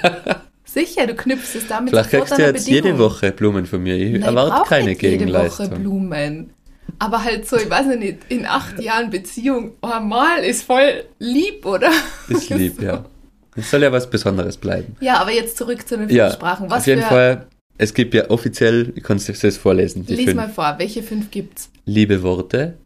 Sicher, 0.64 1.07
du 1.07 1.14
knüpfst 1.14 1.55
es 1.57 1.66
damit 1.68 1.90
Vielleicht 1.90 2.11
kriegst 2.11 2.33
du 2.33 2.35
an 2.35 2.42
eine 2.42 2.53
jetzt 2.53 2.68
jede 2.68 2.83
Bedingung. 2.83 2.99
Woche 3.01 3.33
Blumen 3.33 3.66
von 3.66 3.83
mir. 3.83 3.96
Ich 3.96 4.12
Nein, 4.12 4.20
ich 4.20 4.27
erwarte 4.27 4.51
brauch 4.51 4.66
keine 4.68 4.88
nicht 4.90 5.03
jede 5.03 5.14
Woche 5.14 5.25
Gegenleistung. 5.25 5.70
Blumen. 5.70 6.51
Aber 6.99 7.25
halt 7.25 7.49
so, 7.49 7.57
ich 7.57 7.68
weiß 7.68 7.87
nicht, 7.96 8.18
in 8.29 8.46
acht 8.46 8.81
Jahren 8.81 9.11
Beziehung, 9.11 9.72
oh, 9.83 10.01
mal 10.01 10.38
ist 10.44 10.62
voll 10.64 11.05
lieb, 11.18 11.64
oder? 11.66 11.90
Ist 12.29 12.51
lieb, 12.51 12.81
ja. 12.81 13.05
Es 13.59 13.70
soll 13.70 13.83
ja 13.83 13.90
was 13.90 14.11
Besonderes 14.11 14.59
bleiben. 14.59 14.96
Ja, 15.01 15.16
aber 15.16 15.33
jetzt 15.33 15.57
zurück 15.57 15.88
zu 15.88 15.96
den 15.96 16.11
Ja, 16.11 16.31
Sprachen. 16.31 16.68
Was 16.68 16.81
auf 16.81 16.87
jeden 16.87 17.01
Fall, 17.01 17.46
es 17.79 17.95
gibt 17.95 18.15
ja 18.15 18.31
offiziell, 18.31 18.93
ich 18.97 19.03
kann 19.03 19.17
es 19.19 19.27
dir 19.27 19.35
jetzt 19.35 19.59
vorlesen, 19.59 20.07
lies 20.07 20.25
fünf. 20.25 20.35
mal 20.37 20.49
vor, 20.49 20.79
welche 20.79 21.03
fünf 21.03 21.31
gibt's? 21.31 21.71
Liebe 21.85 22.23
Worte, 22.23 22.79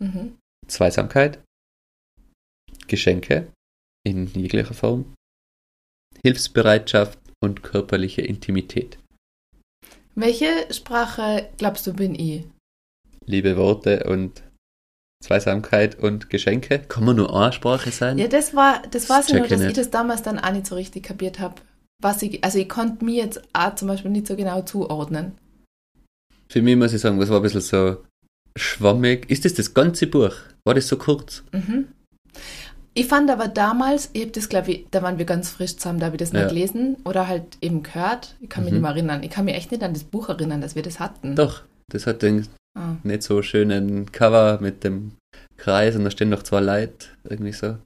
Mhm. 0.00 0.36
Zweisamkeit, 0.68 1.40
Geschenke 2.86 3.52
in 4.06 4.26
jeglicher 4.28 4.74
Form, 4.74 5.14
Hilfsbereitschaft 6.22 7.18
und 7.42 7.62
körperliche 7.62 8.22
Intimität. 8.22 8.98
Welche 10.14 10.72
Sprache 10.72 11.48
glaubst 11.58 11.86
du 11.86 11.92
bin 11.94 12.14
ich? 12.14 12.44
Liebe 13.26 13.56
Worte 13.56 14.04
und 14.04 14.42
Zweisamkeit 15.22 15.98
und 15.98 16.30
Geschenke. 16.30 16.78
Kann 16.80 17.04
man 17.04 17.16
nur 17.16 17.34
eine 17.34 17.52
Sprache 17.52 17.90
sein? 17.90 18.18
Ja, 18.18 18.28
das 18.28 18.54
war, 18.54 18.82
das 18.90 19.08
war 19.08 19.18
Das 19.18 19.28
so 19.28 19.36
nur, 19.36 19.48
dass 19.48 19.60
ich 19.60 19.72
das 19.72 19.90
damals 19.90 20.22
dann 20.22 20.38
auch 20.38 20.52
nicht 20.52 20.66
so 20.66 20.74
richtig 20.76 21.02
kapiert 21.04 21.38
habe. 21.40 21.56
Was 22.02 22.22
ich, 22.22 22.42
also 22.44 22.58
ich 22.58 22.68
konnte 22.68 23.04
mir 23.04 23.14
jetzt 23.24 23.42
auch 23.52 23.74
zum 23.74 23.88
Beispiel 23.88 24.10
nicht 24.10 24.26
so 24.26 24.36
genau 24.36 24.62
zuordnen. 24.62 25.32
Für 26.48 26.62
mich 26.62 26.76
muss 26.76 26.92
ich 26.92 27.00
sagen, 27.00 27.18
das 27.18 27.28
war 27.28 27.36
ein 27.38 27.42
bisschen 27.42 27.60
so 27.60 28.04
schwammig. 28.56 29.28
Ist 29.30 29.44
das 29.44 29.54
das 29.54 29.74
ganze 29.74 30.06
Buch? 30.06 30.32
War 30.64 30.74
das 30.74 30.86
so 30.88 30.96
kurz? 30.96 31.42
Mhm. 31.52 31.88
Ich 32.94 33.06
fand 33.06 33.30
aber 33.30 33.48
damals, 33.48 34.10
ich 34.12 34.22
habe 34.22 34.32
das, 34.32 34.48
glaube 34.48 34.70
ich, 34.72 34.86
da 34.90 35.02
waren 35.02 35.18
wir 35.18 35.24
ganz 35.24 35.50
frisch 35.50 35.76
zusammen, 35.76 36.00
da 36.00 36.06
habe 36.06 36.16
ich 36.16 36.20
das 36.20 36.32
Ja. 36.32 36.40
nicht 36.40 36.48
gelesen 36.48 36.96
oder 37.04 37.28
halt 37.28 37.58
eben 37.60 37.82
gehört. 37.82 38.36
Ich 38.40 38.48
kann 38.48 38.64
mich 38.64 38.72
Mhm. 38.72 38.78
nicht 38.78 38.82
mehr 38.82 38.90
erinnern. 38.92 39.22
Ich 39.22 39.30
kann 39.30 39.44
mich 39.44 39.54
echt 39.54 39.70
nicht 39.70 39.82
an 39.82 39.92
das 39.92 40.04
Buch 40.04 40.28
erinnern, 40.28 40.60
dass 40.60 40.74
wir 40.74 40.82
das 40.82 40.98
hatten. 41.00 41.36
Doch, 41.36 41.62
das 41.92 42.06
hat 42.06 42.22
den 42.22 42.46
Ah. 42.76 42.96
nicht 43.02 43.22
so 43.24 43.42
schönen 43.42 44.10
Cover 44.12 44.58
mit 44.60 44.84
dem 44.84 45.12
Kreis 45.56 45.96
und 45.96 46.04
da 46.04 46.10
stehen 46.10 46.28
noch 46.28 46.42
zwei 46.44 46.60
Leute, 46.60 47.06
irgendwie 47.24 47.52
so. 47.52 47.76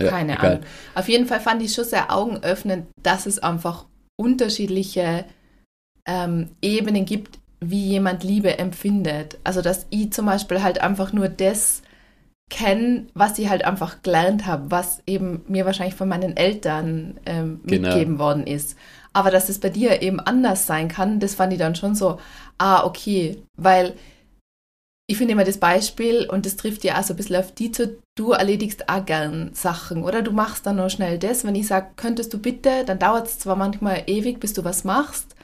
Ja, 0.00 0.08
Keine 0.10 0.34
egal. 0.34 0.46
Ahnung. 0.52 0.64
Auf 0.94 1.08
jeden 1.08 1.26
Fall 1.26 1.40
fand 1.40 1.62
ich 1.62 1.74
schon 1.74 1.84
sehr 1.84 2.12
augenöffnend, 2.12 2.86
dass 3.02 3.26
es 3.26 3.38
einfach 3.38 3.86
unterschiedliche 4.16 5.24
ähm, 6.06 6.50
Ebenen 6.62 7.04
gibt, 7.04 7.38
wie 7.60 7.86
jemand 7.88 8.22
Liebe 8.24 8.58
empfindet. 8.58 9.38
Also, 9.44 9.62
dass 9.62 9.86
ich 9.90 10.12
zum 10.12 10.26
Beispiel 10.26 10.62
halt 10.62 10.80
einfach 10.80 11.12
nur 11.12 11.28
das 11.28 11.82
kenne, 12.50 13.06
was 13.14 13.38
ich 13.38 13.48
halt 13.50 13.64
einfach 13.64 14.02
gelernt 14.02 14.46
habe, 14.46 14.70
was 14.70 15.02
eben 15.06 15.42
mir 15.48 15.66
wahrscheinlich 15.66 15.96
von 15.96 16.08
meinen 16.08 16.36
Eltern 16.36 17.18
ähm, 17.26 17.60
Genau. 17.64 17.88
mitgegeben 17.88 18.18
worden 18.18 18.46
ist. 18.46 18.76
Aber 19.12 19.30
dass 19.30 19.48
es 19.48 19.58
bei 19.58 19.68
dir 19.70 20.00
eben 20.02 20.20
anders 20.20 20.66
sein 20.66 20.88
kann, 20.88 21.20
das 21.20 21.34
fand 21.34 21.52
ich 21.52 21.58
dann 21.58 21.74
schon 21.74 21.94
so, 21.94 22.18
ah, 22.56 22.84
okay, 22.84 23.42
weil 23.56 23.94
ich 25.10 25.16
finde 25.16 25.32
immer 25.32 25.44
das 25.44 25.56
Beispiel, 25.56 26.26
und 26.30 26.44
das 26.44 26.56
trifft 26.56 26.84
ja 26.84 26.98
auch 26.98 27.02
so 27.02 27.14
ein 27.14 27.16
bisschen 27.16 27.36
auf 27.36 27.50
die 27.52 27.72
zu, 27.72 27.96
du 28.14 28.32
erledigst 28.32 28.88
auch 28.90 29.04
gern 29.06 29.50
Sachen, 29.54 30.04
oder 30.04 30.20
du 30.20 30.32
machst 30.32 30.66
dann 30.66 30.76
noch 30.76 30.90
schnell 30.90 31.18
das. 31.18 31.44
Wenn 31.44 31.54
ich 31.54 31.66
sage, 31.66 31.86
könntest 31.96 32.32
du 32.34 32.38
bitte, 32.38 32.84
dann 32.84 32.98
dauert 32.98 33.26
es 33.26 33.38
zwar 33.38 33.56
manchmal 33.56 34.02
ewig, 34.06 34.38
bis 34.38 34.52
du 34.52 34.64
was 34.64 34.84
machst, 34.84 35.34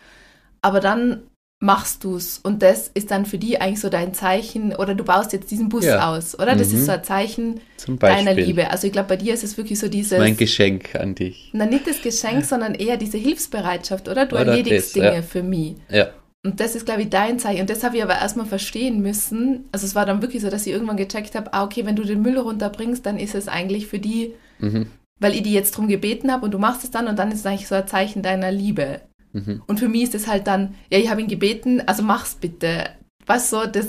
aber 0.61 0.81
dann 0.81 1.23
machst 1.61 2.05
du 2.05 2.17
es. 2.17 2.37
Und 2.39 2.61
das 2.63 2.91
ist 2.93 3.11
dann 3.11 3.25
für 3.25 3.39
die 3.39 3.59
eigentlich 3.59 3.81
so 3.81 3.89
dein 3.89 4.13
Zeichen, 4.13 4.77
oder 4.77 4.95
du 4.95 5.03
baust 5.03 5.33
jetzt 5.33 5.51
diesen 5.51 5.71
Bus 5.71 5.87
Ja. 5.87 6.11
aus, 6.15 6.39
oder? 6.39 6.57
Das 6.57 6.69
Mhm. 6.71 6.79
ist 6.81 6.85
so 6.87 6.93
ein 6.93 7.05
Zeichen 7.05 7.61
deiner 8.01 8.35
Liebe. 8.35 8.71
Also 8.71 8.87
ich 8.87 8.93
glaube, 8.93 9.09
bei 9.09 9.17
dir 9.17 9.33
ist 9.33 9.45
es 9.45 9.57
wirklich 9.57 9.79
so 9.79 9.89
dieses, 9.89 10.19
Mein 10.19 10.37
Geschenk 10.37 10.95
an 10.95 11.15
dich. 11.15 11.49
na 11.55 11.65
nicht 11.65 11.87
das 11.87 12.03
Geschenk, 12.03 12.45
sondern 12.45 12.75
eher 12.75 12.99
diese 12.99 13.17
Hilfsbereitschaft, 13.17 14.11
oder? 14.11 14.27
Du 14.27 14.37
Oder 14.37 14.45
erledigst 14.49 14.89
das, 14.89 14.93
Dinge 14.93 15.15
ja. 15.15 15.23
für 15.23 15.43
mich. 15.43 15.77
Ja. 15.89 16.09
Und 16.45 16.61
das 16.61 16.75
ist, 16.75 16.85
glaube 16.85 17.03
ich, 17.03 17.09
dein 17.09 17.39
Zeichen. 17.39 17.63
Und 17.63 17.71
das 17.71 17.83
habe 17.83 17.97
ich 17.97 18.03
aber 18.03 18.17
erstmal 18.19 18.45
verstehen 18.47 19.01
müssen. 19.01 19.65
Also 19.73 19.87
es 19.87 19.95
war 19.95 20.05
dann 20.05 20.21
wirklich 20.21 20.43
so, 20.43 20.51
dass 20.51 20.67
ich 20.67 20.73
irgendwann 20.73 20.99
gecheckt 20.99 21.35
habe, 21.35 21.55
ah, 21.55 21.65
okay, 21.65 21.87
wenn 21.87 21.97
du 21.97 22.05
den 22.05 22.21
Müll 22.21 22.39
runterbringst, 22.39 23.05
dann 23.07 23.19
ist 23.19 23.35
es 23.35 23.49
eigentlich 23.49 23.87
für 23.87 23.99
die, 23.99 24.35
Mhm. 24.59 24.87
weil 25.21 25.33
ich 25.35 25.43
die 25.43 25.53
jetzt 25.55 25.73
drum 25.77 25.89
gebeten 25.89 26.31
habe 26.31 26.45
und 26.45 26.53
du 26.53 26.59
machst 26.59 26.85
es 26.85 26.91
dann 26.91 27.07
und 27.09 27.19
dann 27.19 27.33
ist 27.33 27.41
es 27.41 27.47
eigentlich 27.47 27.67
so 27.69 27.75
ein 27.75 27.87
Zeichen 27.87 28.23
deiner 28.23 28.53
Liebe. 28.53 29.01
Mhm. 29.33 29.63
Und 29.67 29.81
für 29.81 29.89
mich 29.89 30.03
ist 30.03 30.15
es 30.15 30.27
halt 30.27 30.47
dann, 30.47 30.75
ja, 30.93 30.99
ich 30.99 31.09
habe 31.11 31.21
ihn 31.23 31.29
gebeten, 31.29 31.83
also 31.87 32.03
mach's 32.03 32.35
bitte. 32.35 32.91
Was 33.27 33.49
so, 33.49 33.65
das, 33.65 33.89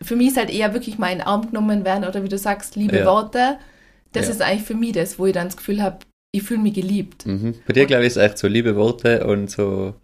für 0.00 0.14
mich 0.14 0.28
ist 0.28 0.36
halt 0.36 0.50
eher 0.50 0.72
wirklich 0.74 0.98
mal 0.98 1.08
in 1.10 1.18
den 1.18 1.26
Arm 1.26 1.48
genommen 1.48 1.84
werden 1.84 2.04
oder 2.08 2.22
wie 2.22 2.28
du 2.28 2.38
sagst, 2.38 2.76
liebe 2.76 2.98
Ja. 2.98 3.06
Worte. 3.06 3.58
Das 4.12 4.26
Ja. 4.26 4.32
ist 4.32 4.40
eigentlich 4.42 4.62
für 4.62 4.74
mich 4.74 4.92
das, 4.92 5.18
wo 5.18 5.26
ich 5.26 5.32
dann 5.32 5.48
das 5.48 5.56
Gefühl 5.56 5.82
habe, 5.82 5.98
ich 6.32 6.42
fühle 6.44 6.60
mich 6.60 6.74
geliebt. 6.74 7.26
Mhm. 7.26 7.54
Bei 7.66 7.72
dir, 7.72 7.86
glaube 7.86 8.02
ich, 8.04 8.08
ist 8.08 8.16
echt 8.18 8.38
so 8.38 8.46
liebe 8.46 8.76
Worte 8.76 9.26
und 9.26 9.50
so 9.50 9.94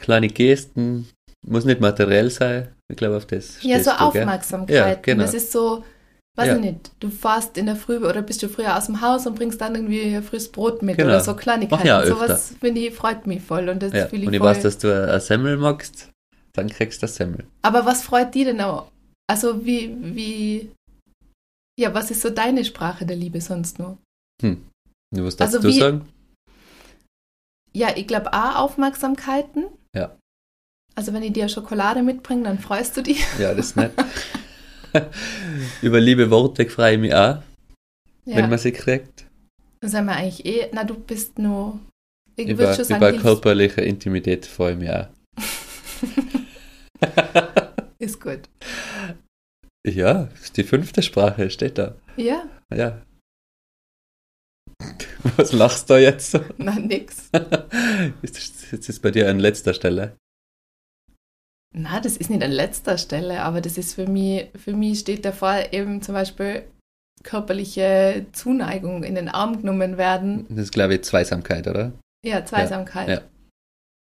kleine 0.00 0.28
Gesten. 0.28 1.08
Muss 1.46 1.64
nicht 1.64 1.80
materiell 1.80 2.30
sein. 2.30 2.68
Ich 2.90 2.96
glaube, 2.96 3.16
auf 3.16 3.26
das. 3.26 3.62
Ja, 3.62 3.78
so 3.82 3.90
du, 3.90 3.96
gell? 3.96 4.06
Aufmerksamkeit. 4.22 4.74
Ja, 4.76 4.94
genau. 4.94 5.22
Das 5.24 5.34
ist 5.34 5.52
so, 5.52 5.84
weiß 6.36 6.48
Ja. 6.48 6.54
ich 6.56 6.60
nicht, 6.60 6.90
du 7.00 7.10
fährst 7.10 7.58
in 7.58 7.66
der 7.66 7.76
Früh 7.76 7.98
oder 7.98 8.22
bist 8.22 8.42
du 8.42 8.48
früher 8.48 8.76
aus 8.76 8.86
dem 8.86 9.00
Haus 9.02 9.26
und 9.26 9.34
bringst 9.36 9.60
dann 9.60 9.74
irgendwie 9.74 10.20
frühes 10.22 10.50
Brot 10.50 10.82
mit 10.82 10.96
Genau. 10.96 11.10
oder 11.10 11.20
so 11.20 11.34
Kleinigkeiten. 11.36 11.86
Mach 11.88 12.04
ich 12.04 12.10
auch 12.12 12.18
Sowas 12.18 12.54
finde 12.60 12.80
ich, 12.80 12.94
freut 12.94 13.26
mich 13.26 13.42
voll 13.42 13.68
und 13.68 13.82
das 13.82 13.92
Ja. 13.92 14.06
ich 14.06 14.12
Und 14.12 14.32
ich 14.32 14.38
voll. 14.38 14.40
weiß, 14.48 14.62
dass 14.62 14.78
du 14.78 14.88
eine 15.08 15.20
Semmel 15.20 15.56
magst. 15.58 16.10
Dann 16.54 16.68
kriegst 16.70 17.02
du 17.02 17.06
eine 17.06 17.12
Semmel. 17.12 17.44
Aber 17.62 17.84
was 17.84 18.02
freut 18.02 18.34
die 18.34 18.44
denn 18.44 18.60
auch? 18.60 18.90
Also 19.30 19.64
wie, 19.66 19.94
wie, 20.00 20.70
ja, 21.78 21.92
was 21.94 22.10
ist 22.10 22.20
so 22.22 22.30
deine 22.30 22.64
Sprache 22.64 23.04
der 23.06 23.16
Liebe 23.16 23.40
sonst 23.40 23.78
nur? 23.78 23.98
Hm. 24.42 24.64
Du, 25.14 25.24
was 25.24 25.36
darfst 25.36 25.56
Also 25.56 25.68
du 25.68 25.74
wie- 25.74 25.78
sagen? 25.78 26.08
Ja, 27.76 27.88
ich 27.96 28.06
glaube 28.06 28.32
A, 28.32 28.56
Aufmerksamkeiten. 28.60 29.64
Also 30.94 31.12
wenn 31.12 31.22
ich 31.22 31.32
dir 31.32 31.48
Schokolade 31.48 32.02
mitbringe, 32.02 32.44
dann 32.44 32.58
freust 32.58 32.96
du 32.96 33.02
dich. 33.02 33.22
Ja, 33.38 33.54
das 33.54 33.66
ist 33.66 33.76
nett. 33.76 33.92
Über 35.82 36.00
liebe 36.00 36.30
Worte 36.30 36.68
freue 36.70 36.94
ich 36.94 37.00
mich 37.00 37.14
auch, 37.14 37.42
Ja. 38.24 38.36
wenn 38.36 38.48
man 38.50 38.58
sie 38.58 38.72
kriegt. 38.72 39.26
Dann 39.80 39.90
sind 39.90 40.04
wir 40.06 40.12
eigentlich 40.16 40.46
eh, 40.46 40.70
na 40.72 40.84
du 40.84 40.94
bist 40.94 41.38
nur, 41.38 41.80
ich 42.36 42.48
Über, 42.48 42.74
schon 42.74 42.84
sagen, 42.84 43.02
über 43.04 43.12
körperliche 43.20 43.80
Intimität 43.80 44.46
freue 44.46 44.72
ich 44.74 44.78
mich 44.78 44.90
auch. 44.90 45.08
ist 47.98 48.20
gut. 48.20 48.40
Ja, 49.86 50.28
ist 50.42 50.56
die 50.56 50.64
fünfte 50.64 51.02
Sprache, 51.02 51.50
steht 51.50 51.78
da. 51.78 51.94
Ja, 52.16 52.44
Ja. 52.72 53.02
Was 55.36 55.52
lachst 55.52 55.88
du 55.90 55.94
jetzt 56.00 56.30
so? 56.32 56.40
na 56.58 56.78
nix. 56.78 57.30
Ist 58.22 58.36
das 58.36 58.70
jetzt 58.70 58.88
ist 58.88 59.00
bei 59.02 59.10
dir 59.10 59.28
an 59.30 59.38
letzter 59.38 59.72
Stelle? 59.74 60.16
Na, 61.76 61.98
das 61.98 62.16
ist 62.16 62.30
nicht 62.30 62.42
an 62.42 62.52
letzter 62.52 62.98
Stelle, 62.98 63.42
aber 63.42 63.60
das 63.60 63.76
ist 63.76 63.94
für 63.94 64.06
mich, 64.06 64.46
für 64.54 64.74
mich 64.74 65.00
steht 65.00 65.24
davor 65.24 65.72
eben 65.72 66.02
zum 66.02 66.14
Beispiel 66.14 66.62
körperliche 67.24 68.26
Zuneigung 68.32 69.02
in 69.02 69.16
den 69.16 69.28
Arm 69.28 69.60
genommen 69.60 69.98
werden. 69.98 70.46
Das 70.50 70.66
ist, 70.66 70.72
glaube 70.72 70.94
ich, 70.94 71.02
Zweisamkeit, 71.02 71.66
oder? 71.66 71.92
Ja, 72.24 72.44
Zweisamkeit. 72.44 73.08
Ja. 73.08 73.20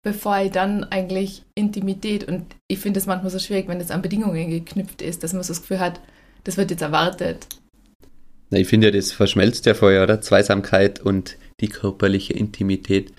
Bevor 0.02 0.38
ich 0.38 0.50
dann 0.52 0.84
eigentlich 0.84 1.42
Intimität 1.54 2.24
und 2.24 2.46
ich 2.66 2.78
finde 2.78 2.98
es 2.98 3.04
manchmal 3.04 3.30
so 3.30 3.38
schwierig, 3.38 3.68
wenn 3.68 3.78
das 3.78 3.90
an 3.90 4.00
Bedingungen 4.00 4.48
geknüpft 4.48 5.02
ist, 5.02 5.22
dass 5.22 5.34
man 5.34 5.42
so 5.42 5.48
das 5.48 5.60
Gefühl 5.60 5.80
hat, 5.80 6.00
das 6.44 6.56
wird 6.56 6.70
jetzt 6.70 6.80
erwartet. 6.80 7.46
Na, 8.48 8.58
ich 8.58 8.68
finde 8.68 8.86
ja, 8.86 8.90
das 8.90 9.12
verschmelzt 9.12 9.66
ja 9.66 9.74
vorher, 9.74 10.02
oder? 10.02 10.22
Zweisamkeit 10.22 10.98
und 10.98 11.36
die 11.60 11.68
körperliche 11.68 12.32
Intimität. 12.32 13.12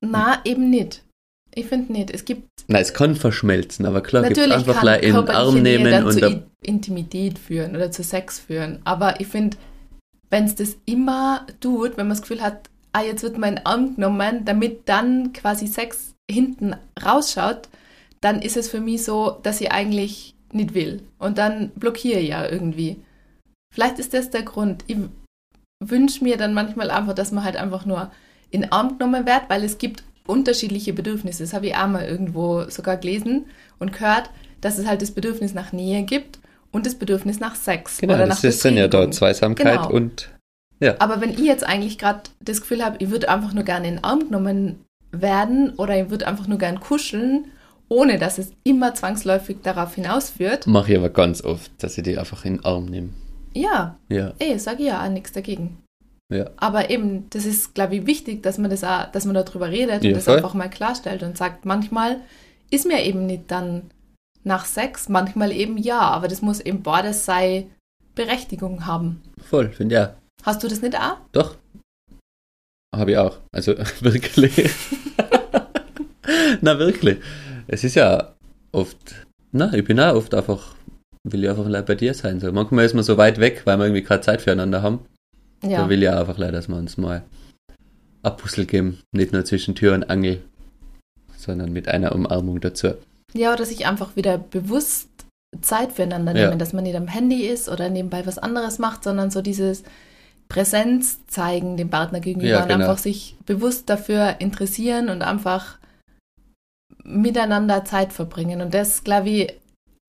Na, 0.00 0.40
eben 0.44 0.68
nicht. 0.70 1.01
Ich 1.54 1.66
finde 1.66 1.92
nicht. 1.92 2.10
Es 2.10 2.24
gibt 2.24 2.48
Na, 2.68 2.78
es 2.78 2.94
kann 2.94 3.14
verschmelzen, 3.14 3.86
aber 3.86 4.00
klar, 4.00 4.22
gibt 4.22 4.38
einfach 4.38 4.80
kann 4.80 5.00
in 5.00 5.14
den 5.14 5.28
Arm 5.28 5.62
nehmen 5.62 6.04
und 6.04 6.12
zu 6.12 6.42
Intimität 6.62 7.38
führen 7.38 7.76
oder 7.76 7.90
zu 7.90 8.02
Sex 8.02 8.38
führen. 8.38 8.80
Aber 8.84 9.20
ich 9.20 9.26
finde, 9.26 9.56
wenn 10.30 10.44
es 10.44 10.54
das 10.54 10.76
immer 10.86 11.46
tut, 11.60 11.96
wenn 11.96 12.06
man 12.06 12.16
das 12.16 12.22
Gefühl 12.22 12.40
hat, 12.40 12.70
ah, 12.92 13.02
jetzt 13.02 13.22
wird 13.22 13.38
mein 13.38 13.64
Arm 13.66 13.96
genommen, 13.96 14.44
damit 14.44 14.88
dann 14.88 15.32
quasi 15.32 15.66
Sex 15.66 16.14
hinten 16.30 16.74
rausschaut, 17.04 17.68
dann 18.20 18.40
ist 18.40 18.56
es 18.56 18.70
für 18.70 18.80
mich 18.80 19.04
so, 19.04 19.38
dass 19.42 19.60
ich 19.60 19.72
eigentlich 19.72 20.34
nicht 20.52 20.74
will. 20.74 21.02
Und 21.18 21.38
dann 21.38 21.70
blockiere 21.70 22.20
ich 22.20 22.28
ja 22.30 22.48
irgendwie. 22.48 23.02
Vielleicht 23.74 23.98
ist 23.98 24.14
das 24.14 24.30
der 24.30 24.42
Grund. 24.42 24.84
Ich 24.86 24.98
wünsche 25.82 26.22
mir 26.22 26.36
dann 26.36 26.54
manchmal 26.54 26.90
einfach, 26.90 27.14
dass 27.14 27.32
man 27.32 27.44
halt 27.44 27.56
einfach 27.56 27.84
nur 27.84 28.10
in 28.50 28.62
den 28.62 28.72
Arm 28.72 28.98
genommen 28.98 29.26
wird, 29.26 29.42
weil 29.48 29.64
es 29.64 29.78
gibt 29.78 30.04
unterschiedliche 30.26 30.92
Bedürfnisse. 30.92 31.42
Das 31.42 31.52
habe 31.52 31.66
ich 31.66 31.76
auch 31.76 31.88
mal 31.88 32.04
irgendwo 32.04 32.68
sogar 32.68 32.96
gelesen 32.96 33.46
und 33.78 33.92
gehört, 33.92 34.30
dass 34.60 34.78
es 34.78 34.86
halt 34.86 35.02
das 35.02 35.10
Bedürfnis 35.10 35.54
nach 35.54 35.72
Nähe 35.72 36.02
gibt 36.04 36.38
und 36.70 36.86
das 36.86 36.94
Bedürfnis 36.94 37.40
nach 37.40 37.54
Sex. 37.54 37.98
genau, 37.98 38.14
oder 38.14 38.26
das 38.26 38.44
ist 38.44 38.64
dann 38.64 38.76
ja 38.76 38.88
da 38.88 38.98
Befriedigung. 38.98 39.12
Zweisamkeit 39.12 39.82
Genau. 39.82 39.90
und 39.92 40.30
Aber 40.98 41.20
wenn 41.20 41.30
ich 41.30 41.40
jetzt 41.40 41.64
eigentlich 41.64 41.98
gerade 41.98 42.22
das 42.40 42.60
Gefühl 42.60 42.84
habe, 42.84 42.96
ich 43.00 43.10
würde 43.10 43.28
einfach 43.28 43.52
nur 43.52 43.64
gerne 43.64 43.88
in 43.88 43.94
den 43.96 44.04
Arm 44.04 44.20
genommen 44.20 44.84
werden 45.12 45.74
oder 45.76 46.00
ich 46.00 46.10
würde 46.10 46.26
einfach 46.26 46.46
nur 46.46 46.58
gern 46.58 46.80
kuscheln, 46.80 47.46
ohne 47.88 48.18
dass 48.18 48.38
es 48.38 48.52
immer 48.64 48.94
zwangsläufig 48.94 49.58
darauf 49.62 49.94
hinausführt, 49.94 50.66
mache 50.66 50.92
ich 50.92 50.98
aber 50.98 51.10
ganz 51.10 51.44
oft, 51.44 51.70
dass 51.82 51.98
ich 51.98 52.04
die 52.04 52.16
einfach 52.16 52.44
in 52.44 52.56
den 52.56 52.64
Arm 52.64 52.86
nehme. 52.86 53.10
ja, 53.54 53.96
Ja, 54.08 54.32
eh, 54.38 54.56
sage 54.56 54.82
ich 54.82 54.88
ja 54.88 55.04
auch 55.04 55.10
nichts 55.10 55.32
dagegen. 55.32 55.78
Ja. 56.34 56.50
Aber 56.56 56.90
eben, 56.90 57.28
das 57.30 57.44
ist, 57.46 57.74
glaube 57.74 57.96
ich, 57.96 58.06
wichtig, 58.06 58.42
dass 58.42 58.58
man 58.58 58.70
das 58.70 58.84
auch, 58.84 59.10
dass 59.12 59.24
man 59.24 59.34
darüber 59.34 59.68
redet 59.70 60.02
Ja, 60.04 60.10
und 60.10 60.16
das 60.16 60.24
voll. 60.24 60.36
einfach 60.36 60.54
mal 60.54 60.68
klarstellt 60.70 61.22
und 61.22 61.36
sagt, 61.36 61.64
manchmal 61.64 62.20
ist 62.70 62.86
mir 62.86 63.02
eben 63.04 63.26
nicht 63.26 63.50
dann 63.50 63.90
nach 64.44 64.64
Sex, 64.64 65.08
manchmal 65.08 65.52
eben 65.52 65.76
ja, 65.78 66.00
aber 66.00 66.28
das 66.28 66.42
muss 66.42 66.60
eben 66.60 66.82
beides 66.82 67.24
sei 67.24 67.66
Berechtigung 68.14 68.86
haben. 68.86 69.22
Voll, 69.42 69.68
finde 69.70 69.94
ich 69.94 70.00
auch. 70.00 70.08
Hast 70.44 70.62
du 70.62 70.68
das 70.68 70.82
nicht 70.82 70.96
auch? 70.98 71.18
Doch. 71.32 71.56
Habe 72.94 73.12
ich 73.12 73.16
auch. 73.18 73.38
Also 73.52 73.74
wirklich. 74.00 74.70
na, 76.60 76.78
wirklich. 76.78 77.18
Es 77.68 77.84
ist 77.84 77.94
ja 77.94 78.34
oft. 78.72 79.26
Na, 79.52 79.72
ich 79.72 79.84
bin 79.84 79.98
auch 80.00 80.14
oft 80.14 80.34
einfach. 80.34 80.74
Will 81.24 81.44
ich 81.44 81.50
einfach 81.50 81.84
bei 81.84 81.94
dir 81.94 82.14
sein. 82.14 82.40
So. 82.40 82.50
Manchmal 82.52 82.84
ist 82.84 82.94
man 82.94 83.04
so 83.04 83.16
weit 83.16 83.38
weg, 83.38 83.62
weil 83.64 83.78
wir 83.78 83.84
irgendwie 83.84 84.02
keine 84.02 84.20
Zeit 84.22 84.42
füreinander 84.42 84.82
haben. 84.82 85.06
Ja. 85.62 85.82
Da 85.82 85.88
will 85.88 86.02
ich 86.02 86.08
einfach 86.10 86.38
leider, 86.38 86.52
dass 86.52 86.68
wir 86.68 86.76
uns 86.76 86.96
mal 86.96 87.22
ein 88.22 88.36
Puzzle 88.36 88.66
geben. 88.66 89.00
Nicht 89.12 89.32
nur 89.32 89.44
zwischen 89.44 89.74
Tür 89.74 89.94
und 89.94 90.10
Angel, 90.10 90.42
sondern 91.36 91.72
mit 91.72 91.88
einer 91.88 92.12
Umarmung 92.14 92.60
dazu. 92.60 92.94
Ja, 93.34 93.52
oder 93.52 93.64
sich 93.64 93.86
einfach 93.86 94.16
wieder 94.16 94.38
bewusst 94.38 95.08
Zeit 95.60 95.92
füreinander 95.92 96.36
Ja. 96.36 96.46
nehmen, 96.46 96.58
dass 96.58 96.72
man 96.72 96.84
nicht 96.84 96.96
am 96.96 97.08
Handy 97.08 97.46
ist 97.46 97.68
oder 97.68 97.90
nebenbei 97.90 98.26
was 98.26 98.38
anderes 98.38 98.78
macht, 98.78 99.04
sondern 99.04 99.30
so 99.30 99.42
dieses 99.42 99.82
Präsenz 100.48 101.24
zeigen 101.26 101.76
dem 101.76 101.90
Partner 101.90 102.20
gegenüber 102.20 102.48
Ja, 102.48 102.62
und 102.62 102.68
genau. 102.68 102.80
einfach 102.84 102.98
sich 102.98 103.36
bewusst 103.46 103.88
dafür 103.88 104.36
interessieren 104.38 105.08
und 105.08 105.22
einfach 105.22 105.78
miteinander 107.04 107.84
Zeit 107.84 108.12
verbringen. 108.12 108.60
Und 108.60 108.74
das, 108.74 109.04
glaube 109.04 109.28
ich, 109.30 109.54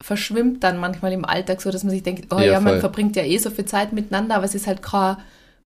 verschwimmt 0.03 0.63
dann 0.63 0.77
manchmal 0.77 1.13
im 1.13 1.25
Alltag 1.25 1.61
so, 1.61 1.71
dass 1.71 1.83
man 1.83 1.91
sich 1.91 2.03
denkt, 2.03 2.33
oh 2.33 2.39
Ja, 2.39 2.53
ja, 2.53 2.59
man 2.59 2.79
verbringt 2.79 3.15
ja 3.15 3.23
eh 3.23 3.37
so 3.37 3.49
viel 3.49 3.65
Zeit 3.65 3.93
miteinander, 3.93 4.35
aber 4.35 4.45
es 4.45 4.55
ist 4.55 4.67
halt 4.67 4.81
keine 4.81 5.17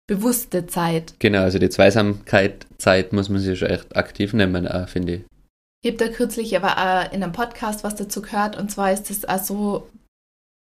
bewusste 0.07 0.67
Zeit. 0.67 1.15
Genau, 1.19 1.41
also 1.41 1.59
die 1.59 1.71
Zweisamkeit, 1.71 2.67
Zeit 2.79 3.13
muss 3.13 3.29
man 3.29 3.41
sich 3.41 3.59
schon 3.59 3.71
echt 3.71 3.97
aktiv 3.97 4.33
nehmen, 4.33 4.69
auch, 4.69 4.89
finde 4.89 5.15
ich. 5.15 5.25
Ich 5.83 5.93
habe 5.93 5.99
da 5.99 6.09
kürzlich 6.09 6.57
aber 6.57 6.79
auch 6.79 7.13
in 7.13 7.23
einem 7.23 7.33
Podcast 7.33 7.85
was 7.85 7.95
dazu 7.95 8.23
gehört 8.23 8.57
und 8.57 8.71
zwar 8.71 8.93
ist 8.93 9.11
es 9.11 9.27
auch 9.27 9.39
so, 9.39 9.89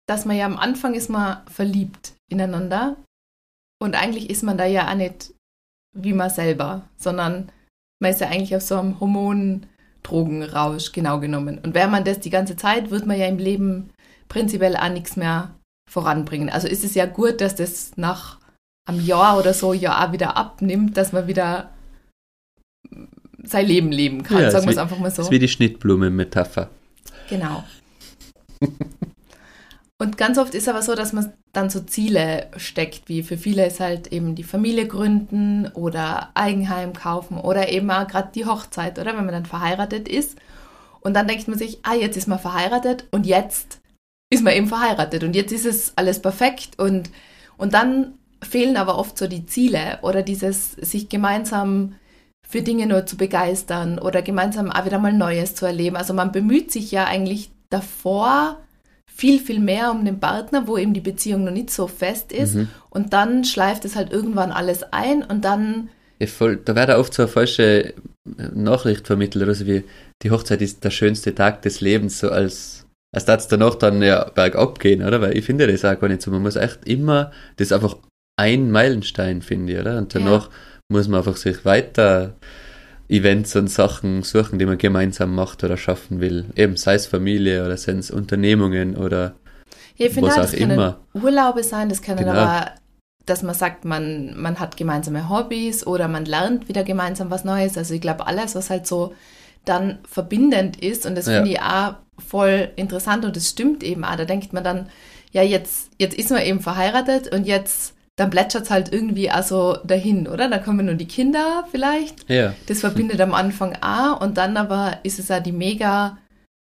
dass 0.06 0.25
man 0.25 0.36
ja 0.36 0.45
am 0.45 0.58
Anfang 0.58 0.93
ist 0.93 1.10
man 1.10 1.45
verliebt 1.47 2.13
ineinander 2.29 2.97
Und 3.82 3.95
eigentlich 3.95 4.29
ist 4.29 4.43
man 4.43 4.58
da 4.58 4.65
ja 4.65 4.89
auch 4.89 4.95
nicht 4.95 5.34
wie 5.95 6.13
man 6.13 6.29
selber, 6.29 6.88
sondern 6.97 7.51
man 7.99 8.12
ist 8.12 8.21
ja 8.21 8.27
eigentlich 8.27 8.56
auf 8.56 8.62
so 8.62 8.77
einem 8.77 8.99
Hormondrogenrausch 8.99 10.91
genau 10.91 11.19
genommen. 11.19 11.60
Und 11.60 11.73
wäre 11.73 11.89
man 11.89 12.03
das 12.03 12.19
die 12.19 12.29
ganze 12.29 12.56
Zeit, 12.56 12.91
wird 12.91 13.06
man 13.06 13.19
ja 13.19 13.27
im 13.27 13.38
Leben 13.38 13.91
prinzipiell 14.27 14.75
auch 14.75 14.89
nichts 14.89 15.15
mehr 15.15 15.53
voranbringen. 15.89 16.49
Also 16.49 16.67
ist 16.67 16.84
es 16.84 16.95
ja 16.95 17.06
gut, 17.06 17.41
dass 17.41 17.56
das 17.56 17.91
nach 17.95 18.39
einem 18.86 19.00
Jahr 19.06 19.39
oder 19.39 19.54
so 19.54 19.74
ja 19.74 20.06
auch 20.06 20.12
wieder 20.12 20.38
abnimmt, 20.38 20.98
dass 20.98 21.13
man 21.13 21.28
wieder 21.28 21.72
sein 23.43 23.65
Leben 23.65 23.91
leben 23.91 24.24
kann, 24.24 24.41
Ja, 24.41 24.52
sagen 24.52 24.65
wir 24.65 24.72
es 24.72 24.78
einfach 24.78 25.00
mal 25.00 25.12
so. 25.12 25.17
Das 25.17 25.28
ist 25.28 25.32
wie 25.32 25.39
die 25.39 25.48
Schnittblume-Metapher. 25.48 26.69
Genau. 27.30 27.63
Und 30.00 30.17
ganz 30.17 30.38
oft 30.38 30.54
ist 30.54 30.67
aber 30.67 30.82
so, 30.82 30.96
dass 30.96 31.13
man 31.13 31.32
dann 31.54 31.69
so 31.69 31.80
Ziele 31.80 32.48
steckt, 32.58 33.08
wie 33.08 33.24
für 33.24 33.38
viele 33.38 33.65
ist 33.65 33.80
halt 33.80 34.08
eben 34.08 34.36
die 34.36 34.43
Familie 34.43 34.88
gründen 34.88 35.67
oder 35.76 36.30
Eigenheim 36.34 36.93
kaufen 36.93 37.38
oder 37.38 37.69
eben 37.69 37.89
auch 37.91 38.08
gerade 38.08 38.32
die 38.34 38.46
Hochzeit, 38.46 39.00
oder 39.00 39.15
wenn 39.15 39.26
man 39.26 39.34
dann 39.34 39.46
verheiratet 39.46 40.10
ist. 40.10 40.38
Und 41.00 41.13
dann 41.13 41.28
denkt 41.28 41.48
man 41.48 41.58
sich, 41.58 41.80
ah, 41.84 41.93
jetzt 41.93 42.17
ist 42.17 42.28
man 42.28 42.39
verheiratet 42.39 43.08
und 43.12 43.26
jetzt 43.26 43.80
ist 44.30 44.43
man 44.43 44.54
eben 44.54 44.67
verheiratet 44.67 45.24
und 45.24 45.36
jetzt 45.36 45.52
ist 45.52 45.65
es 45.65 45.93
alles 45.96 46.22
perfekt 46.22 46.80
und, 46.80 47.10
und 47.58 47.74
dann 47.74 48.15
fehlen 48.43 48.77
aber 48.77 48.97
oft 48.97 49.17
so 49.17 49.27
die 49.27 49.45
Ziele 49.45 49.99
oder 50.01 50.21
dieses 50.21 50.73
sich 50.73 51.10
gemeinsam 51.10 51.95
für 52.47 52.62
Dinge 52.62 52.86
nur 52.88 53.06
zu 53.06 53.17
begeistern 53.17 53.99
oder 53.99 54.21
gemeinsam 54.21 54.71
auch 54.71 54.86
wieder 54.86 54.99
mal 54.99 55.13
Neues 55.13 55.56
zu 55.56 55.65
erleben. 55.65 55.95
Also 55.95 56.13
man 56.13 56.32
bemüht 56.32 56.71
sich 56.71 56.91
ja 56.91 57.06
eigentlich 57.06 57.51
davor 57.69 58.60
viel, 59.12 59.39
viel 59.39 59.60
mehr 59.60 59.91
um 59.91 60.06
den 60.06 60.19
Partner, 60.19 60.67
wo 60.67 60.77
eben 60.77 60.93
die 60.93 61.01
Beziehung 61.01 61.43
noch 61.43 61.51
nicht 61.51 61.69
so 61.69 61.88
fest 61.88 62.32
ist. 62.32 62.56
Mhm. 62.56 62.67
Und 62.89 63.13
dann 63.13 63.43
schleift 63.43 63.86
es 63.86 63.95
halt 63.95 64.12
irgendwann 64.12 64.51
alles 64.51 64.84
ein 64.91 65.23
und 65.23 65.45
dann, 65.45 65.89
Ja, 66.19 66.27
voll, 66.27 66.58
da 66.58 66.75
wird 66.75 66.89
oft 66.89 67.13
so 67.13 67.23
eine 67.23 67.32
falsche 67.32 67.93
Nachricht 68.53 69.08
vermittelt, 69.08 69.43
oder 69.43 69.53
so 69.53 69.67
wie 69.67 69.84
die 70.21 70.32
Hochzeit 70.32 70.62
ist 70.62 70.84
der 70.84 70.91
schönste 70.91 71.36
Tag 71.36 71.62
des 71.62 71.82
Lebens, 71.82 72.19
so 72.19 72.29
als, 72.29 72.86
als 73.13 73.25
darf 73.25 73.41
es 73.41 73.47
danach 73.47 73.75
dann 73.75 74.01
ja 74.01 74.29
bergab 74.29 74.79
gehen, 74.79 75.03
oder? 75.03 75.21
Weil 75.21 75.38
ich 75.38 75.45
finde 75.45 75.67
das 75.67 75.86
auch 75.86 75.99
gar 75.99 76.08
nicht 76.08 76.21
so. 76.21 76.32
Man 76.32 76.41
muss 76.41 76.56
echt 76.56 76.88
immer, 76.88 77.32
das 77.58 77.71
einfach 77.71 77.97
ein 78.43 78.71
Meilenstein, 78.71 79.41
finde 79.41 79.73
ich, 79.73 79.79
oder? 79.79 79.97
Und 79.97 80.13
danach 80.15 80.49
muss 80.89 81.08
man 81.08 81.19
einfach 81.19 81.38
sich 81.38 81.65
weiter 81.65 82.36
Events 83.10 83.56
und 83.56 83.69
Sachen 83.69 84.23
suchen, 84.23 84.60
die 84.60 84.65
man 84.65 84.77
gemeinsam 84.77 85.36
macht 85.36 85.63
oder 85.63 85.77
schaffen 85.77 86.19
will. 86.19 86.45
Eben, 86.56 86.77
sei 86.77 86.95
es 86.95 87.06
Familie 87.08 87.65
oder 87.65 87.77
seien 87.77 87.99
es 87.99 88.12
Unternehmungen 88.12 88.95
oder 88.97 89.34
ja, 89.97 90.08
ich 90.08 90.13
finde 90.13 90.29
Was 90.29 90.38
auch, 90.38 90.41
das 90.41 90.53
immer. 90.53 90.99
Urlaube 91.13 91.63
sein, 91.63 91.89
das 91.89 92.01
können 92.01 92.19
Genau. 92.19 92.32
aber, 92.32 92.71
dass 93.25 93.43
man 93.43 93.53
sagt, 93.53 93.86
man, 93.86 94.34
man 94.39 94.60
hat 94.60 94.75
gemeinsame 94.77 95.29
Hobbys 95.29 95.86
oder 95.86 96.08
man 96.08 96.25
lernt 96.25 96.67
wieder 96.67 96.84
gemeinsam 96.84 97.29
was 97.29 97.43
Neues. 97.43 97.77
Also 97.77 97.93
ich 97.93 98.01
glaube, 98.01 98.25
alles, 98.25 98.56
was 98.56 98.69
halt 98.69 98.88
so 98.88 99.13
dann 99.65 99.99
verbindend 100.10 100.82
ist 100.82 101.06
und 101.06 101.15
das 101.15 101.27
Ja. 101.27 101.36
finde 101.36 101.51
ich 101.51 101.62
auch 101.62 101.95
voll 102.19 102.69
interessant 102.75 103.23
und 103.25 103.36
das 103.36 103.49
stimmt 103.49 103.84
eben 103.84 104.03
auch. 104.03 104.15
Da 104.15 104.25
denkt 104.25 104.51
man 104.53 104.63
dann, 104.63 104.89
ja, 105.32 105.41
jetzt, 105.43 105.89
jetzt 105.99 106.17
ist 106.17 106.32
man 106.32 106.41
eben 106.41 106.60
verheiratet 106.60 107.34
und 107.34 107.45
jetzt, 107.45 107.93
dann 108.15 108.30
plätschert 108.30 108.63
es 108.63 108.69
halt 108.69 108.93
irgendwie 108.93 109.32
also 109.32 109.78
dahin, 109.84 110.28
oder? 110.28 110.49
Dann 110.49 110.63
kommen 110.63 110.86
nur 110.86 110.95
die 110.95 111.08
Kinder 111.08 111.65
vielleicht. 111.71 112.30
ja, 112.30 112.54
Das 112.67 112.82
verbindet 112.82 113.19
am 113.21 113.34
Anfang 113.34 113.76
auch 113.82 114.21
und 114.21 114.38
dann 114.38 114.56
aber 114.58 114.99
ist 115.04 115.19
es 115.19 115.30
ja 115.30 115.39
die 115.39 115.52
mega 115.52 116.17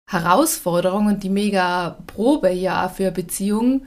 Herausforderung 0.10 1.08
und 1.08 1.23
die 1.23 1.30
mega 1.30 1.97
Probe 2.08 2.52
ja 2.52 2.89
für 2.89 3.12
Beziehungen, 3.12 3.86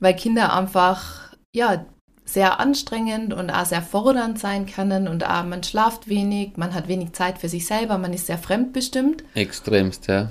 weil 0.00 0.14
Kinder 0.14 0.54
einfach 0.54 1.32
ja 1.54 1.86
sehr 2.24 2.60
anstrengend 2.60 3.32
und 3.32 3.50
auch 3.50 3.64
sehr 3.64 3.82
fordernd 3.82 4.38
sein 4.38 4.66
können 4.66 5.08
und 5.08 5.26
auch 5.26 5.44
man 5.44 5.62
schlaft 5.62 6.08
wenig, 6.08 6.56
man 6.56 6.74
hat 6.74 6.86
wenig 6.86 7.12
Zeit 7.12 7.38
für 7.38 7.48
sich 7.48 7.66
selber, 7.66 7.98
man 7.98 8.12
ist 8.12 8.26
sehr 8.26 8.38
fremdbestimmt 8.38 9.24
extremst, 9.34 10.06
ja. 10.06 10.30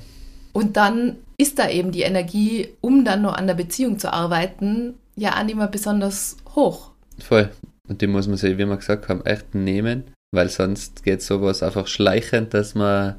und 0.53 0.77
dann 0.77 1.17
ist 1.37 1.59
da 1.59 1.69
eben 1.69 1.91
die 1.91 2.03
Energie, 2.03 2.69
um 2.79 3.03
dann 3.03 3.21
nur 3.21 3.37
an 3.37 3.47
der 3.47 3.53
Beziehung 3.53 3.99
zu 3.99 4.13
arbeiten, 4.13 4.95
ja 5.19 5.37
auch 5.37 5.43
nicht 5.43 5.55
mehr 5.55 5.67
besonders 5.67 6.37
hoch. 6.55 6.91
Voll. 7.19 7.49
Und 7.87 8.01
die 8.01 8.07
muss 8.07 8.27
man 8.27 8.37
sich, 8.37 8.57
wie 8.57 8.65
wir 8.65 8.77
gesagt 8.77 9.09
haben, 9.09 9.25
echt 9.25 9.55
nehmen, 9.55 10.03
weil 10.31 10.49
sonst 10.49 11.03
geht 11.03 11.21
sowas 11.21 11.63
einfach 11.63 11.87
schleichend, 11.87 12.53
dass 12.53 12.75
man 12.75 13.15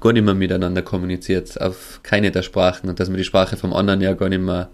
gar 0.00 0.12
nicht 0.12 0.24
mehr 0.24 0.34
miteinander 0.34 0.82
kommuniziert, 0.82 1.60
auf 1.60 2.00
keine 2.02 2.30
der 2.30 2.42
Sprachen 2.42 2.88
und 2.88 3.00
dass 3.00 3.08
man 3.08 3.18
die 3.18 3.24
Sprache 3.24 3.56
vom 3.56 3.72
anderen 3.72 4.00
ja 4.00 4.12
gar 4.12 4.28
nicht 4.28 4.42
mehr 4.42 4.68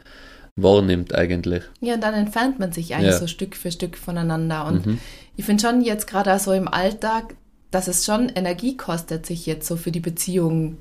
wahrnimmt 0.56 1.14
eigentlich. 1.14 1.62
Ja, 1.80 1.94
und 1.94 2.02
dann 2.02 2.14
entfernt 2.14 2.58
man 2.58 2.72
sich 2.72 2.94
eigentlich 2.94 3.12
Ja. 3.12 3.18
so 3.18 3.26
Stück 3.26 3.54
für 3.56 3.70
Stück 3.70 3.96
voneinander. 3.96 4.66
Und 4.66 4.86
Mhm. 4.86 4.98
ich 5.36 5.44
finde 5.44 5.62
schon 5.66 5.80
jetzt 5.82 6.06
gerade 6.06 6.34
auch 6.34 6.38
so 6.38 6.52
im 6.52 6.66
Alltag, 6.68 7.34
dass 7.70 7.88
es 7.88 8.04
schon 8.04 8.28
Energie 8.30 8.76
kostet, 8.76 9.26
sich 9.26 9.46
jetzt 9.46 9.66
so 9.68 9.76
für 9.76 9.90
die 9.90 10.00
Beziehung. 10.00 10.78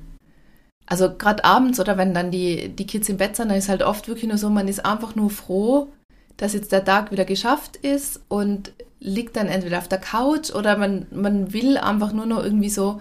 Also 0.86 1.12
gerade 1.16 1.44
abends 1.44 1.80
oder 1.80 1.98
wenn 1.98 2.14
dann 2.14 2.30
die, 2.30 2.68
die 2.68 2.86
Kids 2.86 3.08
im 3.08 3.16
Bett 3.16 3.36
sind, 3.36 3.48
dann 3.48 3.58
ist 3.58 3.68
halt 3.68 3.82
oft 3.82 4.06
wirklich 4.08 4.28
nur 4.28 4.38
so, 4.38 4.48
man 4.50 4.68
ist 4.68 4.84
einfach 4.86 5.16
nur 5.16 5.30
froh, 5.30 5.88
dass 6.36 6.52
jetzt 6.52 6.70
der 6.72 6.84
Tag 6.84 7.10
wieder 7.10 7.24
geschafft 7.24 7.76
ist 7.76 8.20
und 8.28 8.72
liegt 9.00 9.36
dann 9.36 9.48
entweder 9.48 9.78
auf 9.78 9.88
der 9.88 9.98
Couch 9.98 10.50
oder 10.54 10.76
man, 10.76 11.06
man 11.10 11.52
will 11.52 11.76
einfach 11.76 12.12
nur 12.12 12.26
noch 12.26 12.42
irgendwie 12.42 12.70
so 12.70 13.00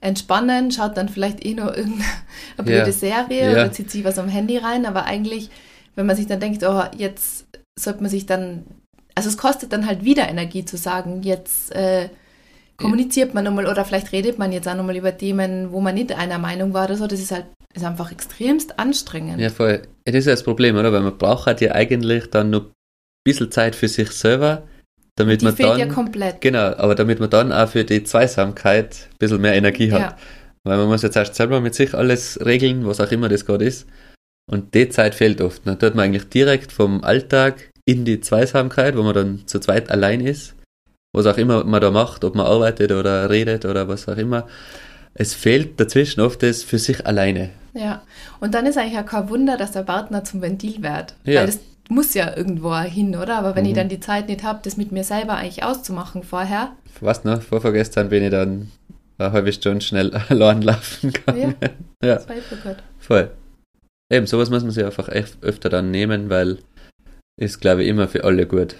entspannen, 0.00 0.70
schaut 0.70 0.96
dann 0.96 1.08
vielleicht 1.08 1.44
eh 1.44 1.54
nur 1.54 1.76
irgendeine 1.76 2.04
blöde 2.58 2.86
Ja. 2.86 2.92
Serie 2.92 3.44
Ja. 3.46 3.50
oder 3.52 3.72
zieht 3.72 3.90
sich 3.90 4.04
was 4.04 4.18
am 4.18 4.28
Handy 4.28 4.58
rein, 4.58 4.86
aber 4.86 5.04
eigentlich, 5.04 5.50
wenn 5.96 6.06
man 6.06 6.14
sich 6.16 6.26
dann 6.26 6.40
denkt, 6.40 6.62
oh, 6.62 6.82
jetzt 6.96 7.46
sollte 7.78 8.02
man 8.02 8.10
sich 8.10 8.26
dann, 8.26 8.64
also 9.14 9.28
es 9.28 9.36
kostet 9.38 9.72
dann 9.72 9.86
halt 9.86 10.04
wieder 10.04 10.28
Energie 10.28 10.64
zu 10.64 10.76
sagen, 10.76 11.22
jetzt 11.22 11.74
äh, 11.74 12.10
kommuniziert 12.76 13.34
man 13.34 13.44
nochmal 13.44 13.66
oder 13.66 13.84
vielleicht 13.84 14.12
redet 14.12 14.38
man 14.38 14.52
jetzt 14.52 14.68
auch 14.68 14.74
nochmal 14.74 14.96
über 14.96 15.16
Themen, 15.16 15.72
wo 15.72 15.80
man 15.80 15.94
nicht 15.94 16.12
einer 16.12 16.38
Meinung 16.38 16.74
war 16.74 16.86
oder 16.86 16.96
so, 16.96 17.06
das 17.06 17.20
ist 17.20 17.32
halt 17.32 17.46
ist 17.74 17.84
einfach 17.84 18.12
extremst 18.12 18.78
anstrengend. 18.78 19.40
Ja, 19.40 19.50
voll. 19.50 19.82
Das 20.04 20.14
ist 20.14 20.26
ja 20.26 20.32
das 20.32 20.44
Problem, 20.44 20.76
oder? 20.76 20.92
Weil 20.92 21.02
man 21.02 21.18
braucht 21.18 21.46
halt 21.46 21.60
ja 21.60 21.72
eigentlich 21.72 22.30
dann 22.30 22.50
noch 22.50 22.66
ein 22.66 22.72
bisschen 23.24 23.50
Zeit 23.50 23.74
für 23.74 23.88
sich 23.88 24.10
selber, 24.12 24.62
damit 25.16 25.40
die 25.40 25.46
man 25.46 25.56
fehlt 25.56 25.70
dann. 25.70 25.78
ja 25.80 25.86
komplett. 25.86 26.40
Genau, 26.40 26.74
aber 26.76 26.94
damit 26.94 27.18
man 27.20 27.30
dann 27.30 27.52
auch 27.52 27.68
für 27.68 27.84
die 27.84 28.04
Zweisamkeit 28.04 29.08
ein 29.10 29.18
bisschen 29.18 29.40
mehr 29.40 29.54
Energie 29.54 29.90
hat. 29.90 30.00
Ja. 30.00 30.16
Weil 30.62 30.78
man 30.78 30.86
muss 30.86 31.02
jetzt 31.02 31.16
erst 31.16 31.34
selber 31.34 31.60
mit 31.60 31.74
sich 31.74 31.94
alles 31.94 32.38
regeln, 32.44 32.86
was 32.86 33.00
auch 33.00 33.10
immer 33.10 33.28
das 33.28 33.44
gerade 33.44 33.64
ist. 33.64 33.86
Und 34.50 34.74
die 34.74 34.88
Zeit 34.88 35.14
fehlt 35.14 35.40
oft. 35.40 35.66
Dann 35.66 35.78
tut 35.78 35.94
man 35.94 36.06
eigentlich 36.06 36.28
direkt 36.28 36.72
vom 36.72 37.02
Alltag 37.02 37.70
in 37.84 38.04
die 38.04 38.20
Zweisamkeit, 38.20 38.96
wo 38.96 39.02
man 39.02 39.14
dann 39.14 39.46
zu 39.46 39.58
zweit 39.58 39.90
allein 39.90 40.20
ist. 40.20 40.54
Was 41.14 41.26
auch 41.26 41.38
immer 41.38 41.64
man 41.64 41.80
da 41.80 41.90
macht, 41.90 42.24
ob 42.24 42.34
man 42.34 42.44
arbeitet 42.46 42.92
oder 42.92 43.30
redet 43.30 43.64
oder 43.64 43.88
was 43.88 44.08
auch 44.08 44.16
immer. 44.16 44.46
Es 45.14 45.32
fehlt 45.32 45.78
dazwischen 45.78 46.20
oft 46.20 46.42
das 46.42 46.62
für 46.64 46.78
sich 46.78 47.06
alleine. 47.06 47.50
Ja, 47.72 48.02
und 48.40 48.52
dann 48.54 48.66
ist 48.66 48.76
eigentlich 48.76 48.98
auch 48.98 49.06
kein 49.06 49.28
Wunder, 49.28 49.56
dass 49.56 49.72
der 49.72 49.82
Partner 49.84 50.24
zum 50.24 50.42
Ventil 50.42 50.82
wird. 50.82 51.14
Ja. 51.24 51.40
Weil 51.40 51.46
das 51.46 51.60
muss 51.88 52.14
ja 52.14 52.36
irgendwo 52.36 52.74
hin, 52.78 53.14
oder? 53.16 53.36
Aber 53.38 53.54
wenn 53.54 53.64
ich 53.64 53.72
Mhm. 53.72 53.76
dann 53.76 53.88
die 53.88 54.00
Zeit 54.00 54.28
nicht 54.28 54.42
habe, 54.42 54.58
das 54.62 54.76
mit 54.76 54.90
mir 54.92 55.04
selber 55.04 55.34
eigentlich 55.36 55.62
auszumachen 55.62 56.22
vorher, 56.24 56.72
Was 57.00 57.24
noch? 57.24 57.42
Vorvergestern 57.42 58.08
bin 58.08 58.22
ich 58.24 58.30
dann 58.30 58.70
eine 59.18 59.32
halbe 59.32 59.52
Stunde 59.52 59.80
schnell 59.82 60.12
allein 60.28 60.62
laufen 60.62 61.12
gegangen. 61.12 61.54
Ja. 62.02 62.16
ich 62.16 62.62
gut. 62.62 62.76
Voll. 62.98 63.30
Eben, 64.12 64.26
sowas 64.26 64.50
muss 64.50 64.62
man 64.62 64.72
sich 64.72 64.84
einfach 64.84 65.08
öfter 65.08 65.68
dann 65.68 65.90
nehmen, 65.90 66.28
weil 66.30 66.58
ist, 67.40 67.60
glaube 67.60 67.82
ich, 67.82 67.88
immer 67.88 68.06
für 68.08 68.24
alle 68.24 68.46
gut. 68.46 68.76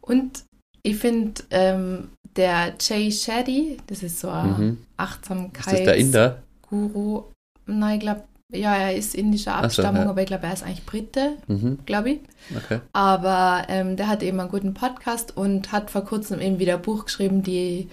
Und 0.00 0.44
ich 0.86 0.96
finde, 0.96 1.42
ähm, 1.50 2.08
der 2.36 2.74
Jay 2.80 3.10
Shetty, 3.10 3.78
das 3.86 4.02
ist 4.02 4.20
so 4.20 4.28
ein 4.28 4.50
Mhm. 4.56 4.70
Ist 4.72 4.78
Achtsamkeits... 4.98 5.66
das 5.70 5.82
der 5.84 5.96
Inder? 5.96 6.42
Guru. 6.62 7.24
Nein, 7.66 7.94
ich 7.96 8.00
glaube, 8.00 8.24
ja, 8.52 8.76
er 8.76 8.94
ist 8.94 9.14
indischer 9.14 9.52
Ach 9.54 9.60
so, 9.62 9.64
Abstammung, 9.82 10.04
ja. 10.04 10.10
aber 10.10 10.20
ich 10.20 10.26
glaube, 10.26 10.46
er 10.46 10.52
ist 10.52 10.62
eigentlich 10.62 10.84
Brite, 10.84 11.38
Mhm. 11.46 11.78
glaube 11.86 12.10
ich. 12.10 12.20
Okay. 12.54 12.80
Aber 12.92 13.64
ähm, 13.68 13.96
der 13.96 14.08
hat 14.08 14.22
eben 14.22 14.38
einen 14.38 14.50
guten 14.50 14.74
Podcast 14.74 15.36
und 15.36 15.72
hat 15.72 15.90
vor 15.90 16.04
kurzem 16.04 16.40
eben 16.40 16.58
wieder 16.58 16.74
ein 16.74 16.82
Buch 16.82 17.06
geschrieben, 17.06 17.42
die 17.42 17.88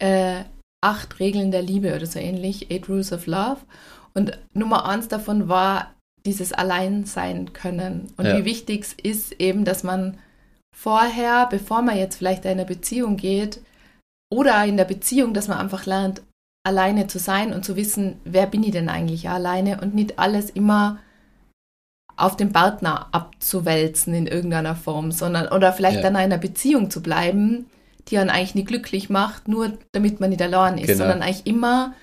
äh, 0.00 0.42
acht 0.80 1.20
Regeln 1.20 1.50
der 1.52 1.62
Liebe 1.62 1.94
oder 1.94 2.06
so 2.06 2.18
ähnlich, 2.18 2.70
Eight 2.70 2.88
Rules 2.88 3.12
of 3.12 3.26
Love. 3.26 3.58
Und 4.14 4.36
Nummer 4.54 4.86
eins 4.88 5.08
davon 5.08 5.48
war 5.48 5.94
dieses 6.26 6.52
Alleinsein 6.52 7.52
können. 7.52 8.12
Und 8.16 8.26
Ja. 8.26 8.36
wie 8.38 8.44
wichtig 8.44 8.82
es 8.84 8.92
ist 8.94 9.32
eben, 9.40 9.64
dass 9.64 9.84
man 9.84 10.18
vorher, 10.78 11.46
bevor 11.50 11.82
man 11.82 11.96
jetzt 11.98 12.16
vielleicht 12.16 12.44
in 12.44 12.52
eine 12.52 12.64
Beziehung 12.64 13.16
geht, 13.16 13.60
oder 14.32 14.64
in 14.64 14.76
der 14.76 14.84
Beziehung, 14.84 15.34
dass 15.34 15.48
man 15.48 15.58
einfach 15.58 15.86
lernt, 15.86 16.22
alleine 16.66 17.06
zu 17.06 17.18
sein 17.18 17.52
und 17.52 17.64
zu 17.64 17.76
wissen, 17.76 18.20
wer 18.24 18.46
bin 18.46 18.62
ich 18.62 18.72
denn 18.72 18.88
eigentlich 18.88 19.28
alleine 19.28 19.80
und 19.80 19.94
nicht 19.94 20.18
alles 20.18 20.50
immer 20.50 20.98
auf 22.16 22.36
den 22.36 22.52
Partner 22.52 23.08
abzuwälzen 23.12 24.12
in 24.12 24.26
irgendeiner 24.26 24.76
Form, 24.76 25.10
sondern 25.12 25.48
oder 25.48 25.72
vielleicht 25.72 25.96
Ja. 25.96 26.02
dann 26.02 26.14
in 26.14 26.20
einer 26.20 26.38
Beziehung 26.38 26.90
zu 26.90 27.02
bleiben, 27.02 27.66
die 28.08 28.18
einen 28.18 28.30
eigentlich 28.30 28.54
nicht 28.54 28.68
glücklich 28.68 29.08
macht, 29.08 29.48
nur 29.48 29.78
damit 29.92 30.20
man 30.20 30.30
nicht 30.30 30.42
allein 30.42 30.78
ist, 30.78 30.88
Genau. 30.88 30.98
sondern 30.98 31.22
eigentlich 31.22 31.46
immer 31.46 31.94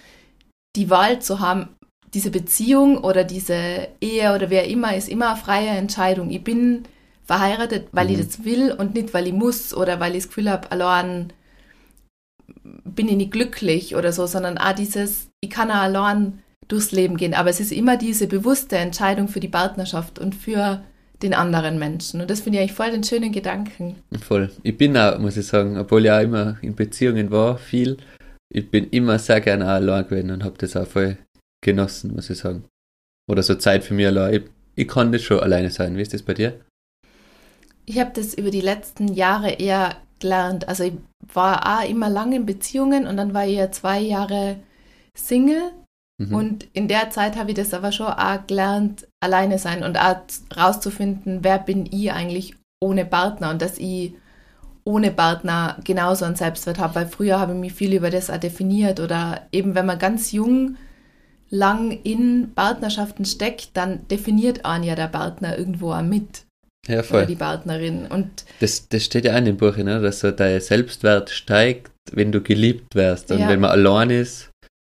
die 0.76 0.90
Wahl 0.90 1.20
zu 1.20 1.40
haben, 1.40 1.70
diese 2.14 2.32
Beziehung 2.32 2.98
oder 2.98 3.24
diese 3.24 3.88
Ehe 4.02 4.34
oder 4.34 4.50
wer 4.50 4.68
immer 4.68 4.96
ist 4.96 5.10
immer 5.10 5.30
eine 5.32 5.38
freie 5.38 5.70
Entscheidung. 5.70 6.30
Ich 6.32 6.44
bin 6.44 6.86
verheiratet, 7.26 7.88
weil 7.92 8.06
Mhm. 8.08 8.12
ich 8.14 8.26
das 8.26 8.46
will 8.46 8.72
und 8.72 8.94
nicht, 8.96 9.14
weil 9.14 9.28
ich 9.28 9.34
muss 9.34 9.74
oder 9.76 10.00
weil 10.00 10.12
ich 10.16 10.24
das 10.24 10.28
Gefühl 10.30 10.50
habe, 10.50 10.72
allein 10.72 11.34
bin 12.84 13.08
ich 13.10 13.16
nicht 13.16 13.32
glücklich 13.32 13.96
oder 13.96 14.12
so, 14.14 14.26
sondern 14.28 14.58
auch 14.58 14.74
dieses, 14.74 15.28
ich 15.42 15.50
kann 15.50 15.72
auch 15.72 15.76
allein 15.76 16.40
durchs 16.68 16.92
Leben 16.92 17.18
gehen. 17.18 17.34
Aber 17.34 17.50
es 17.50 17.60
ist 17.60 17.72
immer 17.72 17.98
diese 17.98 18.28
bewusste 18.28 18.78
Entscheidung 18.78 19.28
für 19.28 19.40
die 19.40 19.48
Partnerschaft 19.48 20.20
und 20.20 20.34
für 20.36 20.82
den 21.22 21.34
anderen 21.34 21.80
Menschen. 21.80 22.22
Und 22.22 22.30
das 22.30 22.42
finde 22.42 22.58
ich 22.58 22.64
eigentlich 22.64 22.76
voll 22.78 22.92
den 22.92 23.04
schönen 23.04 23.32
Gedanken. 23.32 23.96
Voll. 24.22 24.52
Ich 24.64 24.78
bin 24.78 24.98
auch, 24.98 25.18
muss 25.20 25.38
ich 25.38 25.48
sagen, 25.48 25.78
obwohl 25.78 26.06
ich 26.06 26.12
auch 26.12 26.22
immer 26.22 26.58
in 26.62 26.76
Beziehungen 26.76 27.32
war, 27.32 27.58
viel, 27.58 27.98
ich 28.54 28.70
bin 28.70 28.90
immer 28.90 29.18
sehr 29.20 29.42
gerne 29.42 29.66
auch 29.66 29.70
allein 29.70 30.08
gewesen 30.08 30.32
und 30.32 30.44
habe 30.44 30.58
das 30.58 30.76
auch 30.76 30.88
voll 30.88 31.18
genossen, 31.64 32.14
muss 32.14 32.30
ich 32.30 32.38
sagen. 32.38 32.66
Oder 33.30 33.44
so 33.44 33.56
Zeit 33.56 33.84
für 33.84 33.94
mich 33.94 34.08
allein. 34.08 34.34
Ich, 34.36 34.42
ich 34.76 34.88
kann 34.88 35.10
nicht 35.10 35.26
schon 35.26 35.40
alleine 35.40 35.72
sein. 35.72 35.98
Wie 35.98 36.02
ist 36.02 36.14
das 36.14 36.22
bei 36.22 36.34
dir? 36.34 36.60
Ich 37.86 38.00
habe 38.00 38.12
das 38.14 38.34
über 38.34 38.52
die 38.52 38.62
letzten 38.62 39.08
Jahre 39.08 39.52
eher 39.52 39.96
gelernt. 40.20 40.68
Also 40.68 40.84
ich 40.84 40.94
war 41.34 41.80
auch 41.80 41.90
immer 41.90 42.10
lange 42.10 42.38
in 42.38 42.46
Beziehungen 42.46 43.08
und 43.08 43.18
dann 43.18 43.34
war 43.34 43.46
ich 43.46 43.58
ja 43.58 43.72
zwei 43.72 44.00
Jahre 44.00 44.58
Single 45.16 45.72
Mhm. 46.18 46.36
Und 46.36 46.68
in 46.74 46.88
der 46.88 47.10
Zeit 47.10 47.36
habe 47.36 47.52
ich 47.52 47.56
das 47.56 47.74
aber 47.74 47.92
schon 47.92 48.08
auch 48.08 48.48
gelernt, 48.48 49.08
alleine 49.20 49.60
sein 49.60 49.84
und 49.84 49.98
auch 49.98 50.18
rauszufinden, 50.56 51.40
wer 51.44 51.60
bin 51.60 51.86
ich 51.92 52.12
eigentlich 52.12 52.56
ohne 52.80 53.06
Partner 53.06 53.50
und 53.50 53.62
dass 53.62 53.78
ich 53.78 54.14
ohne 54.86 55.12
Partner 55.12 55.78
genauso 55.84 56.26
einen 56.26 56.36
Selbstwert 56.36 56.80
habe, 56.80 56.96
weil 56.96 57.08
früher 57.08 57.40
habe 57.40 57.54
ich 57.54 57.60
mich 57.60 57.74
viel 57.74 57.94
über 57.94 58.12
das 58.12 58.30
auch 58.30 58.38
definiert 58.38 59.00
oder 59.00 59.42
eben 59.52 59.76
wenn 59.76 59.88
man 59.88 60.00
ganz 60.00 60.32
jung 60.32 60.78
lang 61.50 61.92
in 61.92 62.54
Partnerschaften 62.54 63.26
steckt, 63.26 63.70
dann 63.74 64.08
definiert 64.08 64.66
einen 64.66 64.84
ja 64.84 64.96
der 64.96 65.08
Partner 65.08 65.58
irgendwo 65.58 65.92
auch 65.92 66.02
mit 66.02 66.45
ja, 66.88 66.96
oder 66.96 67.04
voll. 67.04 67.26
die 67.26 67.36
Partnerin 67.36 68.06
und 68.08 68.46
Das, 68.60 68.88
das 68.90 69.04
steht 69.04 69.26
ja 69.26 69.34
auch 69.34 69.38
in 69.38 69.46
dem 69.46 69.58
Buch, 69.58 69.76
ne? 69.78 70.02
dass 70.02 70.20
so 70.20 70.32
dein 70.32 70.60
Selbstwert 70.62 71.30
steigt, 71.30 71.92
wenn 72.12 72.32
du 72.32 72.42
geliebt 72.42 72.96
wirst. 72.96 73.32
Und 73.32 73.40
Ja. 73.40 73.50
wenn 73.50 73.60
man 73.60 73.72
allein 73.72 74.10
ist, 74.10 74.52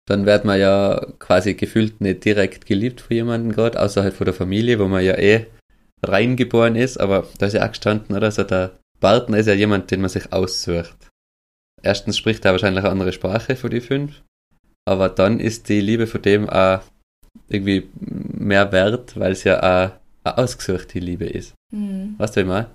dann 0.08 0.26
wird 0.26 0.46
man 0.46 0.60
ja 0.60 1.06
quasi 1.20 1.56
gefühlt 1.56 2.00
nicht 2.02 2.26
direkt 2.26 2.66
geliebt 2.66 3.02
von 3.02 3.16
jemandem 3.16 3.52
gerade, 3.54 3.80
außer 3.82 4.04
halt 4.04 4.14
von 4.14 4.26
der 4.26 4.34
Familie, 4.34 4.78
wo 4.80 4.88
man 4.88 5.04
ja 5.04 5.18
eh 5.18 5.48
reingeboren 6.04 6.76
ist. 6.76 6.98
Aber 7.00 7.28
da 7.40 7.48
ist 7.48 7.54
ja 7.54 7.66
auch 7.66 7.70
gestanden, 7.72 8.16
oder? 8.16 8.30
So 8.32 8.44
der 8.44 8.72
Partner 9.00 9.38
ist 9.38 9.48
ja 9.48 9.54
jemand, 9.54 9.90
den 9.92 10.02
man 10.02 10.10
sich 10.10 10.32
aussucht. 10.32 10.96
Erstens 11.82 12.18
spricht 12.18 12.46
er 12.46 12.52
wahrscheinlich 12.52 12.84
eine 12.84 12.92
andere 12.92 13.12
Sprache 13.14 13.56
von 13.56 13.70
die 13.70 13.82
fünf, 13.82 14.22
aber 14.88 15.10
dann 15.10 15.40
ist 15.40 15.70
die 15.70 15.82
Liebe 15.82 16.08
von 16.08 16.22
dem 16.22 16.50
auch 16.50 16.82
irgendwie 17.50 17.90
mehr 17.96 18.72
wert, 18.72 19.20
weil 19.20 19.32
es 19.34 19.44
ja 19.44 19.58
auch 19.60 19.92
eine 20.24 20.38
ausgesuchte 20.38 21.00
Liebe 21.00 21.26
ist. 21.26 21.54
Hm, 21.72 22.16
Weißt 22.18 22.36
du, 22.36 22.40
wie 22.40 22.42
ich 22.44 22.48
meine? 22.48 22.72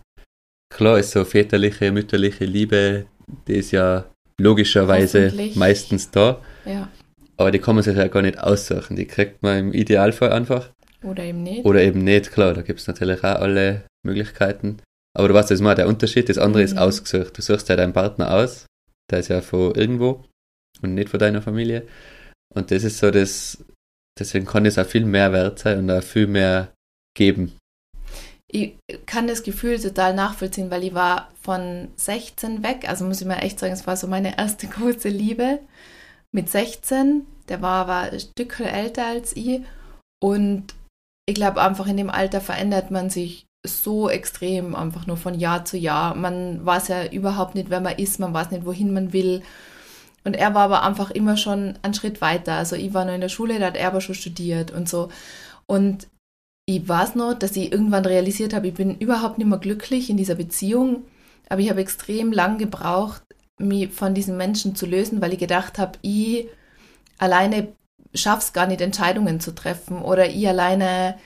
Klar 0.72 0.98
ist 0.98 1.10
so 1.10 1.24
väterliche, 1.24 1.90
mütterliche 1.92 2.44
Liebe, 2.44 3.06
die 3.48 3.54
ist 3.54 3.70
ja 3.72 4.04
logischerweise 4.40 5.32
meistens 5.54 6.10
da, 6.10 6.40
ja 6.64 6.88
aber 7.36 7.50
die 7.50 7.58
kann 7.58 7.74
man 7.74 7.82
sich 7.82 7.96
ja 7.96 8.06
gar 8.08 8.20
nicht 8.20 8.38
aussuchen. 8.38 8.96
Die 8.96 9.06
kriegt 9.06 9.42
man 9.42 9.58
im 9.58 9.72
Idealfall 9.72 10.30
einfach. 10.30 10.68
oder 11.02 11.22
eben 11.24 11.42
nicht. 11.42 11.64
Oder 11.64 11.80
eben 11.82 12.04
nicht, 12.04 12.30
klar, 12.32 12.52
da 12.52 12.60
gibt 12.60 12.80
es 12.80 12.86
natürlich 12.86 13.20
auch 13.24 13.40
alle 13.40 13.86
Möglichkeiten. 14.04 14.76
Aber 15.16 15.26
du 15.28 15.32
weißt, 15.32 15.50
das 15.50 15.54
ist 15.54 15.62
mal 15.62 15.74
der 15.74 15.88
Unterschied. 15.88 16.28
Das 16.28 16.36
andere 16.36 16.62
ist 16.62 16.74
Mhm. 16.74 16.80
ausgesucht. 16.80 17.38
Du 17.38 17.40
suchst 17.40 17.70
ja 17.70 17.76
deinen 17.76 17.94
Partner 17.94 18.34
aus, 18.34 18.66
der 19.10 19.20
ist 19.20 19.28
ja 19.28 19.40
von 19.40 19.74
irgendwo 19.74 20.22
und 20.82 20.94
nicht 20.94 21.08
von 21.08 21.18
deiner 21.18 21.40
Familie. 21.40 21.86
Und 22.54 22.70
das 22.70 22.84
ist 22.84 22.98
so 22.98 23.10
das, 23.10 23.64
deswegen 24.18 24.44
kann 24.44 24.66
es 24.66 24.76
auch 24.78 24.84
viel 24.84 25.06
mehr 25.06 25.32
wert 25.32 25.58
sein 25.60 25.78
und 25.78 25.90
auch 25.90 26.02
viel 26.02 26.26
mehr 26.26 26.74
geben. 27.16 27.56
Ich 28.52 28.76
kann 29.06 29.26
das 29.26 29.42
Gefühl 29.42 29.78
total 29.80 30.14
nachvollziehen, 30.14 30.70
weil 30.70 30.84
ich 30.84 30.94
war 30.94 31.30
von 31.40 31.88
16 31.96 32.62
weg, 32.62 32.88
also 32.88 33.04
muss 33.04 33.20
ich 33.20 33.26
mal 33.26 33.36
echt 33.36 33.58
sagen, 33.58 33.72
es 33.72 33.86
war 33.86 33.96
so 33.96 34.06
meine 34.06 34.36
erste 34.38 34.66
große 34.68 35.08
Liebe 35.08 35.60
mit 36.32 36.48
16. 36.48 37.26
Der 37.48 37.62
war 37.62 37.86
aber 37.86 38.12
ein 38.12 38.20
Stück 38.20 38.60
älter 38.60 39.06
als 39.06 39.34
ich 39.36 39.62
und 40.22 40.74
ich 41.26 41.34
glaube 41.34 41.62
einfach 41.62 41.86
in 41.86 41.96
dem 41.96 42.10
Alter 42.10 42.40
verändert 42.40 42.90
man 42.90 43.10
sich 43.10 43.46
so 43.66 44.08
extrem 44.08 44.74
einfach 44.74 45.06
nur 45.06 45.16
von 45.16 45.38
Jahr 45.38 45.64
zu 45.64 45.76
Jahr. 45.76 46.14
Man 46.14 46.64
weiß 46.64 46.88
ja 46.88 47.06
überhaupt 47.06 47.54
nicht, 47.54 47.70
wer 47.70 47.80
man 47.80 47.98
ist, 47.98 48.18
man 48.18 48.32
weiß 48.32 48.50
nicht, 48.50 48.64
wohin 48.64 48.92
man 48.92 49.12
will. 49.12 49.42
Und 50.24 50.34
er 50.34 50.54
war 50.54 50.64
aber 50.64 50.82
einfach 50.82 51.10
immer 51.10 51.36
schon 51.36 51.78
einen 51.82 51.94
Schritt 51.94 52.20
weiter. 52.20 52.54
Also 52.54 52.76
ich 52.76 52.94
war 52.94 53.04
noch 53.04 53.14
in 53.14 53.20
der 53.20 53.28
Schule, 53.28 53.58
da 53.58 53.66
hat 53.66 53.76
er 53.76 53.88
aber 53.88 54.00
schon 54.00 54.14
studiert 54.14 54.70
und 54.70 54.88
so. 54.88 55.10
Und 55.66 56.08
ich 56.76 56.88
weiß 56.88 57.14
noch, 57.16 57.34
dass 57.34 57.56
ich 57.56 57.72
irgendwann 57.72 58.04
realisiert 58.04 58.54
habe, 58.54 58.68
ich 58.68 58.74
bin 58.74 58.96
überhaupt 58.98 59.38
nicht 59.38 59.46
mehr 59.48 59.58
glücklich 59.58 60.10
in 60.10 60.16
dieser 60.16 60.34
Beziehung, 60.36 61.04
aber 61.48 61.60
ich 61.60 61.70
habe 61.70 61.80
extrem 61.80 62.32
lang 62.32 62.58
gebraucht, 62.58 63.22
mich 63.58 63.90
von 63.92 64.14
diesen 64.14 64.36
Menschen 64.36 64.74
zu 64.76 64.86
lösen, 64.86 65.20
weil 65.20 65.32
ich 65.32 65.38
gedacht 65.38 65.78
habe, 65.78 65.98
ich 66.02 66.46
alleine 67.18 67.68
schaff's 68.14 68.52
gar 68.52 68.66
nicht, 68.66 68.80
Entscheidungen 68.80 69.40
zu 69.40 69.54
treffen 69.54 70.02
oder 70.02 70.28
ich 70.28 70.48
alleine 70.48 71.16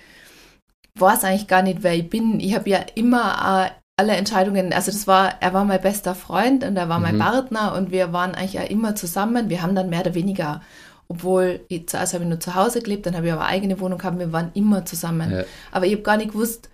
weiß 0.98 1.24
eigentlich 1.24 1.48
gar 1.48 1.62
nicht, 1.62 1.82
wer 1.82 1.94
ich 1.94 2.08
bin. 2.08 2.40
Ich 2.40 2.54
habe 2.54 2.70
ja 2.70 2.78
immer 2.94 3.66
äh, 3.66 3.70
alle 3.96 4.12
Entscheidungen, 4.16 4.72
also 4.72 4.90
das 4.90 5.06
war, 5.06 5.40
er 5.40 5.54
war 5.54 5.64
mein 5.64 5.80
bester 5.80 6.14
Freund 6.14 6.64
und 6.64 6.76
er 6.76 6.88
war 6.88 6.98
mein 6.98 7.16
Mhm. 7.16 7.20
Partner 7.20 7.74
und 7.74 7.90
wir 7.90 8.12
waren 8.12 8.34
eigentlich 8.34 8.58
auch 8.60 8.68
immer 8.70 8.94
zusammen. 8.96 9.48
Wir 9.48 9.62
haben 9.62 9.74
dann 9.74 9.88
mehr 9.90 10.00
oder 10.00 10.14
weniger, 10.14 10.62
obwohl 11.08 11.60
ich 11.68 11.88
zuerst 11.88 12.14
habe 12.14 12.24
ich 12.24 12.30
nur 12.30 12.40
zu 12.40 12.54
Hause 12.54 12.80
gelebt, 12.80 13.06
dann 13.06 13.16
habe 13.16 13.26
ich 13.26 13.32
aber 13.32 13.46
eigene 13.46 13.78
Wohnung 13.80 13.98
gehabt, 13.98 14.18
wir 14.18 14.32
waren 14.32 14.50
immer 14.54 14.84
zusammen. 14.84 15.30
Ja. 15.30 15.44
Aber 15.72 15.86
ich 15.86 15.92
habe 15.92 16.02
gar 16.02 16.16
nicht 16.16 16.32
gewusst, 16.32 16.70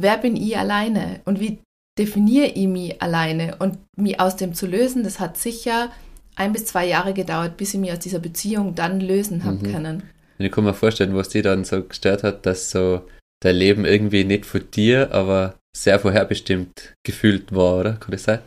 wer 0.00 0.18
bin 0.18 0.36
ich 0.36 0.56
alleine 0.56 1.20
und 1.24 1.40
wie 1.40 1.58
definiere 1.98 2.46
ich 2.46 2.66
mich 2.66 3.00
alleine 3.02 3.56
und 3.58 3.78
mich 3.96 4.18
aus 4.18 4.36
dem 4.36 4.54
zu 4.54 4.66
lösen, 4.66 5.04
das 5.04 5.20
hat 5.20 5.36
sicher 5.36 5.90
ein 6.36 6.52
bis 6.52 6.64
zwei 6.66 6.86
Jahre 6.86 7.12
gedauert, 7.12 7.56
bis 7.56 7.74
ich 7.74 7.80
mich 7.80 7.92
aus 7.92 7.98
dieser 7.98 8.18
Beziehung 8.18 8.74
dann 8.74 9.00
lösen 9.00 9.44
habe 9.44 9.56
Mhm. 9.56 9.72
können. 9.72 10.02
Und 10.38 10.46
ich 10.46 10.50
kann 10.52 10.64
mir 10.64 10.74
vorstellen, 10.74 11.14
was 11.14 11.28
die 11.28 11.42
dann 11.42 11.64
so 11.64 11.82
gestört 11.82 12.22
hat, 12.22 12.46
dass 12.46 12.70
so 12.70 13.02
dein 13.40 13.56
Leben 13.56 13.84
irgendwie 13.84 14.24
nicht 14.24 14.46
von 14.46 14.62
dir, 14.70 15.12
aber 15.12 15.54
sehr 15.76 15.98
vorherbestimmt 16.00 16.94
gefühlt 17.04 17.54
war, 17.54 17.80
oder? 17.80 17.92
Kann 17.94 18.12
das 18.12 18.24
sein? 18.24 18.38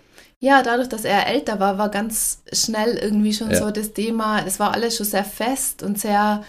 Ja, 0.45 0.61
dadurch, 0.61 0.89
dass 0.89 1.05
er 1.05 1.25
älter 1.25 1.59
war, 1.59 1.79
war 1.79 1.89
ganz 1.89 2.43
schnell 2.53 2.97
irgendwie 2.97 3.33
schon 3.33 3.49
Ja. 3.49 3.57
so 3.57 3.71
das 3.71 3.93
Thema, 3.93 4.45
es 4.45 4.59
war 4.59 4.75
alles 4.75 4.95
schon 4.95 5.07
sehr 5.07 5.25
fest 5.25 5.81
und 5.81 5.99
sehr 5.99 6.43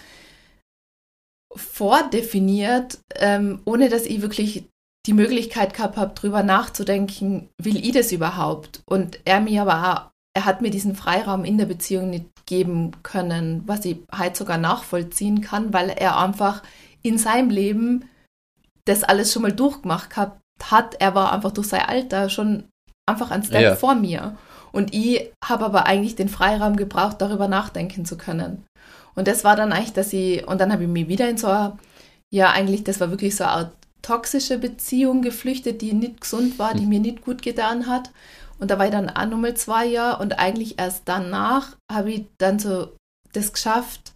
vordefiniert, 1.55 2.99
ähm, 3.15 3.59
ohne 3.65 3.89
dass 3.89 4.05
ich 4.05 4.21
wirklich 4.21 4.65
die 5.07 5.13
Möglichkeit 5.13 5.73
gehabt 5.73 5.97
habe, 5.97 6.13
drüber 6.13 6.43
nachzudenken, 6.43 7.49
will 7.59 7.83
ich 7.83 7.91
das 7.93 8.11
überhaupt? 8.11 8.83
Und 8.85 9.17
er 9.25 9.39
mir 9.39 9.63
aber 9.63 9.91
auch, 9.91 10.11
er 10.35 10.45
hat 10.45 10.61
mir 10.61 10.69
diesen 10.69 10.95
Freiraum 10.95 11.43
in 11.43 11.57
der 11.57 11.65
Beziehung 11.65 12.11
nicht 12.11 12.45
geben 12.45 12.91
können, 13.01 13.63
was 13.65 13.83
ich 13.83 13.97
halt 14.11 14.37
sogar 14.37 14.59
nachvollziehen 14.59 15.41
kann, 15.41 15.73
weil 15.73 15.89
er 15.89 16.19
einfach 16.19 16.61
in 17.01 17.17
seinem 17.17 17.49
Leben 17.49 18.07
das 18.85 19.03
alles 19.03 19.33
schon 19.33 19.41
mal 19.41 19.53
durchgemacht 19.53 20.11
gehabt 20.11 20.39
hat. 20.61 21.01
Er 21.01 21.15
war 21.15 21.33
einfach 21.33 21.51
durch 21.51 21.69
sein 21.69 21.81
Alter 21.81 22.29
schon 22.29 22.65
einfach 23.07 23.31
ein 23.31 23.43
Step 23.43 23.61
Ja. 23.61 23.75
vor 23.75 23.95
mir. 23.95 24.37
Und 24.71 24.93
ich 24.93 25.31
habe 25.43 25.65
aber 25.65 25.85
eigentlich 25.85 26.15
den 26.15 26.29
Freiraum 26.29 26.75
gebraucht, 26.75 27.21
darüber 27.21 27.47
nachdenken 27.47 28.05
zu 28.05 28.17
können. 28.17 28.65
Und 29.15 29.27
das 29.27 29.43
war 29.43 29.55
dann 29.55 29.71
eigentlich, 29.73 29.93
dass 29.93 30.13
ich, 30.13 30.47
und 30.47 30.61
dann 30.61 30.71
habe 30.71 30.83
ich 30.83 30.89
mich 30.89 31.07
wieder 31.07 31.27
in 31.27 31.37
so 31.37 31.47
eine, 31.47 31.77
ja, 32.31 32.51
eigentlich, 32.51 32.83
das 32.83 32.99
war 32.99 33.09
wirklich 33.09 33.35
so 33.35 33.45
eine 33.45 33.53
Art 33.53 33.71
toxische 34.03 34.57
Beziehung 34.59 35.21
geflüchtet, 35.21 35.81
die 35.81 35.93
nicht 35.93 36.21
gesund 36.21 36.59
war, 36.59 36.73
die 36.75 36.85
mir 36.85 36.99
nicht 36.99 37.21
gut 37.21 37.41
getan 37.41 37.87
hat. 37.87 38.11
Und 38.59 38.69
da 38.71 38.77
war 38.77 38.85
ich 38.85 38.91
dann 38.91 39.09
auch 39.09 39.25
nochmal 39.25 39.55
zwei 39.55 39.85
Jahre 39.85 40.21
und 40.21 40.37
eigentlich 40.39 40.79
erst 40.79 41.03
danach 41.05 41.75
habe 41.91 42.11
ich 42.11 42.25
dann 42.37 42.59
so 42.59 42.95
das 43.33 43.53
geschafft, 43.53 44.13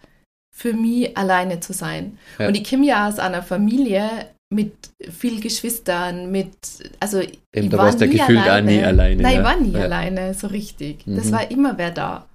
für 0.56 0.74
mich 0.74 1.18
alleine 1.18 1.60
zu 1.60 1.74
sein. 1.74 2.18
Ja. 2.38 2.48
Und 2.48 2.56
ich 2.56 2.70
komme 2.70 2.86
ja 2.86 3.08
aus 3.08 3.20
einer 3.20 3.42
Familie 3.44 4.10
mit 4.52 4.74
viel 5.18 5.40
Geschwistern, 5.40 6.30
mit, 6.30 6.54
also 7.00 7.20
Eben, 7.22 7.32
ich 7.54 7.70
da 7.70 7.78
war 7.78 7.86
warst 7.86 8.02
du 8.02 8.06
nie 8.06 8.18
gefühlt 8.18 8.48
auch 8.48 8.62
nie 8.62 8.84
alleine, 8.84 9.24
Nein, 9.24 9.34
ja. 9.34 9.40
ich 9.40 9.46
war 9.46 9.56
nie 9.60 9.72
Ja. 9.72 9.80
alleine, 9.86 10.34
so 10.34 10.48
richtig. 10.48 11.04
Das 11.08 11.26
Mhm. 11.28 11.32
war 11.32 11.50
immer 11.52 11.78
wer 11.78 11.92
da. 11.92 12.26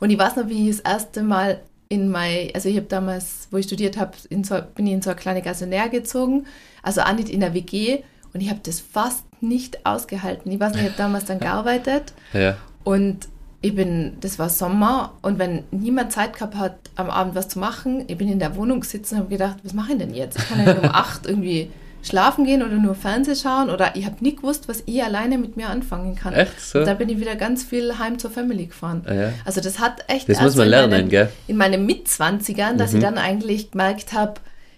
Und 0.00 0.08
ich 0.10 0.18
weiß 0.18 0.36
noch, 0.36 0.48
wie 0.48 0.68
ich 0.70 0.76
das 0.82 0.92
erste 0.94 1.22
Mal 1.22 1.60
in 1.88 2.08
mein, 2.10 2.48
also 2.54 2.68
ich 2.68 2.76
habe 2.76 2.86
damals, 2.86 3.46
wo 3.50 3.58
ich 3.58 3.66
studiert 3.66 3.96
habe, 3.98 4.12
so, 4.42 4.56
bin 4.74 4.86
ich 4.86 4.92
in 4.94 5.02
so 5.02 5.10
eine 5.10 5.18
kleine 5.18 5.42
Gasonär 5.42 5.88
gezogen, 5.90 6.46
also 6.82 7.02
auch 7.02 7.12
nicht 7.12 7.28
in 7.28 7.40
der 7.40 7.52
WG 7.54 7.98
und 8.32 8.40
ich 8.40 8.48
habe 8.48 8.60
das 8.62 8.80
fast 8.80 9.24
nicht 9.42 9.84
ausgehalten. 9.84 10.50
Ich 10.50 10.58
weiß 10.58 10.72
nicht, 10.72 10.80
ich 10.82 10.88
habe 10.88 10.96
damals 10.98 11.26
dann 11.26 11.38
gearbeitet 11.40 12.14
Ja. 12.32 12.56
und 12.84 13.28
ich 13.66 13.74
bin, 13.74 14.16
das 14.20 14.38
war 14.38 14.48
Sommer 14.48 15.12
und 15.22 15.38
wenn 15.38 15.64
niemand 15.70 16.12
Zeit 16.12 16.34
gehabt 16.34 16.54
hat, 16.56 16.76
am 16.96 17.10
Abend 17.10 17.34
was 17.34 17.48
zu 17.48 17.58
machen, 17.58 18.04
ich 18.06 18.16
bin 18.16 18.28
in 18.28 18.38
der 18.38 18.56
Wohnung 18.56 18.80
gesessen 18.80 19.14
und 19.14 19.20
habe 19.20 19.28
gedacht, 19.30 19.56
was 19.62 19.72
mache 19.74 19.92
ich 19.92 19.98
denn 19.98 20.14
jetzt? 20.14 20.38
Ich 20.38 20.48
kann 20.48 20.64
ja 20.64 20.72
um 20.74 20.84
acht 20.90 21.26
irgendwie 21.26 21.70
schlafen 22.02 22.44
gehen 22.44 22.62
oder 22.62 22.74
nur 22.76 22.94
Fernsehen 22.94 23.34
schauen 23.36 23.68
oder 23.68 23.96
ich 23.96 24.06
habe 24.06 24.16
nie 24.20 24.36
gewusst, 24.36 24.68
was 24.68 24.82
ich 24.86 25.02
alleine 25.02 25.38
mit 25.38 25.56
mir 25.56 25.68
anfangen 25.68 26.14
kann. 26.14 26.34
Echt 26.34 26.60
so? 26.60 26.78
Und 26.78 26.86
da 26.86 26.94
bin 26.94 27.08
ich 27.08 27.18
wieder 27.18 27.34
ganz 27.34 27.64
viel 27.64 27.98
heim 27.98 28.18
zur 28.20 28.30
Family 28.30 28.66
gefahren. 28.66 29.02
Ah, 29.06 29.14
ja. 29.14 29.32
Also 29.44 29.60
das 29.60 29.80
hat 29.80 30.04
echt 30.06 30.28
Das 30.28 30.40
muss 30.40 30.54
man 30.54 30.66
in 30.66 30.70
lernen, 30.70 30.90
meinen, 30.92 31.08
gell? 31.08 31.28
in 31.48 31.56
meinen 31.56 31.84
Mitzwanzigern, 31.84 32.78
dass 32.78 32.92
Mhm. 32.92 32.98
ich 32.98 33.04
dann 33.04 33.18
eigentlich 33.18 33.72
gemerkt 33.72 34.12
habe, 34.12 34.34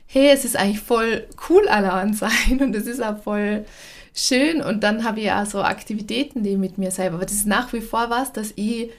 hey, 0.07 0.31
es 0.33 0.47
ist 0.47 0.57
eigentlich 0.57 0.81
voll 0.81 1.27
cool 1.51 1.69
allein 1.69 2.15
sein 2.15 2.31
und 2.61 2.75
es 2.75 2.87
ist 2.87 3.03
auch 3.05 3.19
voll 3.23 3.67
schön 4.19 4.61
und 4.61 4.83
dann 4.83 5.05
habe 5.05 5.21
ich 5.21 5.27
ja 5.27 5.45
so 5.47 5.63
Aktivitäten, 5.63 6.43
die 6.43 6.57
mit 6.57 6.79
mir 6.79 6.91
selber. 6.91 7.17
Aber 7.17 7.25
das 7.27 7.35
ist 7.35 7.47
nach 7.47 7.73
wie 7.73 7.81
vor 7.81 8.11
was, 8.11 8.33
dass 8.33 8.53
ich 8.57 8.91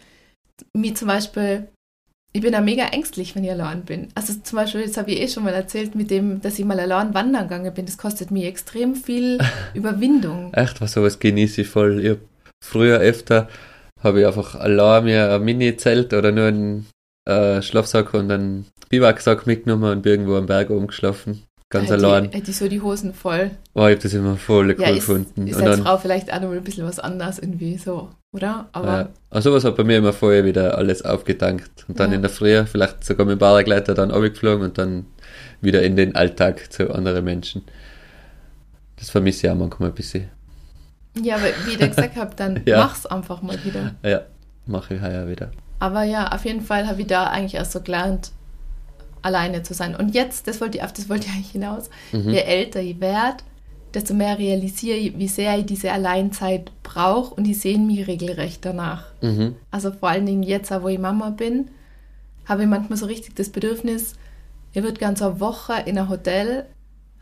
mir 0.76 0.96
zum 0.96 1.08
Beispiel, 1.08 1.68
ich 2.34 2.42
bin 2.42 2.52
da 2.52 2.62
mega 2.62 2.86
ängstlich, 2.86 3.36
wenn 3.36 3.44
ich 3.44 3.52
allein 3.52 3.84
bin. 3.84 4.10
Also 4.16 4.34
zum 4.42 4.56
Beispiel, 4.56 4.86
das 4.86 4.98
habe 4.98 5.12
ich 5.12 5.22
eh 5.22 5.28
schon 5.28 5.44
mal 5.44 5.54
erzählt, 5.54 5.96
mit 5.96 6.10
dem, 6.12 6.42
dass 6.42 6.60
ich 6.60 6.66
mal 6.66 6.80
allein 6.80 7.14
wandern 7.14 7.48
gegangen 7.48 7.74
bin. 7.74 7.86
Das 7.86 7.98
kostet 7.98 8.32
mir 8.32 8.48
extrem 8.48 8.96
viel 8.96 9.40
Überwindung. 9.74 10.54
Echt, 10.54 10.80
was 10.82 10.94
sowas 10.94 11.20
genieße 11.20 11.62
ich 11.62 11.68
voll. 11.68 12.06
Ich 12.06 12.18
früher 12.64 13.00
öfter 13.00 13.48
habe 14.02 14.22
ich 14.22 14.28
einfach 14.28 14.56
allein 14.56 15.04
mir 15.04 15.34
ein 15.34 15.44
Mini-Zelt 15.44 16.14
oder 16.14 16.32
nur 16.32 16.48
einen 16.48 16.88
äh, 17.28 17.62
Schlafsack 17.62 18.14
und 18.14 18.32
einen 18.32 18.66
Biwaksack 18.90 19.46
mitgenommen 19.46 19.92
und 19.92 20.02
bin 20.02 20.12
irgendwo 20.14 20.38
am 20.38 20.46
Berg 20.46 20.70
oben 20.70 20.88
geschlafen. 20.88 21.44
Ganz 21.72 21.90
hätte 21.90 22.06
allein. 22.08 22.26
Ich, 22.26 22.34
hätte 22.36 22.50
ich 22.52 22.58
so 22.58 22.68
die 22.68 22.82
Hosen 22.82 23.14
voll. 23.14 23.52
Oh, 23.76 23.82
ich 23.86 23.92
habe 23.94 23.96
das 23.98 24.14
immer 24.14 24.38
voll 24.38 24.72
cool 24.72 24.82
Ja, 24.82 24.90
ist, 24.90 24.96
gefunden. 25.06 25.46
ist 25.48 25.58
und 25.62 25.68
als 25.68 25.80
Frau 25.82 25.98
vielleicht 26.00 26.34
auch 26.34 26.42
noch 26.42 26.52
ein 26.52 26.64
bisschen 26.64 26.86
was 26.86 27.00
anderes 27.00 27.38
irgendwie 27.38 27.78
so, 27.78 28.10
oder? 28.32 28.68
Aber 28.72 29.02
äh, 29.02 29.06
also 29.30 29.52
sowas 29.52 29.64
hat 29.66 29.76
bei 29.76 29.84
mir 29.84 29.98
immer 29.98 30.12
vorher 30.14 30.46
wieder 30.46 30.78
alles 30.78 31.04
aufgetankt. 31.06 31.86
Und 31.88 32.00
dann 32.00 32.10
Ja. 32.10 32.16
in 32.16 32.22
der 32.24 32.32
Früh 32.32 32.66
vielleicht 32.66 33.04
sogar 33.04 33.26
mit 33.28 33.34
dem 33.34 33.40
Paragleiter 33.40 33.94
dann 33.94 34.10
abgeflogen 34.10 34.66
und 34.66 34.78
dann 34.80 35.06
wieder 35.62 35.84
in 35.84 35.96
den 35.96 36.16
Alltag 36.16 36.72
zu 36.74 36.92
anderen 36.94 37.24
Menschen. 37.24 37.62
Das 38.98 39.12
vermisse 39.12 39.46
ich 39.48 39.52
auch 39.52 39.56
manchmal 39.56 39.90
ein 39.90 39.96
bisschen. 39.96 40.28
ja, 41.22 41.36
aber 41.36 41.46
wie 41.66 41.72
ich 41.74 41.80
gesagt 41.90 42.16
habe, 42.16 42.36
dann 42.36 42.62
Ja. 42.66 42.78
mach's 42.80 43.06
einfach 43.06 43.42
mal 43.44 43.58
wieder. 43.64 43.94
Ja, 44.04 44.22
mache 44.66 44.96
ich 44.96 45.02
heuer 45.02 45.28
wieder. 45.28 45.52
Aber 45.78 46.04
ja, 46.04 46.30
auf 46.32 46.46
jeden 46.46 46.62
Fall 46.62 46.88
habe 46.88 47.00
ich 47.02 47.08
da 47.08 47.26
eigentlich 47.28 47.54
erst 47.56 47.72
so 47.74 47.82
gelernt, 47.82 48.32
alleine 49.22 49.64
zu 49.64 49.74
sein. 49.74 49.96
Und 49.96 50.14
jetzt, 50.16 50.48
das 50.48 50.62
wollte 50.62 50.78
ich, 50.78 50.84
auf 50.84 50.94
das 50.94 51.10
wollte 51.10 51.28
ich 51.28 51.34
eigentlich 51.34 51.52
hinaus, 51.52 51.90
Mhm. 52.12 52.30
je 52.30 52.40
älter 52.40 52.82
ich 52.82 53.00
werde, 53.00 53.44
desto 53.94 54.14
mehr 54.14 54.38
realisiere 54.38 54.98
ich, 54.98 55.18
wie 55.18 55.28
sehr 55.28 55.58
ich 55.58 55.66
diese 55.66 55.92
Alleinzeit 55.92 56.72
brauche 56.84 57.34
und 57.36 57.46
ich 57.48 57.60
sehne 57.60 57.86
mich 57.86 58.08
regelrecht 58.08 58.64
danach. 58.64 59.06
Mhm. 59.22 59.56
Also 59.72 59.92
vor 59.92 60.10
allen 60.10 60.26
Dingen 60.26 60.44
jetzt, 60.44 60.72
auch 60.72 60.84
wo 60.84 60.88
ich 60.90 61.00
Mama 61.00 61.32
bin, 61.32 61.70
habe 62.46 62.64
ich 62.64 62.68
manchmal 62.70 62.98
so 62.98 63.06
richtig 63.08 63.36
das 63.36 63.50
Bedürfnis, 63.50 64.14
ich 64.74 64.84
würde 64.84 65.00
gern 65.00 65.16
so 65.16 65.26
eine 65.26 65.40
Woche 65.40 65.74
in 65.86 65.98
ein 65.98 66.10
Hotel 66.10 66.66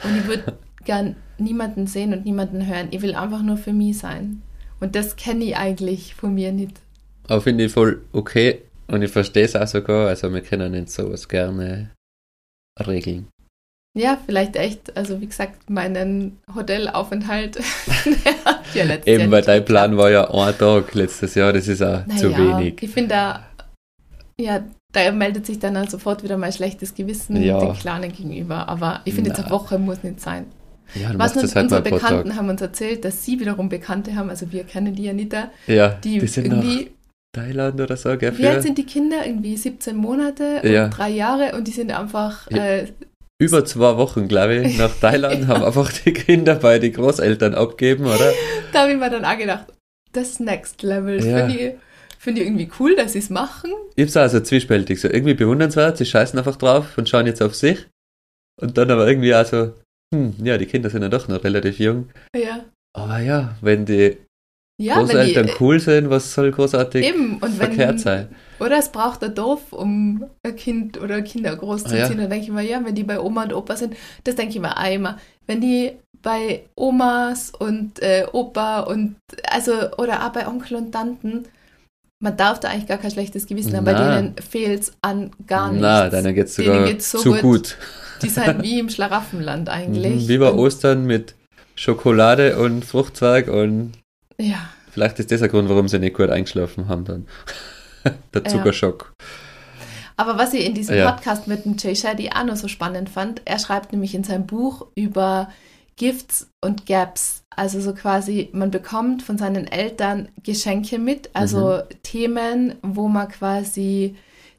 und 0.04 0.18
ich 0.18 0.28
würde 0.28 0.58
gern 0.84 1.16
niemanden 1.38 1.88
sehen 1.88 2.14
und 2.14 2.26
niemanden 2.26 2.66
hören. 2.68 2.88
Ich 2.92 3.02
will 3.02 3.16
einfach 3.16 3.42
nur 3.42 3.58
für 3.58 3.74
mich 3.74 3.98
sein. 4.00 4.42
Und 4.80 4.96
das 4.96 5.16
kenne 5.16 5.44
ich 5.46 5.56
eigentlich 5.58 6.14
von 6.16 6.34
mir 6.34 6.52
nicht. 6.52 6.80
Aber 7.28 7.42
finde 7.42 7.66
ich 7.66 7.72
voll 7.72 8.02
okay 8.12 8.62
und 8.88 9.02
ich 9.02 9.12
verstehe 9.12 9.46
es 9.46 9.56
auch 9.56 9.68
sogar. 9.68 10.08
Also 10.08 10.34
wir 10.34 10.42
können 10.42 10.72
nicht 10.72 10.92
sowas 10.92 11.28
gerne 11.28 11.92
regeln. 12.86 13.28
Ja, 13.98 14.18
vielleicht 14.24 14.56
echt, 14.56 14.96
also 14.96 15.20
wie 15.22 15.26
gesagt, 15.26 15.70
meinen 15.72 16.38
Hotelaufenthalt. 16.54 17.58
ja 18.76 18.84
letztes 18.84 19.08
Eben, 19.08 19.22
Jahr 19.24 19.32
weil 19.32 19.42
dein 19.42 19.66
Plan 19.66 19.98
war 19.98 20.12
ja 20.12 20.30
ein 20.30 20.58
Tag 20.58 20.94
letztes 20.94 21.34
Jahr, 21.34 21.52
das 21.52 21.68
ist 21.68 21.82
auch 21.82 22.06
zu 22.16 22.30
Naja, 22.30 22.60
wenig. 22.60 22.84
Ich 22.84 22.92
finde 22.92 23.10
da, 23.10 23.48
ja, 24.40 24.64
da 24.94 25.12
meldet 25.12 25.48
sich 25.48 25.58
dann 25.58 25.76
auch 25.78 25.90
sofort 25.90 26.24
wieder 26.24 26.38
mein 26.38 26.54
schlechtes 26.54 26.94
Gewissen 26.94 27.42
Ja. 27.42 27.60
den 27.60 27.74
Kleinen 27.74 28.12
gegenüber. 28.12 28.70
Aber 28.70 29.02
ich 29.06 29.16
finde, 29.16 29.32
jetzt 29.32 29.40
eine. 29.40 29.50
Woche 29.50 29.80
muss 29.80 30.04
nicht 30.04 30.22
sein. 30.22 30.46
Ja, 30.94 31.12
Was 31.18 31.34
du 31.34 31.40
nun, 31.40 31.48
das 31.48 31.56
halt 31.56 31.64
unsere 31.66 31.82
Bekannten 31.82 32.36
haben 32.36 32.50
uns 32.50 32.62
erzählt, 32.62 33.04
dass 33.04 33.26
sie 33.26 33.40
wiederum 33.40 33.68
Bekannte 33.68 34.16
haben, 34.16 34.30
also 34.30 34.52
wir 34.52 34.64
kennen 34.64 34.96
die 34.96 35.04
ja 35.04 35.14
nicht 35.14 35.34
da, 35.34 35.50
Ja, 35.66 35.90
die, 35.90 36.20
die, 36.20 36.40
irgendwie, 36.40 36.92
Thailand 37.34 37.80
oder 37.80 37.98
so, 37.98 38.18
gell? 38.18 38.38
wie 38.38 38.48
alt 38.48 38.64
sind 38.64 38.78
die 38.78 38.86
Kinder? 38.86 39.26
Irgendwie 39.26 39.56
17 39.58 39.96
Monate 39.96 40.62
und 40.64 40.70
Ja. 40.72 40.88
drei 40.88 41.10
Jahre 41.10 41.56
und 41.56 41.68
die 41.68 41.72
sind 41.72 41.92
einfach, 41.92 42.50
Ja. 42.52 42.66
äh, 42.66 42.88
über 43.40 43.64
zwei 43.66 43.98
Wochen, 43.98 44.28
glaube 44.28 44.56
ich, 44.56 44.78
nach 44.78 44.92
Thailand, 45.02 45.48
haben 45.48 45.64
einfach 45.64 45.92
die 45.92 46.14
Kinder 46.14 46.56
bei 46.56 46.80
den 46.80 46.94
Großeltern 46.94 47.54
abgegeben, 47.54 48.06
oder? 48.06 48.32
da 48.74 48.82
habe 48.82 48.92
ich 48.94 48.98
mir 48.98 49.10
dann 49.10 49.26
auch 49.26 49.38
gedacht, 49.38 49.68
das 50.14 50.40
Next 50.40 50.82
Level. 50.82 51.24
Ja. 51.24 51.46
Finde 51.48 51.60
ich, 51.62 51.74
find 52.18 52.38
ich 52.40 52.46
irgendwie 52.46 52.70
cool, 52.80 52.96
dass 52.96 53.14
sie 53.14 53.20
es 53.20 53.30
machen. 53.30 53.72
Ich 53.96 54.04
hab's 54.06 54.18
auch 54.18 54.28
so 54.30 54.40
zwiespältig, 54.40 55.00
so 55.00 55.08
irgendwie 55.08 55.36
bewundernswert, 55.36 55.98
sie 55.98 56.06
scheißen 56.06 56.40
einfach 56.40 56.56
drauf 56.56 56.98
und 56.98 57.08
schauen 57.08 57.28
jetzt 57.28 57.42
auf 57.44 57.54
sich. 57.54 57.86
Und 58.60 58.78
dann 58.80 58.90
aber 58.90 59.08
irgendwie 59.08 59.36
auch 59.36 59.46
so, 59.46 59.74
hm, 60.16 60.34
ja, 60.44 60.58
die 60.58 60.66
Kinder 60.66 60.90
sind 60.90 61.04
ja 61.04 61.10
doch 61.10 61.28
noch 61.28 61.44
relativ 61.44 61.78
jung. 61.78 62.10
Ja, 62.36 62.66
Aber 62.96 63.20
ja, 63.20 63.56
wenn 63.62 63.86
die 63.86 64.18
ja 64.80 64.98
wenn 64.98 65.08
die, 65.08 65.34
Großeltern 65.34 65.50
cool 65.60 65.80
sind, 65.80 66.10
was 66.10 66.34
soll 66.34 66.52
großartig 66.52 67.06
Eben, 67.06 67.38
und 67.38 67.60
wenn, 67.60 67.68
verkehrt 67.68 68.00
sein? 68.00 68.28
Oder 68.60 68.78
es 68.80 68.90
braucht 68.90 69.24
ein 69.24 69.34
Dorf, 69.34 69.74
um 69.74 70.26
ein 70.44 70.56
Kind 70.56 71.00
oder 71.00 71.22
Kinder 71.22 71.56
großzuziehen. 71.56 72.04
Ah, 72.04 72.10
ja. 72.10 72.16
Dann 72.16 72.30
denke 72.30 72.46
ich 72.46 72.52
mir, 72.52 72.64
ja, 72.64 72.84
wenn 72.84 72.96
die 72.96 73.04
bei 73.04 73.20
Oma 73.20 73.44
und 73.44 73.54
Opa 73.54 73.76
sind, 73.76 73.96
das 74.24 74.36
denke 74.36 74.54
ich 74.54 74.60
mir 74.60 74.76
immer. 74.92 75.18
Wenn 75.46 75.62
die 75.62 75.94
bei 76.22 76.64
Omas 76.76 77.52
und 77.58 78.02
äh, 78.02 78.26
Opa 78.32 78.82
und 78.82 79.16
also 79.50 79.72
oder 79.98 80.26
auch 80.26 80.32
bei 80.32 80.48
Onkel 80.48 80.78
und 80.78 80.92
Tanten, 80.92 81.46
man 82.20 82.36
darf 82.36 82.60
da 82.60 82.70
eigentlich 82.70 82.88
gar 82.88 82.98
kein 82.98 83.12
schlechtes 83.12 83.46
Gewissen 83.46 83.76
haben, 83.76 83.86
bei 83.86 83.94
denen 83.94 84.36
fehlt 84.38 84.82
es 84.82 84.92
an 85.02 85.32
gar 85.46 85.70
nichts. 85.70 85.82
Na, 85.84 86.10
denen 86.10 86.34
geht's 86.34 86.56
Denen 86.56 86.68
sogar 86.68 86.88
geht's 86.88 87.12
so 87.12 87.20
zu 87.20 87.32
gut. 87.34 87.42
gut. 87.42 87.78
Die 88.24 88.30
sind 88.30 88.64
wie 88.64 88.80
im 88.80 88.90
Schlaraffenland 88.90 89.70
eigentlich. 89.70 90.24
Mhm, 90.24 90.28
Wie 90.28 90.38
bei 90.40 90.52
Ostern 90.52 91.06
mit 91.06 91.36
Schokolade 91.76 92.58
und 92.58 92.84
Fruchtzwerg 92.84 93.48
und 93.48 93.94
Ja, 94.40 94.70
vielleicht 94.92 95.20
ist 95.20 95.32
das 95.32 95.40
der 95.40 95.50
Grund, 95.50 95.70
warum 95.70 95.88
sie 95.88 96.00
nicht 96.00 96.16
gut 96.16 96.30
eingeschlafen 96.30 96.88
haben 96.88 97.06
dann. 97.06 97.28
der 98.34 98.44
Ja. 98.44 98.50
Zuckerschock. 98.50 99.14
Aber 100.16 100.38
was 100.38 100.54
ich 100.54 100.66
in 100.66 100.74
diesem 100.74 100.96
Ja. 100.98 101.12
Podcast 101.12 101.48
mit 101.48 101.66
dem 101.66 101.76
Jay 101.78 101.96
Shetty 101.96 102.30
auch 102.34 102.44
noch 102.44 102.56
so 102.56 102.68
spannend 102.68 103.10
fand, 103.10 103.42
er 103.46 103.60
schreibt 103.60 103.92
nämlich 103.92 104.16
in 104.16 104.24
seinem 104.24 104.48
Buch 104.48 104.88
über 104.96 105.50
Gifts 105.96 106.50
und 106.62 106.86
Gaps. 106.86 107.44
Also 107.56 107.82
so 107.82 107.94
quasi, 107.94 108.50
man 108.52 108.72
bekommt 108.72 109.24
von 109.24 109.38
seinen 109.38 109.68
Eltern 109.68 110.30
Geschenke 110.44 111.00
mit, 111.00 111.30
also 111.34 111.82
Themen, 112.04 112.76
wo 112.84 113.08
man 113.08 113.28
quasi 113.30 114.16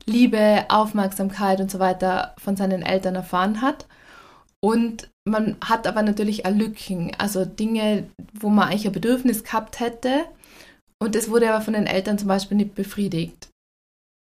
Liebe, 0.07 0.65
Aufmerksamkeit 0.69 1.61
und 1.61 1.71
so 1.71 1.79
weiter 1.79 2.35
von 2.39 2.57
seinen 2.57 2.83
Eltern 2.83 3.15
erfahren 3.15 3.61
hat. 3.63 3.87
Und 4.61 5.09
man 5.29 5.57
hat 5.65 5.87
aber 5.87 6.03
natürlich 6.03 6.45
auch 6.47 6.51
Lücken, 6.51 7.13
also 7.19 7.45
Dinge, 7.45 8.09
wo 8.35 8.49
man 8.49 8.69
eigentlich 8.69 8.87
ein 8.87 8.93
Bedürfnis 8.93 9.45
gehabt 9.45 9.81
hätte. 9.81 10.25
Und 11.01 11.15
das 11.15 11.31
wurde 11.31 11.51
aber 11.51 11.63
von 11.63 11.75
den 11.75 11.87
Eltern 11.87 12.19
zum 12.19 12.29
Beispiel 12.29 12.57
nicht 12.57 12.75
befriedigt. 12.75 13.49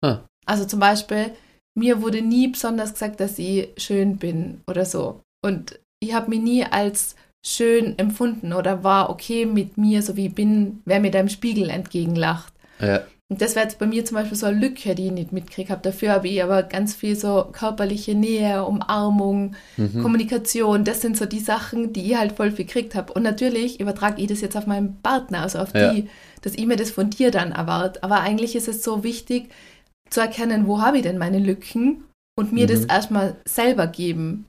Ah. 0.03 0.19
Also 0.45 0.65
zum 0.65 0.79
Beispiel, 0.79 1.31
mir 1.77 2.01
wurde 2.01 2.21
nie 2.21 2.47
besonders 2.47 2.93
gesagt, 2.93 3.19
dass 3.19 3.39
ich 3.39 3.69
schön 3.77 4.17
bin 4.17 4.61
oder 4.67 4.85
so. 4.85 5.21
Und 5.43 5.79
ich 5.99 6.13
habe 6.13 6.29
mich 6.29 6.41
nie 6.41 6.65
als 6.65 7.15
schön 7.45 7.97
empfunden 7.99 8.53
oder 8.53 8.83
war 8.83 9.09
okay 9.09 9.45
mit 9.45 9.77
mir, 9.77 10.01
so 10.01 10.15
wie 10.15 10.27
ich 10.27 10.35
bin, 10.35 10.81
wer 10.85 10.99
mir 10.99 11.11
da 11.11 11.19
im 11.19 11.29
Spiegel 11.29 11.69
entgegenlacht. 11.69 12.53
Ja, 12.79 13.03
Und 13.33 13.41
das 13.41 13.55
wäre 13.55 13.65
jetzt 13.65 13.79
bei 13.79 13.87
mir 13.87 14.05
zum 14.05 14.13
Beispiel 14.13 14.37
so 14.37 14.45
eine 14.45 14.59
Lücke, 14.59 14.93
die 14.93 15.07
ich 15.07 15.11
nicht 15.11 15.31
mitgekriegt 15.31 15.71
habe. 15.71 15.81
Dafür 15.81 16.11
habe 16.11 16.27
ich 16.27 16.43
aber 16.43 16.61
ganz 16.61 16.93
viel 16.93 17.15
so 17.15 17.45
körperliche 17.51 18.13
Nähe, 18.13 18.63
Umarmung, 18.63 19.55
mhm. 19.75 20.03
Kommunikation. 20.03 20.83
Das 20.83 21.01
sind 21.01 21.17
so 21.17 21.25
die 21.25 21.39
Sachen, 21.39 21.93
die 21.93 22.11
ich 22.11 22.15
halt 22.15 22.33
voll 22.33 22.51
viel 22.51 22.65
gekriegt 22.65 22.93
habe. 22.93 23.11
Und 23.11 23.23
natürlich 23.23 23.79
übertrage 23.79 24.21
ich 24.21 24.27
das 24.27 24.41
jetzt 24.41 24.55
auf 24.55 24.67
meinen 24.67 25.01
Partner, 25.01 25.41
also 25.41 25.57
auf 25.57 25.73
Ja. 25.73 25.91
die, 25.91 26.09
dass 26.43 26.53
ich 26.53 26.67
mir 26.67 26.75
das 26.75 26.91
von 26.91 27.09
dir 27.09 27.31
dann 27.31 27.53
erwarte. 27.53 28.03
Aber 28.03 28.19
eigentlich 28.19 28.55
ist 28.55 28.67
es 28.67 28.83
so 28.83 29.03
wichtig 29.03 29.49
zu 30.11 30.21
erkennen, 30.21 30.67
wo 30.67 30.79
habe 30.79 30.97
ich 30.97 31.03
denn 31.03 31.17
meine 31.17 31.39
Lücken 31.39 32.03
und 32.37 32.53
mir 32.53 32.67
das 32.67 32.81
Mhm. 32.81 32.89
erstmal 32.91 33.35
selber 33.45 33.87
geben. 33.87 34.45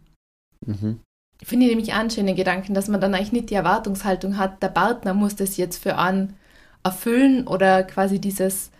Mhm. 0.67 1.01
Finde 1.43 1.65
ich 1.65 1.71
nämlich 1.73 1.95
auch 1.95 2.01
einen 2.01 2.11
schönen 2.11 2.37
Gedanken, 2.37 2.75
dass 2.75 2.89
man 2.89 3.01
dann 3.01 3.15
eigentlich 3.15 3.33
nicht 3.33 3.49
die 3.49 3.55
Erwartungshaltung 3.55 4.37
hat, 4.37 4.63
der 4.63 4.69
Partner 4.69 5.15
muss 5.15 5.37
das 5.37 5.57
jetzt 5.57 5.83
für 5.83 5.97
einen 5.97 6.35
erfüllen 6.83 7.47
oder 7.47 7.83
quasi 7.83 8.19
dieses 8.19 8.71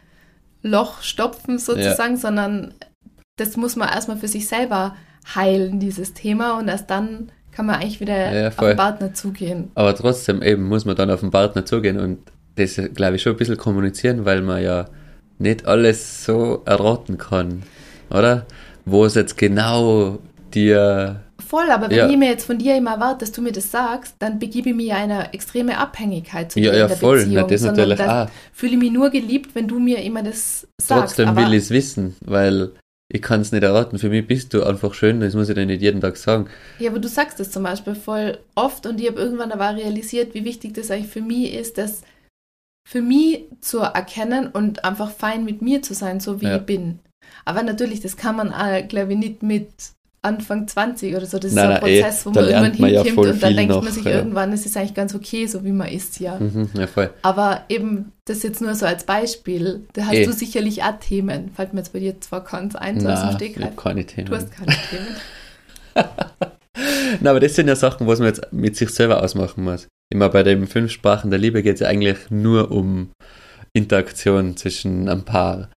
Loch 0.65 1.03
stopfen 1.03 1.59
sozusagen, 1.59 2.17
sondern 2.17 2.75
das 3.37 3.57
muss 3.57 3.77
man 3.77 3.89
erstmal 3.91 4.17
für 4.17 4.29
sich 4.29 4.49
selber 4.49 4.97
heilen, 5.35 5.79
dieses 5.79 6.15
Thema, 6.15 6.59
und 6.59 6.69
erst 6.69 6.91
dann 6.91 7.31
kann 7.53 7.67
man 7.67 7.77
eigentlich 7.77 8.01
wieder 8.01 8.33
Ja, 8.33 8.49
auf 8.49 8.57
den 8.57 8.77
Partner 8.77 9.15
zugehen. 9.15 9.71
Aber 9.75 9.95
trotzdem 9.95 10.43
eben 10.43 10.65
muss 10.67 10.85
man 10.85 10.97
dann 10.97 11.11
auf 11.11 11.21
den 11.21 11.31
Partner 11.31 11.65
zugehen 11.65 12.01
und 12.01 12.19
das, 12.57 12.81
glaube 12.95 13.17
ich, 13.17 13.23
schon 13.23 13.33
ein 13.33 13.39
bisschen 13.39 13.57
kommunizieren, 13.57 14.25
weil 14.25 14.41
man 14.43 14.63
ja 14.63 14.87
nicht 15.39 15.67
alles 15.67 16.25
so 16.25 16.63
erraten 16.65 17.19
kann, 17.19 17.63
oder? 18.11 18.47
Wo 18.85 19.05
es 19.05 19.15
jetzt 19.15 19.37
genau 19.37 20.19
dir, 20.55 21.24
Voll, 21.47 21.71
aber 21.71 21.91
wenn 21.91 21.97
Ja. 21.97 22.09
ich 22.09 22.17
mir 22.17 22.29
jetzt 22.29 22.45
von 22.47 22.59
dir 22.59 22.77
immer 22.77 22.93
erwarte, 22.93 23.21
dass 23.21 23.33
du 23.33 23.43
mir 23.43 23.53
das 23.53 23.71
sagst, 23.71 24.17
dann 24.19 24.39
begebe 24.39 24.71
ich 24.71 24.75
mich 24.75 24.87
ja 24.87 24.97
eine 24.97 25.33
extreme 25.33 25.79
Abhängigkeit 25.79 26.51
zu 26.53 26.61
ja, 26.61 26.71
dir 26.73 26.77
ja, 26.79 26.83
in 26.85 26.89
der 26.89 26.97
voll, 26.97 27.19
Beziehung. 27.19 27.35
na, 27.35 27.43
das 27.47 27.61
sondern 27.61 27.89
natürlich 27.91 28.11
auch. 28.11 28.29
fühle 28.53 28.73
ich 28.73 28.79
mich 28.79 28.93
nur 28.93 29.11
geliebt, 29.11 29.55
wenn 29.55 29.69
du 29.69 29.79
mir 29.79 30.03
immer 30.03 30.23
das 30.23 30.67
sagst. 30.81 31.17
Trotzdem 31.17 31.37
will 31.37 31.53
ich 31.55 31.65
es 31.65 31.71
wissen, 31.71 32.17
weil 32.25 32.71
ich 33.09 33.21
kann 33.23 33.41
es 33.43 33.53
nicht 33.53 33.63
erraten. 33.63 33.99
Für 33.99 34.09
mich 34.09 34.27
bist 34.27 34.55
du 34.55 34.65
einfach 34.65 34.95
schön, 34.95 35.21
das 35.21 35.35
muss 35.35 35.49
ich 35.49 35.55
dir 35.55 35.67
nicht 35.67 35.83
jeden 35.83 36.01
Tag 36.01 36.17
sagen. 36.17 36.47
Ja, 36.79 36.91
aber 36.91 36.99
du 36.99 37.09
sagst 37.09 37.39
es 37.41 37.51
zum 37.51 37.63
Beispiel 37.63 37.95
voll 37.95 38.39
oft 38.55 38.87
und 38.87 39.01
ich 39.01 39.07
habe 39.09 39.21
irgendwann 39.21 39.53
aber 39.53 39.77
realisiert, 39.77 40.35
wie 40.35 40.45
wichtig 40.45 40.75
das 40.75 40.91
eigentlich 40.91 41.11
für 41.13 41.21
mich 41.21 41.53
ist, 41.55 41.77
das 41.79 42.03
für 42.89 43.03
mich 43.03 43.45
zu 43.61 43.79
erkennen 43.81 44.49
und 44.49 44.85
einfach 44.85 45.11
fein 45.11 45.45
mit 45.45 45.63
mir 45.63 45.83
zu 45.83 45.95
sein, 45.95 46.21
so 46.21 46.41
wie 46.41 46.47
Ja. 46.47 46.57
ich 46.57 46.63
bin. 46.63 46.99
Aber 47.47 47.63
natürlich, 47.63 48.01
das 48.01 48.17
kann 48.17 48.37
man, 48.37 48.53
glaube 48.89 49.13
ich, 49.13 49.19
nicht 49.19 49.43
mit 49.43 49.69
Anfang 50.25 50.67
20 50.67 51.15
oder 51.15 51.27
so. 51.27 51.39
Das 51.39 51.51
ist 51.51 51.55
Nein, 51.55 51.65
so 51.67 51.73
ein 51.75 51.81
nein, 51.83 51.93
eh, 51.93 52.01
Prozess, 52.01 52.27
wo 52.27 52.31
da 52.31 52.41
man 52.41 52.51
irgendwann 52.51 52.91
ja 52.91 53.03
hinkommt 53.03 53.15
voll 53.15 53.29
und 53.35 53.43
dann 53.43 53.57
denkt 53.57 53.71
noch, 53.75 53.83
man 53.83 53.93
sich 53.93 54.05
ja. 54.05 54.11
irgendwann, 54.13 54.53
es 54.53 54.67
ist 54.67 54.77
eigentlich 54.77 54.95
ganz 54.95 55.15
okay, 55.15 55.47
so 55.47 55.65
wie 55.65 55.73
man 55.73 55.89
ist, 55.89 56.19
ja. 56.21 56.39
Mhm, 56.39 56.71
ja, 56.75 56.87
voll. 56.87 57.11
Aber 57.23 57.63
eben, 57.69 58.13
das 58.25 58.43
jetzt 58.43 58.61
nur 58.61 58.75
so 58.75 58.87
als 58.87 59.05
Beispiel. 59.05 59.85
Da 59.93 60.07
hast 60.07 60.15
Eh. 60.15 60.25
du 60.25 60.33
sicherlich 60.33 60.83
auch 60.83 60.99
Themen. 60.99 61.51
Fällt 61.55 61.75
mir 61.75 61.81
jetzt 61.81 61.93
bei 61.93 61.99
dir 62.01 62.21
zwar 62.21 62.43
keins 62.45 62.75
ein, 62.75 63.01
so 63.01 63.09
aus 63.09 63.21
dem 63.21 63.29
ich 63.31 63.35
Stegreif. 63.37 63.65
hab 63.67 63.77
keine 63.77 64.05
Themen. 64.07 64.27
Du 64.29 64.35
hast 64.37 64.51
keine 64.51 64.73
Themen. 64.91 65.17
Na, 67.21 67.31
aber 67.31 67.41
das 67.41 67.55
sind 67.55 67.69
ja 67.69 67.77
Sachen, 67.77 68.07
was 68.07 68.19
man 68.19 68.29
jetzt 68.29 68.53
mit 68.53 68.77
sich 68.77 68.91
selber 68.91 69.23
ausmachen 69.23 69.63
muss. 69.65 69.87
Immer 70.11 70.29
bei 70.29 70.43
den 70.43 70.67
fünf 70.67 70.91
Sprachen 70.91 71.31
der 71.31 71.39
Liebe 71.39 71.63
geht 71.63 71.75
es 71.75 71.81
ja 71.81 71.89
eigentlich 71.89 72.31
nur 72.31 72.71
um 72.71 73.11
Interaktion 73.73 74.57
zwischen 74.57 75.09
einem 75.09 75.25
Paar. 75.25 75.69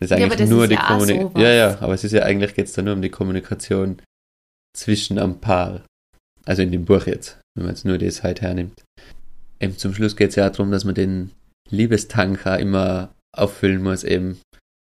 Das 0.00 0.06
ist 0.06 0.10
Ja, 0.10 0.16
eigentlich 0.16 0.32
aber 0.32 0.36
das 0.36 0.50
nur 0.50 0.62
ist 0.64 0.70
die 0.70 0.74
ja 0.74 0.86
Kommunikation. 0.86 1.42
Ja, 1.42 1.52
ja, 1.52 1.78
aber 1.80 1.94
es 1.94 2.04
ist 2.04 2.12
ja 2.12 2.22
eigentlich 2.22 2.54
geht 2.54 2.66
es 2.66 2.72
da 2.72 2.82
nur 2.82 2.94
um 2.94 3.02
die 3.02 3.10
Kommunikation 3.10 4.00
zwischen 4.76 5.18
einem 5.18 5.40
Paar. 5.40 5.84
Also 6.44 6.62
in 6.62 6.72
dem 6.72 6.84
Buch 6.84 7.06
jetzt, 7.06 7.38
wenn 7.54 7.64
man 7.66 7.74
jetzt 7.74 7.84
nur 7.84 7.98
das 7.98 8.22
halt 8.22 8.40
hernimmt. 8.40 8.84
Eben 9.60 9.76
zum 9.76 9.92
Schluss 9.94 10.16
geht 10.16 10.30
es 10.30 10.36
ja 10.36 10.46
auch 10.46 10.52
darum, 10.52 10.70
dass 10.70 10.84
man 10.84 10.94
den 10.94 11.32
Liebestank 11.70 12.46
auch 12.46 12.58
immer 12.58 13.12
auffüllen 13.36 13.82
muss, 13.82 14.04
eben 14.04 14.40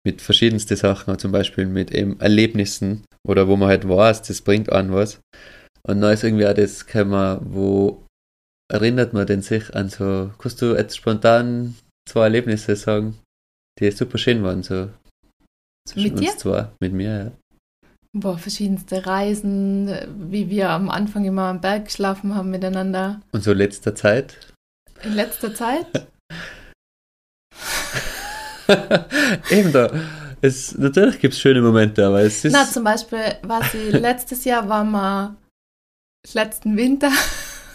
mit 0.04 0.22
verschiedensten 0.22 0.76
Sachen, 0.76 1.18
zum 1.18 1.32
Beispiel 1.32 1.66
mit 1.66 1.90
eben 1.90 2.20
Erlebnissen 2.20 3.04
oder 3.26 3.48
wo 3.48 3.56
man 3.56 3.68
halt 3.68 3.88
weiß, 3.88 4.22
das 4.22 4.40
bringt 4.40 4.70
an 4.70 4.92
was. 4.92 5.20
Und 5.82 6.00
da 6.00 6.12
ist 6.12 6.24
irgendwie 6.24 6.46
auch 6.46 6.54
das, 6.54 6.86
kann 6.86 7.08
man, 7.08 7.40
wo 7.42 8.04
erinnert 8.70 9.12
man 9.12 9.26
denn 9.26 9.42
sich 9.42 9.74
an 9.74 9.88
so, 9.88 10.30
kannst 10.38 10.60
du 10.62 10.74
jetzt 10.74 10.96
spontan 10.96 11.76
zwei 12.08 12.24
Erlebnisse 12.24 12.76
sagen, 12.76 13.18
die 13.78 13.90
super 13.90 14.18
schön 14.18 14.42
waren, 14.42 14.62
so 14.62 14.90
zwischen 15.88 16.14
Mit 16.14 16.20
dir? 16.20 16.30
uns 16.30 16.38
zwei, 16.38 16.68
mit 16.80 16.92
mir, 16.92 17.24
ja. 17.24 17.32
Boah, 18.12 18.38
verschiedenste 18.38 19.06
Reisen, 19.06 19.90
wie 20.30 20.48
wir 20.48 20.70
am 20.70 20.88
Anfang 20.88 21.24
immer 21.24 21.48
am 21.48 21.60
Berg 21.60 21.84
geschlafen 21.86 22.34
haben 22.34 22.50
miteinander. 22.50 23.20
Und 23.32 23.44
so 23.44 23.52
letzter 23.52 23.94
Zeit. 23.94 24.54
In 25.02 25.12
letzter 25.12 25.54
Zeit? 25.54 26.08
eben 29.50 29.72
da. 29.72 29.92
Es, 30.40 30.76
natürlich 30.76 31.18
gibt 31.18 31.34
es 31.34 31.40
schöne 31.40 31.60
Momente, 31.60 32.06
aber 32.06 32.22
es 32.22 32.44
ist. 32.44 32.52
Na, 32.52 32.64
zum 32.64 32.84
Beispiel 32.84 33.36
war 33.42 33.62
sie 33.64 33.90
letztes 33.90 34.44
Jahr, 34.44 34.68
waren 34.68 34.90
wir 34.90 35.36
letzten 36.32 36.76
Winter, 36.76 37.10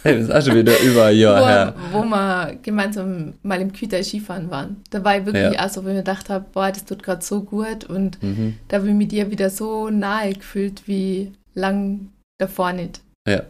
hey, 0.04 0.16
das 0.20 0.24
ist 0.30 0.32
auch 0.36 0.42
schon 0.46 0.56
wieder 0.60 0.80
über 0.82 1.06
ein 1.06 1.18
Jahr 1.18 1.42
wo, 1.42 1.46
her. 1.48 1.76
wo 1.92 2.04
wir 2.04 2.58
gemeinsam 2.62 3.34
mal 3.44 3.60
im 3.62 3.72
Küter 3.74 4.02
Skifahren 4.04 4.50
waren. 4.52 4.78
Da 4.90 5.04
war 5.04 5.18
ich 5.18 5.26
wirklich 5.26 5.54
Ja. 5.54 5.66
auch 5.66 5.70
so, 5.70 5.84
wo 5.84 5.88
ich 5.88 5.94
mir 5.94 6.00
gedacht 6.00 6.30
habe, 6.30 6.46
boah, 6.54 6.72
das 6.72 6.86
tut 6.86 7.04
gerade 7.04 7.24
so 7.24 7.42
gut 7.42 7.86
und 7.86 8.22
Mhm. 8.24 8.56
da 8.68 8.78
habe 8.78 8.88
ich 8.88 8.94
mit 8.94 9.12
dir 9.12 9.30
wieder 9.32 9.50
so 9.50 9.90
nahe 9.90 10.34
gefühlt 10.34 10.88
wie 10.88 11.32
lang 11.54 12.10
davor 12.40 12.74
nicht. 12.74 13.02
Ja. 13.28 13.44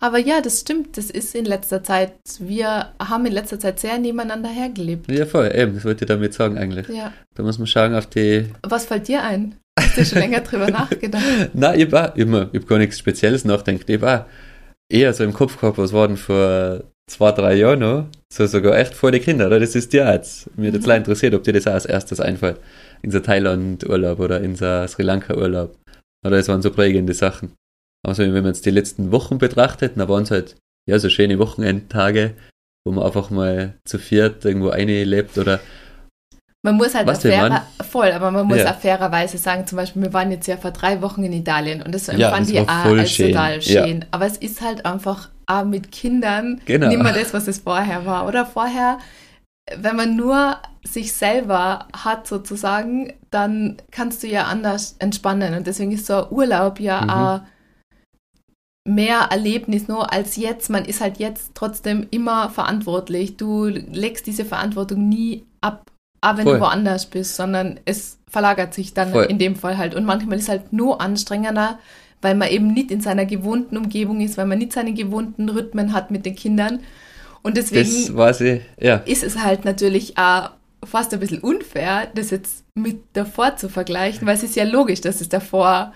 Aber 0.00 0.18
ja, 0.18 0.40
das 0.40 0.60
stimmt, 0.60 0.96
das 0.96 1.10
ist 1.10 1.32
in 1.36 1.44
letzter 1.44 1.84
Zeit, 1.84 2.14
wir 2.40 2.88
haben 2.98 3.24
in 3.24 3.32
letzter 3.32 3.60
Zeit 3.60 3.78
sehr 3.78 3.98
nebeneinander 3.98 4.48
hergelebt. 4.48 5.08
Ja, 5.08 5.26
voll, 5.26 5.52
eben, 5.54 5.74
das 5.76 5.84
wollte 5.84 6.04
ich 6.04 6.08
damit 6.08 6.34
sagen 6.34 6.58
eigentlich. 6.58 6.88
Ja. 6.88 7.12
Da 7.36 7.44
muss 7.44 7.58
man 7.58 7.68
schauen 7.68 7.94
auf 7.94 8.06
die. 8.06 8.46
Was 8.64 8.86
fällt 8.86 9.06
dir 9.06 9.22
ein? 9.22 9.54
Hast 9.78 9.96
du 9.96 10.04
schon 10.04 10.18
länger 10.18 10.40
drüber 10.40 10.68
nachgedacht? 10.70 11.22
Nein, 11.54 11.78
ich 11.78 11.92
war 11.92 12.16
immer, 12.16 12.48
ich 12.52 12.62
hab 12.62 12.68
gar 12.68 12.78
nichts 12.78 12.98
Spezielles 12.98 13.44
nachdenkt. 13.44 13.88
Ich 13.88 14.00
war 14.00 14.26
eher 14.92 15.12
so 15.12 15.24
im 15.24 15.32
Kopf 15.32 15.58
gehabt, 15.60 15.78
was 15.78 15.92
war 15.92 16.06
denn 16.08 16.16
vor 16.16 16.84
zwei, 17.10 17.32
drei 17.32 17.54
Jahren 17.54 17.80
noch? 17.80 18.06
So 18.32 18.46
sogar 18.46 18.78
echt 18.78 18.94
vor 18.94 19.12
die 19.12 19.20
Kinder, 19.20 19.46
oder? 19.46 19.60
Das 19.60 19.74
ist 19.74 19.92
dir 19.92 20.10
jetzt. 20.12 20.56
Mir 20.56 20.68
hat 20.68 20.74
jetzt 20.74 20.82
Mhm. 20.84 20.88
leider 20.88 20.98
interessiert, 20.98 21.34
ob 21.34 21.42
dir 21.44 21.52
das 21.52 21.66
auch 21.66 21.72
als 21.72 21.86
erstes 21.86 22.20
einfällt. 22.20 22.58
In 23.02 23.10
so 23.10 23.20
Thailand-Urlaub 23.20 24.20
oder 24.20 24.40
in 24.40 24.54
so 24.56 24.86
Sri 24.86 25.02
Lanka-Urlaub. 25.02 25.76
Oder 26.24 26.36
es 26.38 26.48
waren 26.48 26.62
so 26.62 26.70
prägende 26.70 27.14
Sachen. 27.14 27.52
Also 28.06 28.22
wenn 28.22 28.32
man 28.32 28.46
jetzt 28.46 28.66
die 28.66 28.70
letzten 28.70 29.12
Wochen 29.12 29.38
betrachtet, 29.38 29.92
dann 29.96 30.08
waren 30.08 30.22
es 30.22 30.30
halt, 30.30 30.56
ja, 30.88 30.98
so 30.98 31.08
schöne 31.08 31.38
Wochenendtage, 31.38 32.34
wo 32.84 32.92
man 32.92 33.04
einfach 33.04 33.30
mal 33.30 33.74
zu 33.84 33.98
viert 33.98 34.44
irgendwo 34.44 34.70
einlebt 34.70 35.36
oder 35.38 35.60
Man 36.64 36.76
muss 36.76 36.94
halt 36.94 37.08
Was 37.08 37.22
fairer, 37.22 37.66
voll, 37.82 38.12
aber 38.12 38.30
man 38.30 38.46
muss 38.46 38.58
Ja. 38.58 38.70
auch 38.70 38.78
fairerweise 38.78 39.36
sagen, 39.36 39.66
zum 39.66 39.76
Beispiel, 39.76 40.02
wir 40.02 40.12
waren 40.12 40.30
jetzt 40.30 40.46
ja 40.46 40.56
vor 40.56 40.70
drei 40.70 41.02
Wochen 41.02 41.24
in 41.24 41.32
Italien 41.32 41.82
und 41.82 41.92
das 41.92 42.06
Ja, 42.06 42.12
empfand 42.14 42.40
das 42.42 42.48
ich 42.50 42.60
auch 42.60 42.68
als 42.68 43.10
schön. 43.10 43.32
total 43.32 43.60
Ja. 43.60 43.84
schön. 43.86 44.04
Aber 44.12 44.26
es 44.26 44.36
ist 44.36 44.60
halt 44.60 44.86
einfach 44.86 45.28
auch 45.46 45.64
mit 45.64 45.90
Kindern 45.90 46.60
Genau. 46.64 46.86
nicht 46.88 47.02
mehr 47.02 47.12
das, 47.12 47.34
was 47.34 47.48
es 47.48 47.58
vorher 47.58 48.06
war. 48.06 48.28
Oder 48.28 48.46
vorher, 48.46 48.98
wenn 49.76 49.96
man 49.96 50.14
nur 50.14 50.56
sich 50.84 51.12
selber 51.12 51.88
hat 51.96 52.28
sozusagen, 52.28 53.12
dann 53.32 53.78
kannst 53.90 54.22
du 54.22 54.28
ja 54.28 54.44
anders 54.44 54.94
entspannen. 55.00 55.54
Und 55.54 55.66
deswegen 55.66 55.90
ist 55.90 56.06
so 56.06 56.26
ein 56.26 56.30
Urlaub 56.32 56.78
ja 56.78 57.00
Mhm. 57.02 57.10
auch 57.10 57.40
mehr 58.88 59.28
Erlebnis 59.30 59.88
nur 59.88 60.12
als 60.12 60.36
jetzt. 60.36 60.70
Man 60.70 60.84
ist 60.84 61.00
halt 61.00 61.18
jetzt 61.18 61.52
trotzdem 61.54 62.06
immer 62.12 62.50
verantwortlich. 62.50 63.36
Du 63.36 63.66
legst 63.66 64.26
diese 64.28 64.44
Verantwortung 64.44 65.08
nie 65.08 65.44
ab, 65.60 65.90
auch 66.22 66.36
wenn 66.36 66.44
Voll. 66.44 66.54
du 66.54 66.60
woanders 66.60 67.06
bist, 67.06 67.36
sondern 67.36 67.80
es 67.84 68.18
verlagert 68.28 68.72
sich 68.72 68.94
dann 68.94 69.12
Voll. 69.12 69.24
in 69.24 69.38
dem 69.38 69.56
Fall 69.56 69.76
halt. 69.76 69.94
Und 69.94 70.06
manchmal 70.06 70.38
ist 70.38 70.48
halt 70.48 70.72
nur 70.72 71.00
anstrengender, 71.02 71.78
weil 72.22 72.34
man 72.34 72.48
eben 72.48 72.72
nicht 72.72 72.90
in 72.90 73.00
seiner 73.00 73.26
gewohnten 73.26 73.76
Umgebung 73.76 74.20
ist, 74.20 74.38
weil 74.38 74.46
man 74.46 74.58
nicht 74.58 74.72
seine 74.72 74.94
gewohnten 74.94 75.48
Rhythmen 75.48 75.92
hat 75.92 76.10
mit 76.10 76.24
den 76.24 76.36
Kindern. 76.36 76.80
Und 77.42 77.56
deswegen 77.56 77.90
sie, 77.90 78.60
ja. 78.80 78.96
ist 78.98 79.24
es 79.24 79.42
halt 79.42 79.64
natürlich 79.64 80.16
auch 80.16 80.50
fast 80.84 81.12
ein 81.12 81.20
bisschen 81.20 81.40
unfair, 81.40 82.08
das 82.14 82.30
jetzt 82.30 82.64
mit 82.74 83.02
davor 83.12 83.56
zu 83.56 83.68
vergleichen, 83.68 84.26
weil 84.26 84.36
es 84.36 84.44
ist 84.44 84.56
ja 84.56 84.64
logisch, 84.64 85.00
dass 85.00 85.20
es 85.20 85.28
davor 85.28 85.92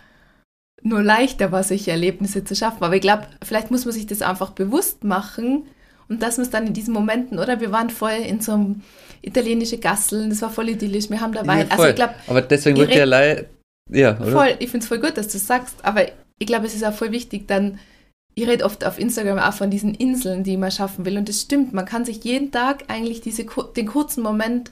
nur 0.82 1.02
leichter 1.02 1.52
war, 1.52 1.62
solche 1.62 1.92
Erlebnisse 1.92 2.44
zu 2.44 2.54
schaffen. 2.56 2.82
Aber 2.82 2.96
ich 2.96 3.00
glaube, 3.00 3.28
vielleicht 3.44 3.70
muss 3.70 3.84
man 3.84 3.94
sich 3.94 4.06
das 4.06 4.22
einfach 4.22 4.50
bewusst 4.50 5.04
machen 5.04 5.66
und 6.08 6.22
dass 6.22 6.36
man 6.36 6.44
es 6.44 6.50
dann 6.50 6.66
in 6.66 6.72
diesen 6.72 6.94
Momenten, 6.94 7.38
oder? 7.38 7.60
Wir 7.60 7.72
waren 7.72 7.90
voll 7.90 8.12
in 8.12 8.40
so 8.40 8.52
einem 8.52 8.82
italienische 9.22 9.78
Gasseln, 9.78 10.30
das 10.30 10.42
war 10.42 10.50
voll 10.50 10.68
idyllisch, 10.68 11.10
wir 11.10 11.20
haben 11.20 11.32
da 11.32 11.46
Wein. 11.46 11.66
ja, 11.66 11.66
also 11.70 11.86
ich 11.86 11.94
glaube, 11.96 12.14
aber 12.26 12.42
deswegen 12.42 12.76
wollte 12.76 12.92
ich 12.92 13.00
allein, 13.00 13.46
ja, 13.90 14.16
oder? 14.20 14.32
Voll, 14.32 14.56
ich 14.58 14.70
finde 14.70 14.84
es 14.84 14.88
voll 14.88 15.00
gut, 15.00 15.16
dass 15.16 15.28
du 15.28 15.38
es 15.38 15.46
sagst, 15.46 15.84
aber 15.84 16.06
ich 16.38 16.46
glaube, 16.46 16.66
es 16.66 16.74
ist 16.74 16.84
auch 16.84 16.92
voll 16.92 17.12
wichtig, 17.12 17.48
dann, 17.48 17.78
ich 18.34 18.46
rede 18.46 18.64
oft 18.64 18.84
auf 18.84 18.98
Instagram 18.98 19.38
auch 19.38 19.54
von 19.54 19.70
diesen 19.70 19.94
Inseln, 19.94 20.44
die 20.44 20.56
man 20.56 20.70
schaffen 20.70 21.06
will. 21.06 21.16
Und 21.16 21.28
das 21.28 21.40
stimmt, 21.40 21.72
man 21.72 21.86
kann 21.86 22.04
sich 22.04 22.22
jeden 22.22 22.50
Tag 22.50 22.84
eigentlich 22.88 23.22
diese, 23.22 23.46
den 23.76 23.86
kurzen 23.86 24.22
Moment 24.22 24.70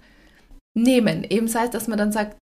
nehmen, 0.77 1.25
eben 1.25 1.49
sei 1.49 1.65
es, 1.65 1.71
dass 1.71 1.89
man 1.89 1.99
dann 1.99 2.13
sagt, 2.13 2.37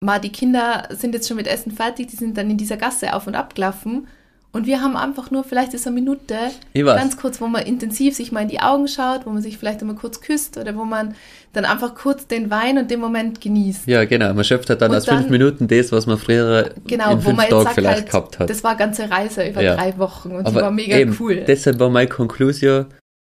mal 0.00 0.18
die 0.18 0.32
Kinder 0.32 0.88
sind 0.90 1.14
jetzt 1.14 1.26
schon 1.26 1.38
mit 1.38 1.46
Essen 1.46 1.72
fertig, 1.72 2.08
die 2.08 2.16
sind 2.16 2.36
dann 2.36 2.50
in 2.50 2.58
dieser 2.58 2.76
Gasse 2.76 3.14
auf 3.14 3.26
und 3.26 3.34
ab 3.34 3.54
gelaufen 3.54 4.06
und 4.54 4.66
wir 4.66 4.80
haben 4.80 4.96
einfach 4.96 5.30
nur 5.30 5.44
vielleicht 5.44 5.74
ist 5.74 5.86
eine 5.86 5.94
Minute, 5.94 6.34
ganz 6.74 7.18
kurz, 7.18 7.40
wo 7.42 7.46
man 7.48 7.62
intensiv 7.66 8.14
sich 8.16 8.32
mal 8.32 8.40
in 8.40 8.48
die 8.48 8.60
Augen 8.60 8.88
schaut, 8.88 9.26
wo 9.26 9.30
man 9.30 9.42
sich 9.42 9.58
vielleicht 9.58 9.80
einmal 9.82 9.96
kurz 9.96 10.20
küsst 10.22 10.56
oder 10.56 10.74
wo 10.76 10.84
man 10.84 11.14
dann 11.52 11.64
einfach 11.66 11.94
kurz 11.94 12.26
den 12.26 12.50
Wein 12.50 12.78
und 12.78 12.90
den 12.90 12.98
Moment 13.00 13.40
genießt. 13.40 13.86
Ja, 13.86 14.04
genau. 14.06 14.32
Man 14.32 14.42
schöpft 14.44 14.70
halt 14.70 14.80
dann 14.80 14.90
Und 14.90 14.96
aus 14.96 15.04
fünf 15.04 15.22
dann- 15.22 15.30
Minuten 15.30 15.68
das, 15.68 15.92
was 15.92 16.06
man 16.06 16.18
früher 16.18 16.70
Genau, 16.86 17.12
in 17.12 17.20
fünf 17.20 17.38
Tagen 17.46 17.68
vielleicht 17.74 17.96
halt, 17.98 18.06
gehabt 18.10 18.38
hat. 18.38 18.48
das 18.50 18.64
war 18.64 18.70
eine 18.70 18.78
ganze 18.78 19.10
Reise 19.10 19.46
über 19.48 19.62
Ja. 19.62 19.76
drei 19.76 19.96
Wochen 19.98 20.30
und 20.32 20.44
die 20.44 20.46
Aber 20.46 20.62
war 20.62 20.70
mega 20.70 20.96
eben, 20.96 21.14
cool. 21.20 21.44
Deshalb 21.46 21.78
war 21.78 21.90
meine 21.90 22.08
Konklusion, 22.08 22.86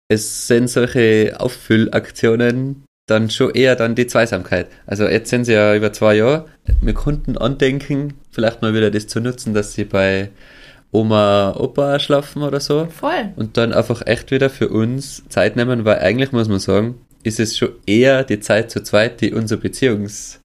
es 0.08 0.46
sind 0.46 0.70
solche 0.70 1.34
Auffüllaktionen 1.38 2.84
dann 3.08 3.30
schon 3.30 3.50
eher 3.54 3.76
dann 3.76 3.94
die 3.94 4.06
Zweisamkeit. 4.08 4.66
Also 4.86 5.06
jetzt 5.06 5.30
sind 5.30 5.44
sie 5.44 5.52
ja 5.52 5.74
über 5.76 5.92
zwei 5.92 6.16
Jahre. 6.16 6.46
Wir 6.80 6.94
konnten 6.94 7.38
andenken, 7.38 8.14
vielleicht 8.32 8.62
mal 8.62 8.74
wieder 8.74 8.90
das 8.90 9.06
zu 9.06 9.20
nutzen, 9.20 9.54
dass 9.54 9.74
sie 9.74 9.84
bei 9.84 10.30
Oma, 10.92 11.54
Opa 11.58 11.98
schlafen 11.98 12.42
oder 12.42 12.60
so. 12.60 12.86
Voll. 12.86 13.32
Und 13.36 13.56
dann 13.56 13.72
einfach 13.72 14.06
echt 14.06 14.30
wieder 14.30 14.48
für 14.50 14.68
uns 14.68 15.22
Zeit 15.28 15.56
nehmen, 15.56 15.84
weil 15.84 15.98
eigentlich 15.98 16.32
muss 16.32 16.48
man 16.48 16.58
sagen, 16.58 17.00
ist 17.22 17.40
es 17.40 17.56
schon 17.58 17.70
eher 17.86 18.24
die 18.24 18.40
Zeit 18.40 18.70
zu 18.70 18.82
zweit, 18.82 19.20
die 19.20 19.32
unser 19.34 19.56
Beziehungs, 19.56 20.40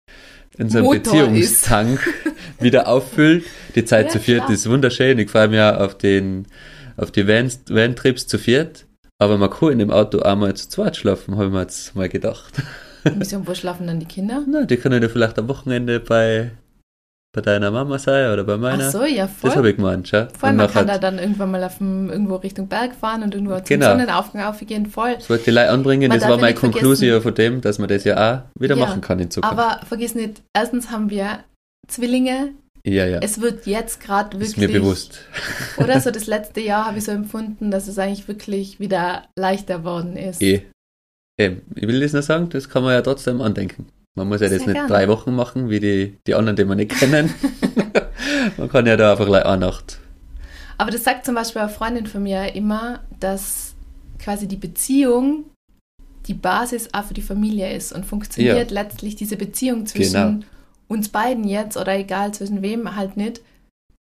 unseren 0.58 0.84
Motor 0.84 0.98
Beziehungstank 1.28 2.00
wieder 2.60 2.88
auffüllt. 2.88 3.46
Die 3.76 3.86
Zeit 3.86 4.08
Ja, 4.08 4.12
zu 4.14 4.20
viert 4.20 4.39
klar. 4.42 4.52
ist 4.52 4.70
wunderschön. 4.70 5.20
Ich 5.20 5.30
freue 5.30 5.48
mich 5.48 5.58
ja 5.58 5.78
auf 5.78 5.98
den, 5.98 6.48
auf 6.98 7.12
die 7.12 7.28
Van- 7.28 7.52
Van-Trips 7.70 8.28
zu 8.28 8.38
viert. 8.38 8.86
Aber 9.20 9.38
man 9.38 9.52
kann 9.52 9.70
in 9.74 9.80
dem 9.80 9.92
Auto 9.92 10.20
auch 10.20 10.36
mal 10.36 10.54
zu 10.56 10.68
zweit 10.68 10.98
schlafen, 10.98 11.36
habe 11.36 11.46
ich 11.46 11.52
mir 11.52 11.62
jetzt 11.62 11.96
mal 11.96 12.10
gedacht. 12.10 12.54
Wieso, 13.04 13.46
wo 13.48 13.54
schlafen 13.54 13.86
dann 13.88 14.00
die 14.00 14.08
Kinder? 14.08 14.44
Na, 14.52 14.66
die 14.66 14.78
können 14.78 15.02
ja 15.02 15.08
vielleicht 15.10 15.38
am 15.38 15.48
Wochenende 15.48 16.00
bei, 16.00 16.52
bei 17.34 17.42
deiner 17.42 17.72
Mama 17.72 17.98
sein 17.98 18.32
oder 18.34 18.44
bei 18.44 18.58
meiner. 18.58 18.88
Ach 18.88 18.92
so, 18.92 19.06
ja, 19.06 19.26
das 19.28 19.44
habe 19.52 19.62
voll. 19.62 19.68
ich 19.70 19.76
gemeint, 19.78 20.08
schau. 20.08 20.28
Voll, 20.38 20.50
Und 20.50 20.56
man 20.58 20.70
kann 20.70 20.88
da 20.88 20.98
dann 20.98 21.18
irgendwann 21.18 21.52
mal 21.52 21.64
auf 21.64 21.78
dem, 21.78 22.10
irgendwo 22.10 22.36
Richtung 22.36 22.68
Berg 22.68 22.94
fahren 22.94 23.24
und 23.24 23.34
irgendwo 23.34 23.56
zum 23.56 23.64
Genau. 23.66 23.88
Sonnenaufgang 23.92 24.44
aufgehen, 24.44 24.86
voll. 24.86 25.16
Das 25.16 25.30
wollte 25.30 25.44
ich 25.44 25.54
gleich 25.54 25.70
anbringen, 25.70 26.10
Man 26.10 26.20
das 26.20 26.28
war 26.28 26.36
ja 26.36 26.42
meine 26.42 26.56
Konklusion 26.56 27.22
von 27.22 27.34
dem, 27.34 27.62
dass 27.62 27.80
man 27.80 27.88
das 27.88 28.04
ja 28.04 28.16
auch 28.56 28.60
wieder 28.62 28.76
Ja, 28.76 28.86
machen 28.86 29.00
kann 29.02 29.20
in 29.20 29.32
Zukunft. 29.32 29.58
Aber 29.58 29.80
vergiss 29.86 30.14
nicht, 30.14 30.42
erstens 30.54 30.92
haben 30.92 31.10
wir 31.10 31.40
Zwillinge. 31.88 32.50
ja, 32.86 33.06
ja, 33.06 33.20
Es 33.20 33.40
wird 33.40 33.66
jetzt 33.66 34.02
gerade 34.02 34.34
wirklich. 34.34 34.50
ist 34.50 34.58
mir 34.58 34.68
bewusst. 34.70 35.22
Oder 35.78 36.02
so 36.02 36.12
das 36.12 36.28
letzte 36.28 36.60
Jahr 36.60 36.86
habe 36.88 36.98
ich 36.98 37.06
so 37.06 37.12
empfunden, 37.12 37.72
dass 37.72 37.88
es 37.88 37.98
eigentlich 37.98 38.28
wirklich 38.28 38.80
wieder 38.82 39.24
leichter 39.38 39.84
worden 39.86 40.18
ist. 40.18 40.42
Eh. 40.42 40.64
Eben, 41.40 41.62
ich 41.76 41.88
will 41.88 42.02
das 42.02 42.12
nur 42.14 42.22
sagen, 42.24 42.50
das 42.50 42.68
kann 42.68 42.84
man 42.84 42.94
ja 42.94 43.02
trotzdem 43.02 43.40
andenken. 43.42 43.88
Man 44.18 44.28
muss 44.28 44.41
ja 44.41 44.47
das 44.49 44.57
Sehr 44.57 44.68
nicht 44.68 44.74
gerne. 44.76 44.89
drei 44.89 45.07
Wochen 45.07 45.34
machen, 45.34 45.70
wie 45.70 45.80
die, 45.80 46.18
die 46.28 46.36
anderen, 46.36 46.55
die 46.57 46.66
wir 46.66 46.76
nicht 46.76 46.91
kennen. 46.91 47.34
Man 48.57 48.70
kann 48.70 48.86
ja 48.86 48.97
da 48.97 49.12
einfach 49.14 49.26
gleich 49.26 49.45
eine 49.45 49.66
Nacht. 49.66 49.99
Aber 50.78 50.91
das 50.91 51.03
sagt 51.03 51.26
zum 51.26 51.36
Beispiel 51.36 51.62
eine 51.62 51.70
Freundin 51.70 52.07
von 52.07 52.24
mir 52.24 52.55
immer, 52.55 53.01
dass 53.20 53.74
quasi 54.20 54.47
die 54.47 54.57
Beziehung 54.57 55.45
die 56.28 56.34
Basis 56.36 56.89
auch 56.93 57.05
für 57.05 57.14
die 57.14 57.22
Familie 57.22 57.74
ist 57.74 57.91
und 57.93 58.05
funktioniert 58.05 58.70
letztlich 58.70 59.16
diese 59.16 59.38
Beziehung 59.38 59.86
zwischen 59.88 60.14
Genau. 60.14 60.45
uns 60.88 61.09
beiden 61.09 61.43
jetzt 61.45 61.78
oder 61.78 61.97
egal 61.97 62.32
zwischen 62.34 62.62
wem 62.62 62.95
halt 62.95 63.18
nicht, 63.18 63.41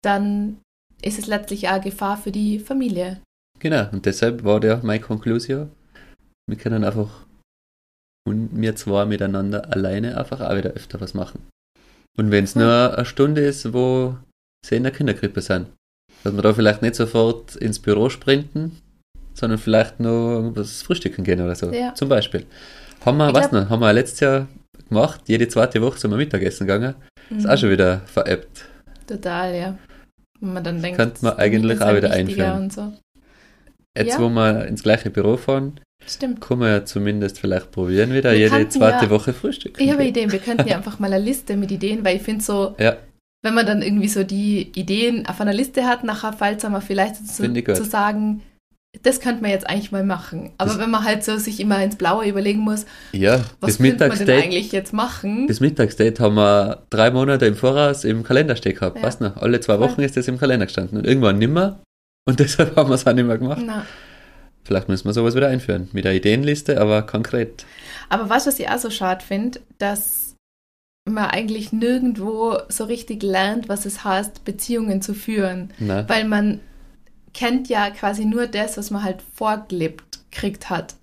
dann 0.03 0.57
ist 1.01 1.17
es 1.17 1.25
letztlich 1.25 1.67
auch 1.67 1.73
eine 1.73 1.83
Gefahr 1.83 2.17
für 2.17 2.31
die 2.31 2.59
Familie. 2.59 3.21
Genau, 3.59 3.87
und 3.91 4.05
deshalb 4.05 4.43
war 4.43 4.59
der 4.59 4.81
meine 4.83 4.99
Konklusion. 5.01 5.71
Wir 6.47 6.57
können 6.57 6.83
einfach 6.83 7.09
und 8.27 8.49
wir 8.53 8.75
zwei 8.75 9.05
miteinander 9.05 9.71
alleine 9.73 10.17
einfach 10.17 10.41
auch 10.41 10.55
wieder 10.55 10.71
öfter 10.71 10.99
was 11.01 11.13
machen. 11.13 11.41
Und 12.17 12.31
wenn 12.31 12.43
es 12.43 12.55
Cool. 12.55 12.63
nur 12.63 12.95
eine 12.97 13.05
Stunde 13.05 13.41
ist, 13.41 13.73
wo 13.73 14.15
sie 14.65 14.75
in 14.75 14.83
der 14.83 14.91
Kinderkrippe 14.91 15.41
sind, 15.41 15.67
dass 16.23 16.33
wir 16.35 16.41
da 16.41 16.53
vielleicht 16.53 16.81
nicht 16.81 16.95
sofort 16.95 17.55
ins 17.55 17.79
Büro 17.79 18.09
sprinten, 18.09 18.77
sondern 19.33 19.57
vielleicht 19.59 19.99
noch 19.99 20.51
was 20.55 20.81
frühstücken 20.83 21.23
gehen 21.23 21.41
oder 21.41 21.55
so. 21.55 21.71
Ja. 21.71 21.95
Zum 21.95 22.09
Beispiel. 22.09 22.45
Haben 23.05 23.17
wir, 23.17 23.29
Ich 23.29 23.33
was 23.35 23.49
glaub- 23.49 23.63
noch, 23.63 23.69
haben 23.69 23.79
wir 23.79 23.93
letztes 23.93 24.19
Jahr 24.19 24.47
gemacht, 24.89 25.21
jede 25.27 25.47
zweite 25.47 25.81
Woche 25.81 25.97
sind 25.97 26.11
wir 26.11 26.17
Mittagessen 26.17 26.67
gegangen. 26.67 26.95
Ist 27.29 27.45
Mhm. 27.45 27.49
auch 27.49 27.57
schon 27.57 27.69
wieder 27.71 28.01
veräppt. 28.01 28.65
Total, 29.07 29.55
ja. 29.55 29.77
Wenn 30.41 30.53
man 30.53 30.63
dann 30.63 30.81
denkt, 30.81 30.99
Könnte 30.99 31.23
man 31.25 31.37
eigentlich 31.37 31.77
ist 31.79 31.81
auch 31.81 31.95
wieder 31.95 32.11
einführen. 32.11 32.69
So. 32.69 32.93
Jetzt, 33.97 34.13
Ja. 34.13 34.19
wo 34.19 34.29
wir 34.29 34.65
ins 34.67 34.83
gleiche 34.83 35.09
Büro 35.09 35.37
fahren, 35.37 35.79
Stimmt. 36.11 36.41
kann 36.41 36.59
man 36.59 36.69
ja 36.69 36.85
zumindest 36.85 37.39
vielleicht 37.39 37.71
probieren, 37.71 38.13
wieder 38.13 38.31
Wir 38.31 38.39
jede 38.39 38.69
zweite 38.69 39.05
ja- 39.05 39.09
Woche 39.09 39.33
frühstücken. 39.33 39.81
Ich 39.81 39.91
habe. 39.91 40.03
Ideen, 40.05 40.31
wir 40.31 40.39
könnten 40.39 40.67
ja 40.67 40.77
einfach 40.77 40.99
mal 40.99 41.11
eine 41.13 41.23
Liste 41.23 41.55
mit 41.57 41.71
Ideen, 41.71 42.03
weil 42.05 42.17
ich 42.17 42.21
finde 42.23 42.43
so, 42.43 42.75
Ja, 42.79 42.97
wenn 43.43 43.53
man 43.55 43.65
dann 43.65 43.81
irgendwie 43.81 44.07
so 44.07 44.23
die 44.23 44.71
Ideen 44.75 45.25
auf 45.27 45.41
einer 45.41 45.53
Liste 45.53 45.85
hat, 45.85 46.03
nachher 46.03 46.35
es 46.55 46.63
einmal 46.65 46.81
vielleicht 46.81 47.15
gut. 47.65 47.75
zu 47.75 47.83
sagen, 47.85 48.41
das 49.03 49.21
könnte 49.21 49.41
man 49.41 49.51
jetzt 49.51 49.69
eigentlich 49.69 49.91
mal 49.93 50.03
machen. 50.03 50.51
Aber 50.57 50.71
Das- 50.71 50.79
wenn 50.79 50.91
man 50.91 51.05
halt 51.05 51.23
so 51.23 51.37
sich 51.37 51.59
immer 51.61 51.81
ins 51.83 51.95
Blaue 51.95 52.27
überlegen 52.27 52.59
muss, 52.59 52.85
ja 53.13 53.39
was 53.61 53.77
könnte 53.77 54.07
man 54.09 54.17
denn 54.17 54.41
eigentlich 54.43 54.71
jetzt 54.73 54.91
machen? 54.93 55.47
das 55.47 55.59
Mittagsdate 55.61 56.19
haben 56.19 56.35
wir 56.35 56.83
drei 56.89 57.09
Monate 57.09 57.45
im 57.45 57.55
Voraus 57.55 58.03
im 58.03 58.23
Kalender 58.23 58.55
stehen 58.57 58.75
gehabt. 58.75 58.97
Ja. 58.97 59.03
Weißt 59.03 59.21
du 59.21 59.25
noch? 59.25 59.37
Alle 59.37 59.59
zwei. 59.61 59.79
Wochen 59.79 60.01
ist 60.01 60.17
das 60.17 60.27
im 60.27 60.37
Kalender 60.37 60.65
gestanden 60.65 60.97
und 60.97 61.07
irgendwann 61.07 61.39
nimmer. 61.39 61.79
Und 62.27 62.39
deshalb 62.39 62.75
haben 62.75 62.89
wir 62.89 62.95
es 62.95 63.07
auch 63.07 63.13
nicht 63.13 63.25
mehr 63.25 63.37
gemacht. 63.37 63.61
Na, 63.65 63.85
Vielleicht 64.63 64.89
müssen 64.89 65.05
wir 65.05 65.13
sowas 65.13 65.35
wieder 65.35 65.47
einführen. 65.47 65.89
Mit 65.91 66.05
der 66.05 66.13
Ideenliste, 66.13 66.79
aber 66.79 67.01
konkret. 67.03 67.65
aber 68.09 68.29
weißt 68.29 68.45
du, 68.45 68.49
was 68.51 68.59
ich 68.59 68.69
auch 68.69 68.77
so 68.77 68.89
schade 68.89 69.23
finde? 69.25 69.59
Dass 69.79 70.35
man 71.09 71.29
eigentlich 71.29 71.71
nirgendwo 71.71 72.57
so 72.69 72.85
richtig 72.85 73.23
lernt, 73.23 73.69
was 73.69 73.85
es 73.85 74.03
heißt, 74.03 74.45
Beziehungen 74.45 75.01
zu 75.01 75.13
führen. 75.13 75.71
Na, 75.79 76.07
Weil 76.07 76.25
man 76.25 76.59
kennt 77.33 77.69
ja 77.69 77.89
quasi 77.89 78.25
nur 78.25 78.47
das, 78.47 78.77
was 78.77 78.91
man 78.91 79.03
halt 79.03 79.23
vorgelebt 79.33 80.19
kriegt 80.31 80.69
hat 80.69 80.95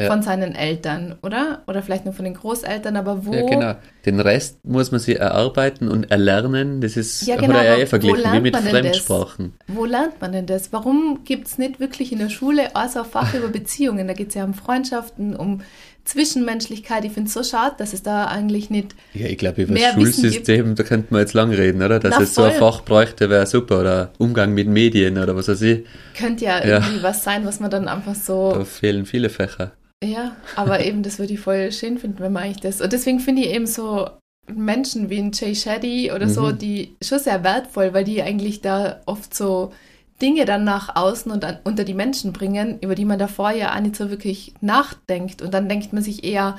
Ja. 0.00 0.06
von 0.10 0.22
seinen 0.22 0.54
Eltern, 0.54 1.16
oder? 1.22 1.62
Oder 1.66 1.82
vielleicht 1.82 2.04
nur 2.04 2.14
von 2.14 2.24
den 2.24 2.34
Großeltern, 2.34 2.96
aber 2.96 3.26
wo... 3.26 3.32
ja, 3.32 3.42
genau. 3.46 3.74
Den 4.06 4.18
Rest 4.20 4.64
muss 4.64 4.90
man 4.92 5.00
sich 5.00 5.18
erarbeiten 5.20 5.88
und 5.88 6.10
erlernen. 6.10 6.80
Das 6.80 6.96
ist, 6.96 7.26
Ja, 7.26 7.36
genau, 7.36 7.60
ja 7.60 7.76
eh 7.76 7.86
verglichen, 7.86 8.32
wie 8.32 8.40
mit 8.40 8.54
denn 8.54 8.62
das? 8.64 8.70
Fremdsprachen. 8.72 9.54
Wo 9.68 9.84
lernt 9.84 10.20
man 10.20 10.32
denn 10.32 10.46
das? 10.46 10.72
Warum 10.72 11.20
gibt 11.24 11.48
es 11.48 11.58
nicht 11.58 11.80
wirklich 11.80 12.12
in 12.12 12.18
der 12.18 12.30
Schule 12.30 12.74
außer 12.74 13.04
Fach 13.04 13.34
über 13.34 13.48
Beziehungen? 13.60 14.08
Da 14.08 14.14
geht 14.14 14.28
es 14.30 14.34
ja 14.34 14.44
um 14.44 14.54
Freundschaften, 14.54 15.36
um 15.36 15.60
Zwischenmenschlichkeit. 16.04 17.04
Ich 17.04 17.12
finde 17.12 17.28
es 17.28 17.34
so 17.34 17.42
schade, 17.42 17.74
dass 17.78 17.92
es 17.92 18.02
da 18.02 18.24
eigentlich 18.26 18.70
nicht. 18.70 18.94
Ja, 19.14 19.26
ich 19.26 19.38
glaube, 19.38 19.62
über 19.62 19.74
das 19.74 19.92
Schulsystem, 19.92 20.74
da 20.74 20.82
könnte 20.82 21.08
man 21.10 21.20
jetzt 21.20 21.34
lang 21.34 21.50
reden, 21.52 21.82
oder? 21.82 21.98
Dass 22.00 22.16
Na, 22.16 22.22
es 22.22 22.34
so 22.34 22.42
ein. 22.42 22.52
Fach 22.52 22.82
bräuchte, 22.82 23.30
wäre 23.30 23.46
super. 23.46 23.80
Oder 23.80 24.10
Umgang 24.18 24.52
mit 24.52 24.66
Medien 24.66 25.18
oder 25.18 25.36
was 25.36 25.48
weiß 25.48 25.62
ich. 25.62 25.84
Könnte 26.18 26.44
ja 26.46 26.64
Ja. 26.66 26.78
irgendwie 26.78 27.02
was 27.02 27.22
sein, 27.22 27.44
was 27.46 27.60
man 27.60 27.70
dann 27.70 27.86
einfach 27.88 28.14
so. 28.14 28.52
Da 28.54 28.64
fehlen 28.64 29.06
viele 29.06 29.28
Fächer. 29.28 29.72
Ja, 30.02 30.36
aber 30.56 30.80
eben, 30.84 31.02
das 31.02 31.18
würde 31.18 31.34
ich 31.34 31.40
voll 31.40 31.72
schön 31.72 31.98
finden, 31.98 32.20
wenn 32.20 32.32
man 32.32 32.44
eigentlich 32.44 32.60
das. 32.60 32.80
Und 32.80 32.92
deswegen 32.92 33.20
finde 33.20 33.42
ich 33.42 33.50
eben 33.50 33.66
so 33.66 34.08
Menschen 34.48 35.10
wie 35.10 35.18
ein 35.18 35.32
Jay 35.32 35.54
Shetty 35.54 36.10
oder 36.12 36.28
so, 36.28 36.48
Mhm. 36.48 36.58
die 36.58 36.96
schon 37.02 37.18
sehr 37.18 37.44
wertvoll, 37.44 37.92
weil 37.94 38.04
die 38.04 38.22
eigentlich 38.22 38.60
da 38.62 39.00
oft 39.06 39.34
so 39.34 39.72
Dinge 40.20 40.44
dann 40.44 40.64
nach 40.64 40.96
außen 40.96 41.30
und 41.32 41.44
an, 41.44 41.58
unter 41.64 41.84
die 41.84 41.94
Menschen 41.94 42.32
bringen, 42.32 42.78
über 42.80 42.94
die 42.94 43.04
man 43.04 43.18
davor 43.18 43.52
ja 43.52 43.74
auch 43.74 43.80
nicht 43.80 43.96
so 43.96 44.10
wirklich 44.10 44.54
nachdenkt. 44.60 45.40
Und 45.42 45.54
dann 45.54 45.68
denkt 45.68 45.92
man 45.92 46.02
sich 46.02 46.24
eher, 46.24 46.58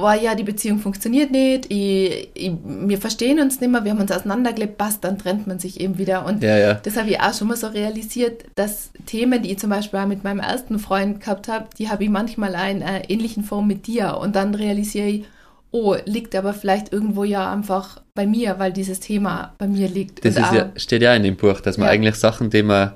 oh 0.00 0.12
ja, 0.12 0.36
die 0.36 0.44
Beziehung 0.44 0.78
funktioniert 0.78 1.32
nicht, 1.32 1.66
ich, 1.72 2.28
ich, 2.34 2.52
wir 2.62 2.98
verstehen 2.98 3.40
uns 3.40 3.60
nicht 3.60 3.68
mehr, 3.70 3.82
wir 3.84 3.90
haben 3.90 4.00
uns 4.00 4.12
auseinandergelebt, 4.12 4.78
passt, 4.78 5.02
dann 5.02 5.18
trennt 5.18 5.48
man 5.48 5.58
sich 5.58 5.80
eben 5.80 5.98
wieder. 5.98 6.24
Und 6.24 6.42
Ja, 6.42 6.56
ja. 6.56 6.74
das 6.74 6.96
habe 6.96 7.10
ich 7.10 7.20
auch 7.20 7.34
schon 7.34 7.48
mal 7.48 7.56
so 7.56 7.66
realisiert, 7.66 8.44
dass 8.54 8.90
Themen, 9.06 9.42
die 9.42 9.50
ich 9.52 9.58
zum 9.58 9.70
Beispiel 9.70 9.98
auch 9.98 10.06
mit 10.06 10.22
meinem 10.22 10.38
ersten 10.38 10.78
Freund 10.78 11.20
gehabt 11.20 11.48
habe, 11.48 11.66
die 11.78 11.88
habe 11.88 12.04
ich 12.04 12.10
manchmal 12.10 12.54
auch 12.54 12.70
in 12.70 12.82
einer 12.84 13.10
ähnlichen 13.10 13.42
Form 13.42 13.66
mit 13.66 13.88
dir. 13.88 14.18
Und 14.18 14.36
dann 14.36 14.54
realisiere 14.54 15.08
ich, 15.08 15.24
oh, 15.72 15.96
liegt 16.04 16.36
aber 16.36 16.54
vielleicht 16.54 16.92
irgendwo 16.92 17.24
ja 17.24 17.52
einfach 17.52 18.00
bei 18.14 18.24
mir, 18.24 18.58
weil 18.60 18.72
dieses 18.72 19.00
Thema 19.00 19.52
bei 19.58 19.66
mir 19.66 19.88
liegt. 19.88 20.24
Das 20.24 20.36
auch- 20.36 20.52
ja, 20.52 20.70
steht 20.76 21.02
ja 21.02 21.12
in 21.14 21.24
dem 21.24 21.34
Buch, 21.36 21.60
dass 21.60 21.76
man 21.76 21.88
eigentlich 21.88 22.14
Sachen, 22.14 22.50
die 22.50 22.62
man 22.62 22.92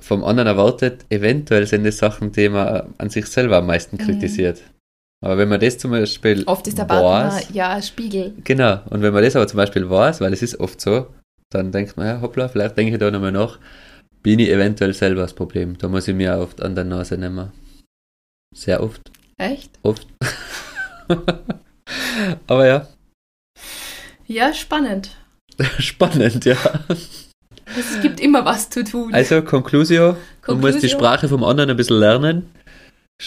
vom 0.00 0.24
anderen 0.24 0.46
erwartet, 0.46 1.04
eventuell 1.10 1.66
sind 1.66 1.84
das 1.84 1.98
Sachen, 1.98 2.32
die 2.32 2.48
man 2.48 2.94
an 2.96 3.10
sich 3.10 3.26
selber 3.26 3.58
am 3.58 3.66
meisten 3.66 3.96
Mhm. 3.96 4.00
Aber 5.24 5.36
wenn 5.38 5.48
man 5.48 5.58
das 5.60 5.78
zum 5.78 5.90
Beispiel 5.90 6.44
Oft 6.46 6.66
ist 6.68 6.78
der 6.78 6.84
Partner 6.84 7.34
weiß, 7.34 7.48
ja 7.52 7.82
Spiegel. 7.82 8.34
genau, 8.44 8.80
und 8.90 9.02
wenn 9.02 9.12
man 9.12 9.22
das 9.24 9.34
aber 9.34 9.48
zum 9.48 9.56
Beispiel 9.56 9.88
weiß, 9.90 10.20
weil 10.20 10.32
es 10.32 10.42
ist 10.42 10.60
oft 10.60 10.80
so, 10.80 11.08
dann 11.50 11.72
denkt 11.72 11.96
man, 11.96 12.06
ja, 12.06 12.20
hoppla, 12.20 12.48
vielleicht 12.48 12.76
denke 12.76 12.92
ich 12.92 12.98
da 12.98 13.10
nochmal 13.10 13.32
nach, 13.32 13.58
bin 14.22 14.38
ich 14.38 14.48
eventuell 14.48 14.94
selber 14.94 15.22
das 15.22 15.34
Problem. 15.34 15.76
Da 15.78 15.88
muss 15.88 16.06
ich 16.06 16.14
mir 16.14 16.36
auch 16.36 16.42
oft 16.42 16.60
an 16.62 16.74
der 16.74 16.84
Nase 16.84 17.16
nehmen. 17.18 17.50
Sehr 18.54 18.82
oft. 18.82 19.00
Echt? 19.38 19.70
Oft. 19.82 20.06
aber 22.46 22.66
ja, 22.66 22.88
Ja, 24.26 24.52
spannend. 24.52 25.16
spannend, 25.78 26.44
ja. 26.44 26.56
Es 27.78 28.00
gibt 28.00 28.20
immer 28.20 28.44
was 28.44 28.70
zu 28.70 28.84
tun. 28.84 29.12
Also, 29.12 29.42
Conclusio, 29.42 30.16
man 30.46 30.60
muss 30.60 30.76
die 30.76 30.88
Conclusio? 30.88 30.88
Sprache 30.98 31.28
vom 31.28 31.44
anderen 31.44 31.70
ein 31.70 31.76
bisschen 31.76 31.98
lernen. 31.98 32.50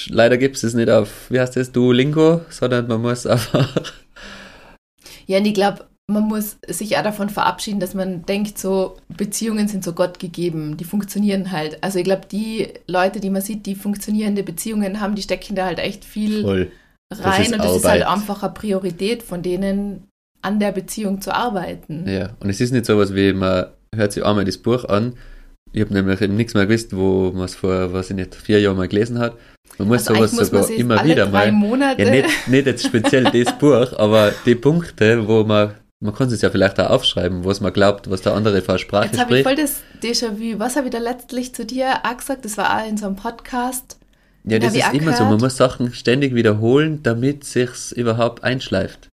Leider 0.07 0.37
gibt 0.37 0.55
es 0.55 0.63
es 0.63 0.73
nicht 0.73 0.89
auf, 0.89 1.29
wie 1.29 1.39
heißt 1.39 1.57
das, 1.57 1.71
Duolingo, 1.71 2.41
sondern 2.49 2.87
man 2.87 3.01
muss 3.01 3.25
einfach, 3.25 3.75
Ja, 5.27 5.37
und 5.37 5.45
ich 5.45 5.53
glaube, 5.53 5.85
man 6.07 6.23
muss 6.23 6.57
sich 6.67 6.97
auch 6.97 7.03
davon 7.03 7.29
verabschieden, 7.29 7.79
dass 7.79 7.93
man 7.93 8.25
denkt, 8.25 8.57
so 8.57 8.97
Beziehungen 9.07 9.67
sind 9.67 9.83
so 9.83 9.93
Gott 9.93 10.19
gegeben, 10.19 10.75
die 10.77 10.83
funktionieren 10.83 11.51
halt. 11.51 11.81
Also 11.81 11.99
ich 11.99 12.05
glaube, 12.05 12.23
die 12.29 12.67
Leute, 12.87 13.19
die 13.19 13.29
man 13.29 13.41
sieht, 13.41 13.65
die 13.65 13.75
funktionierende 13.75 14.43
Beziehungen 14.43 14.99
haben, 14.99 15.15
die 15.15 15.21
stecken 15.21 15.55
da 15.55 15.65
halt 15.65 15.79
echt 15.79 16.03
viel 16.03 16.41
voll. 16.41 16.71
rein 17.11 17.43
ist 17.43 17.53
und 17.53 17.59
das 17.59 17.77
ist 17.77 17.85
halt 17.85 18.03
einfach 18.03 18.43
eine 18.43 18.53
Priorität 18.53 19.23
von 19.23 19.41
denen, 19.41 20.07
an 20.41 20.59
der 20.59 20.71
Beziehung 20.71 21.21
zu 21.21 21.33
arbeiten. 21.33 22.07
Ja, 22.07 22.31
und 22.39 22.49
es 22.49 22.59
ist 22.59 22.71
nicht 22.71 22.85
sowas 22.85 23.13
wie, 23.15 23.31
man 23.31 23.67
hört 23.95 24.11
sich 24.11 24.25
einmal 24.25 24.43
das 24.43 24.57
Buch 24.57 24.85
an. 24.85 25.13
Ich 25.73 25.81
habe 25.81 25.93
nämlich 25.93 26.21
eben 26.21 26.35
nichts 26.35 26.53
mehr 26.53 26.65
gewusst, 26.65 26.95
wo 26.95 27.31
man 27.31 27.45
es 27.45 27.55
vor, 27.55 27.93
weiß 27.93 28.09
ich 28.09 28.15
nicht, 28.15 28.35
vier 28.35 28.59
Jahren 28.59 28.77
mal 28.77 28.87
gelesen 28.87 29.19
hat. 29.19 29.37
Man 29.77 29.87
muss 29.87 30.07
Also 30.07 30.15
sowas 30.15 30.33
muss 30.33 30.47
sogar 30.67 30.69
immer 30.71 31.03
wieder 31.05 31.29
mal. 31.29 31.51
Monate 31.51 32.03
Ja, 32.03 32.09
nicht, 32.09 32.47
nicht 32.47 32.65
jetzt 32.65 32.85
speziell 32.85 33.23
das 33.23 33.57
Buch, 33.59 33.97
aber 33.97 34.33
die 34.45 34.55
Punkte, 34.55 35.27
wo 35.27 35.43
man, 35.45 35.75
man 36.01 36.13
kann 36.13 36.27
es 36.27 36.41
ja 36.41 36.49
vielleicht 36.49 36.79
auch 36.79 36.89
aufschreiben, 36.89 37.45
was 37.45 37.61
man 37.61 37.71
glaubt, 37.71 38.09
was 38.09 38.21
der 38.21 38.33
andere 38.33 38.61
für 38.61 38.69
eine 38.71 38.79
Sprache 38.79 39.05
Jetzt 39.07 39.19
habe 39.19 39.37
ich 39.37 39.41
spricht. 39.45 39.59
voll 39.59 39.65
das 39.65 39.81
Déjà-vu. 40.03 40.59
Was 40.59 40.75
habe 40.75 40.87
ich 40.87 40.91
da 40.91 40.99
letztlich 40.99 41.55
zu 41.55 41.65
dir 41.65 41.99
auch 42.03 42.17
gesagt? 42.17 42.43
Das 42.43 42.57
war 42.57 42.77
auch 42.81 42.87
in 42.89 42.97
so 42.97 43.05
einem 43.05 43.15
Podcast. 43.15 43.97
Ja, 44.43 44.59
das 44.59 44.73
ist 44.73 44.79
immer 44.93 44.93
so. 44.93 44.99
gehört. 44.99 45.29
Man 45.29 45.39
muss 45.39 45.55
Sachen 45.57 45.93
ständig 45.93 46.35
wiederholen, 46.35 47.01
damit 47.03 47.43
sich's 47.45 47.91
überhaupt 47.91 48.43
einschleift. 48.43 49.07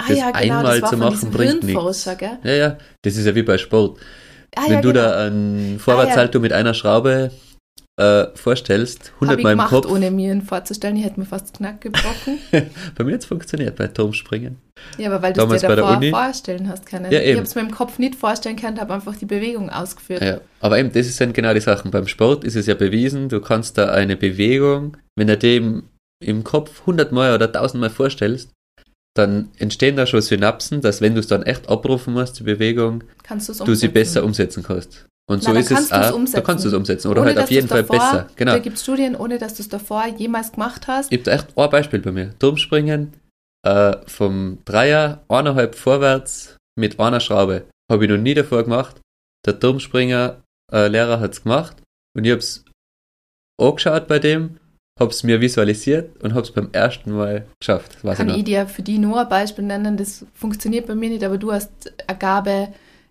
Ah 0.00 0.04
Das 0.08 0.18
ja, 0.18 0.30
genau, 0.32 0.58
einmal 0.58 0.80
das 0.80 0.82
war 0.82 0.90
zu 0.90 0.96
machen 0.96 1.30
bringt 1.30 1.64
Hirnforscher, 1.64 2.14
gell? 2.16 2.38
Ja, 2.44 2.52
ja. 2.52 2.78
Das 3.02 3.16
ist 3.16 3.24
ja 3.24 3.34
wie 3.34 3.42
bei 3.42 3.56
Sport. 3.56 3.98
Ah, 4.56 4.62
Wenn 4.66 4.72
ja, 4.74 4.80
du 4.80 4.92
genau. 4.92 5.04
da 5.04 5.26
einen 5.26 5.78
Vorwärtssalto 5.78 6.40
mit 6.40 6.52
einer 6.52 6.74
Schraube 6.74 7.30
äh, 7.98 8.26
vorstellst, 8.34 9.12
Habe 9.20 9.32
100 9.32 9.38
ich 9.38 9.44
Mal 9.44 9.50
im 9.52 9.58
gemacht, 9.58 9.70
Kopf. 9.70 9.90
ohne 9.90 10.10
mir 10.10 10.32
ihn 10.32 10.42
vorzustellen. 10.42 10.96
Ich 10.96 11.04
hätte 11.04 11.18
mir 11.18 11.26
fast 11.26 11.54
Knack 11.54 11.80
gebrochen. 11.80 12.38
bei 12.96 13.04
mir 13.04 13.14
hat 13.14 13.20
es 13.20 13.26
funktioniert, 13.26 13.76
bei 13.76 13.88
Turmspringen. 13.88 14.56
ja, 14.98 15.10
aber 15.10 15.22
weil 15.22 15.32
du 15.32 15.42
es 15.42 15.60
dir 15.60 15.76
davor 15.76 16.00
vorstellen 16.02 16.68
hast 16.68 16.86
können. 16.86 17.10
Ja, 17.10 17.20
ich 17.20 17.34
habe 17.34 17.44
es 17.44 17.54
mir 17.54 17.62
im 17.62 17.72
Kopf 17.72 17.98
nicht 17.98 18.14
vorstellen 18.14 18.56
können, 18.56 18.80
habe 18.80 18.94
einfach 18.94 19.16
die 19.16 19.26
Bewegung 19.26 19.68
ausgeführt. 19.68 20.22
Ja, 20.22 20.40
aber 20.60 20.78
eben, 20.78 20.92
das 20.92 21.16
sind 21.16 21.34
genau 21.34 21.52
die 21.52 21.60
Sachen. 21.60 21.90
Beim 21.90 22.06
Sport 22.06 22.44
ist 22.44 22.54
es 22.54 22.66
ja 22.66 22.74
bewiesen, 22.74 23.28
du 23.28 23.40
kannst 23.40 23.76
da 23.78 23.90
eine 23.90 24.16
Bewegung, 24.16 24.96
wenn 25.16 25.26
du 25.26 25.36
die 25.36 25.56
im, 25.56 25.82
im 26.24 26.44
Kopf 26.44 26.80
100 26.82 27.10
Mal 27.10 27.34
oder 27.34 27.46
1000 27.46 27.80
Mal 27.80 27.90
vorstellst, 27.90 28.50
dann 29.18 29.50
entstehen 29.58 29.96
da 29.96 30.06
schon 30.06 30.22
Synapsen, 30.22 30.80
dass 30.80 31.00
wenn 31.00 31.14
du 31.14 31.20
es 31.20 31.26
dann 31.26 31.42
echt 31.42 31.68
abrufen 31.68 32.14
musst, 32.14 32.38
die 32.38 32.44
Bewegung, 32.44 33.04
Kannst 33.22 33.48
du 33.48 33.72
es 33.72 33.80
sie 33.80 33.88
besser 33.88 34.24
umsetzen 34.24 34.62
kannst. 34.62 35.06
Und 35.28 35.42
so 35.42 35.50
Na, 35.50 35.54
dann 35.54 35.62
ist 35.62 35.70
es 35.70 35.92
auch, 35.92 36.24
da 36.32 36.40
kannst 36.40 36.64
du 36.64 36.68
es 36.68 36.74
umsetzen. 36.74 37.08
Oder 37.08 37.20
Ohne, 37.20 37.30
halt 37.30 37.40
auf 37.40 37.50
jeden 37.50 37.68
Fall 37.68 37.82
davor, 37.82 37.98
besser. 37.98 38.28
Genau. 38.36 38.52
Da 38.52 38.58
gibt 38.60 38.76
es 38.76 38.82
Studien, 38.82 39.14
ohne 39.14 39.38
dass 39.38 39.54
du 39.54 39.62
es 39.62 39.68
davor 39.68 40.06
jemals 40.06 40.52
gemacht 40.52 40.86
hast. 40.86 41.12
Ich 41.12 41.20
habe 41.20 41.32
echt 41.32 41.58
ein 41.58 41.70
Beispiel 41.70 42.00
bei 42.00 42.12
mir. 42.12 42.38
Turmspringen, 42.38 43.12
äh, 43.66 43.96
vom 44.06 44.58
Dreier, 44.64 45.22
eineinhalb 45.28 45.74
vorwärts 45.74 46.56
mit 46.78 46.98
einer 46.98 47.20
Schraube. 47.20 47.66
Habe 47.90 48.04
ich 48.04 48.10
noch 48.10 48.16
nie 48.16 48.34
davor 48.34 48.62
gemacht. 48.62 49.00
Der 49.44 49.58
Turmspringer 49.60 50.42
äh, 50.72 50.88
Lehrer 50.88 51.20
hat's 51.20 51.42
gemacht 51.42 51.76
und 52.16 52.24
ich 52.24 52.32
hab's 52.32 52.64
angeschaut 53.60 54.08
bei 54.08 54.18
dem, 54.18 54.58
hab's 54.98 55.22
mir 55.22 55.40
visualisiert 55.40 56.22
und 56.22 56.34
hab's 56.34 56.50
beim 56.50 56.68
ersten 56.72 57.12
Mal 57.12 57.46
geschafft. 57.60 57.98
Das 58.02 58.16
Kann 58.16 58.28
ich 58.30 58.38
ich 58.38 58.44
dir 58.44 58.66
für 58.66 58.82
die 58.82 58.98
nur 58.98 59.20
ein 59.20 59.28
Beispiel 59.28 59.64
nennen, 59.64 59.96
das 59.96 60.26
funktioniert 60.34 60.86
bei 60.86 60.94
mir 60.94 61.10
nicht, 61.10 61.24
aber 61.24 61.38
du 61.38 61.52
hast 61.52 61.92
eine 62.06 62.18
Gabe, 62.18 62.68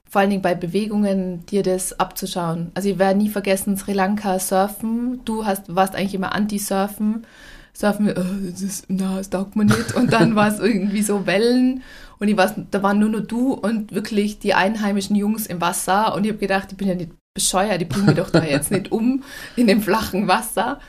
vor 0.09 0.21
allen 0.21 0.29
Dingen 0.29 0.41
bei 0.41 0.55
Bewegungen, 0.55 1.45
dir 1.45 1.63
das 1.63 1.99
abzuschauen. 1.99 2.71
Also 2.73 2.89
ich 2.89 2.99
werde 2.99 3.19
nie 3.19 3.29
vergessen, 3.29 3.77
Sri 3.77 3.93
Lanka 3.93 4.39
surfen. 4.39 5.21
Du 5.25 5.45
hast, 5.45 5.73
warst 5.73 5.95
eigentlich 5.95 6.15
immer 6.15 6.33
anti-surfen. 6.33 7.25
Surfen, 7.73 8.07
das 8.51 8.61
ist, 8.61 8.85
na, 8.87 9.17
das 9.17 9.29
taugt 9.29 9.55
mir 9.55 9.65
nicht. 9.65 9.95
Und 9.95 10.13
dann 10.13 10.35
war 10.35 10.47
es 10.47 10.59
irgendwie 10.59 11.01
so 11.01 11.27
Wellen. 11.27 11.83
Und 12.19 12.27
ich 12.27 12.37
weiß, 12.37 12.53
da 12.71 12.81
waren 12.81 12.99
nur 12.99 13.09
noch 13.09 13.27
du 13.27 13.53
und 13.53 13.93
wirklich 13.93 14.39
die 14.39 14.53
einheimischen 14.53 15.15
Jungs 15.15 15.45
im 15.45 15.61
Wasser. 15.61 16.15
Und 16.15 16.23
ich 16.23 16.31
habe 16.31 16.39
gedacht, 16.39 16.69
ich 16.71 16.77
bin 16.77 16.87
ja 16.87 16.95
nicht 16.95 17.11
bescheuert, 17.33 17.81
ich 17.81 17.87
bringe 17.87 18.07
mich 18.07 18.15
doch 18.15 18.31
da 18.31 18.43
jetzt 18.43 18.71
nicht 18.71 18.91
um 18.91 19.23
in 19.55 19.67
dem 19.67 19.81
flachen 19.81 20.27
Wasser. 20.27 20.79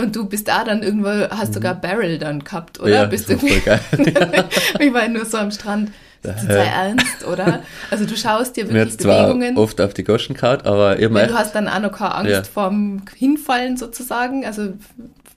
Und 0.00 0.14
du 0.14 0.26
bist 0.26 0.46
da 0.48 0.64
dann 0.64 0.82
irgendwo, 0.82 1.08
hast 1.08 1.54
sogar 1.54 1.74
Barrel 1.74 2.18
dann 2.18 2.44
gehabt, 2.44 2.78
oder? 2.80 2.88
Mhm. 2.88 2.94
ja, 2.94 3.04
bist 3.06 3.24
das 3.28 3.42
irgendwie 3.42 3.60
voll 3.60 3.78
geil. 3.96 4.44
ich 4.78 4.92
war 4.94 5.08
nur 5.08 5.24
so 5.24 5.38
am 5.38 5.50
Strand. 5.50 5.90
Das 6.20 6.42
ist 6.42 6.48
Ja. 6.48 6.56
ernst, 6.56 7.24
oder? 7.28 7.62
Also 7.92 8.04
du 8.04 8.16
schaust 8.16 8.56
dir 8.56 8.64
Mir 8.64 8.72
wirklich 8.74 8.98
zwar 8.98 9.28
Bewegungen. 9.28 9.56
oft 9.56 9.80
auf 9.80 9.94
die 9.94 10.02
Goschen 10.02 10.34
gehauen, 10.34 10.62
aber 10.64 10.98
ich 10.98 11.08
mir 11.08 11.20
Ja, 11.20 11.24
echt 11.26 11.30
du 11.32 11.38
hast 11.38 11.54
dann 11.54 11.68
auch 11.68 11.78
noch 11.78 11.92
keine 11.92 12.12
Angst 12.16 12.30
Ja. 12.32 12.42
vorm 12.42 13.02
Hinfallen 13.14 13.76
sozusagen. 13.76 14.44
Also 14.44 14.62
Ja, 14.62 14.74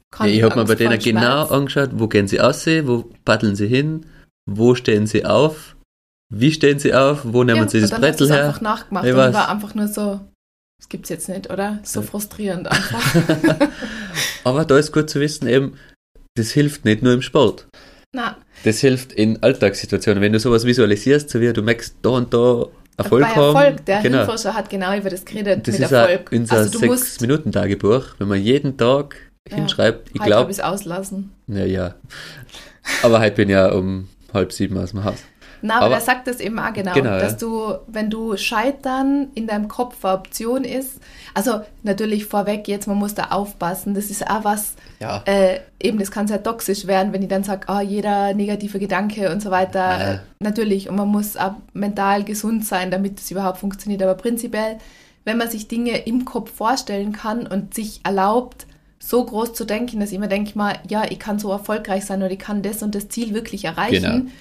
keine 0.10 0.32
ich 0.32 0.42
habe 0.42 0.56
mir 0.60 0.66
bei 0.66 0.74
denen 0.74 0.98
genau 0.98 1.46
angeschaut, 1.50 1.92
wo 1.94 2.08
gehen 2.08 2.28
sie 2.28 2.42
aussehen, 2.42 2.88
wo 2.88 3.06
paddeln 3.26 3.56
sie 3.56 3.68
hin, 3.68 4.08
wo 4.50 4.74
stehen 4.74 5.06
sie 5.06 5.24
auf, 5.24 5.76
wie 6.34 6.52
stehen 6.52 6.80
sie 6.80 6.96
auf, 6.96 7.20
wo 7.26 7.44
nehmen 7.44 7.62
ja, 7.62 7.70
sie 7.70 7.82
das 7.82 7.92
Brettel 7.92 8.28
her. 8.32 8.48
einfach 8.48 8.62
nachgemacht 8.62 9.06
Ich 9.06 9.14
und 9.14 9.28
ich 9.28 9.34
war 9.36 9.50
einfach 9.50 9.76
nur 9.76 9.88
so, 9.88 10.20
das 10.82 10.90
gibt's 10.90 11.10
jetzt 11.10 11.30
nicht, 11.30 11.50
oder? 11.50 11.80
So 11.84 12.02
frustrierend 12.02 12.68
einfach. 12.72 13.02
Aber 14.44 14.66
da 14.66 14.78
ist 14.78 14.92
gut 14.92 15.10
zu 15.10 15.20
wissen, 15.20 15.48
eben, 15.48 15.78
das 16.36 16.52
hilft 16.52 16.84
nicht 16.86 17.04
nur 17.04 17.14
im 17.14 17.22
Sport. 17.22 17.68
Na, 18.14 18.36
Das 18.66 18.80
hilft 18.80 19.14
in 19.14 19.42
Alltagssituationen. 19.42 20.22
Wenn 20.22 20.34
du 20.34 20.40
sowas 20.40 20.66
visualisierst, 20.66 21.30
so 21.30 21.40
wie 21.40 21.54
du 21.54 21.62
merkst, 21.62 21.96
da 22.02 22.10
und 22.10 22.34
da 22.34 22.66
Erfolg 22.98 23.22
bei 23.24 23.30
haben. 23.30 23.56
Erfolg, 23.56 23.86
der 23.86 24.02
genau. 24.02 24.18
Hirnforscher 24.18 24.54
hat 24.54 24.70
genau 24.70 24.96
über 24.98 25.10
das 25.10 25.24
geredet 25.24 25.66
Das 25.68 25.76
mit 25.76 25.86
ist 25.86 25.92
Erfolg. 25.94 26.28
auch 26.28 26.32
unser 26.38 26.56
also 26.58 26.80
du 26.80 26.86
musst 26.88 27.04
Sechs-Minuten-Tagebuch. 27.06 28.16
Wenn 28.18 28.28
man 28.28 28.42
jeden 28.42 28.76
Tag 28.78 29.16
Ja. 29.50 29.56
hinschreibt, 29.56 30.10
ich 30.10 30.14
heute 30.16 30.20
hab 30.22 30.28
glaube, 30.28 30.52
ich's 30.52 30.60
auslassen. 30.60 31.32
ja, 31.48 31.64
ja. 31.66 31.96
Aber 33.04 33.20
heute 33.22 33.36
bin 33.36 33.48
ich 33.50 33.54
ja 33.54 33.72
um 33.72 34.10
halb 34.34 34.52
sieben 34.52 34.78
aus 34.78 34.92
dem 34.92 35.04
Haus. 35.06 35.20
Na, 35.64 35.76
aber, 35.78 35.86
Aber- 35.88 35.96
er 35.96 36.02
sagt 36.02 36.28
das 36.28 36.40
eben 36.40 36.58
auch 36.60 36.74
genau, 36.74 36.94
Genau, 36.94 37.12
dass 37.20 37.34
ja. 37.34 37.38
du, 37.40 37.74
wenn 37.88 38.10
du 38.10 38.36
Scheitern 38.38 39.28
in 39.36 39.48
deinem 39.48 39.68
Kopf 39.68 40.04
eine 40.04 40.16
Option 40.16 40.64
ist, 40.64 41.00
also 41.34 41.62
natürlich 41.84 42.26
vorweg 42.26 42.68
jetzt, 42.68 42.88
man 42.88 42.98
muss 42.98 43.14
da 43.16 43.26
aufpassen, 43.32 43.94
das 43.94 44.10
ist 44.10 44.28
auch 44.30 44.44
was, 44.44 44.74
Ja. 45.00 45.22
äh, 45.26 45.60
eben 45.82 46.00
das 46.00 46.12
kann 46.12 46.28
sehr 46.28 46.42
toxisch 46.44 46.88
werden, 46.88 47.14
wenn 47.14 47.22
ich 47.22 47.30
dann 47.30 47.44
sage, 47.44 47.70
ah, 47.70 47.82
jeder 47.82 48.34
negative 48.34 48.80
Gedanke 48.80 49.32
und 49.32 49.42
so 49.42 49.52
weiter, 49.52 50.14
äh, 50.16 50.20
natürlich, 50.40 50.90
und 50.90 50.96
man 50.96 51.08
muss 51.08 51.38
auch 51.38 51.54
mental 51.74 52.24
gesund 52.24 52.66
sein, 52.66 52.92
damit 52.92 53.20
es 53.20 53.32
überhaupt 53.32 53.60
funktioniert, 53.60 54.02
aber 54.04 54.16
prinzipiell, 54.16 54.78
wenn 55.26 55.38
man 55.38 55.50
sich 55.50 55.68
Dinge 55.68 55.98
im 56.06 56.26
Kopf 56.26 56.52
vorstellen 56.52 57.12
kann 57.14 57.46
und 57.46 57.74
sich 57.76 58.02
erlaubt, 58.04 58.66
so 58.98 59.24
groß 59.24 59.54
zu 59.54 59.66
denken, 59.66 60.00
dass 60.00 60.10
ich 60.10 60.16
immer 60.16 60.28
denke 60.28 60.58
mal, 60.58 60.76
ja, 60.88 61.04
ich 61.10 61.18
kann 61.20 61.40
so 61.40 61.52
erfolgreich 61.52 62.06
sein 62.06 62.22
oder 62.22 62.32
ich 62.32 62.40
kann 62.40 62.62
das 62.62 62.84
und 62.84 62.94
das 62.94 63.10
Ziel 63.10 63.34
wirklich 63.34 63.66
erreichen, 63.66 64.02
Genau. 64.04 64.32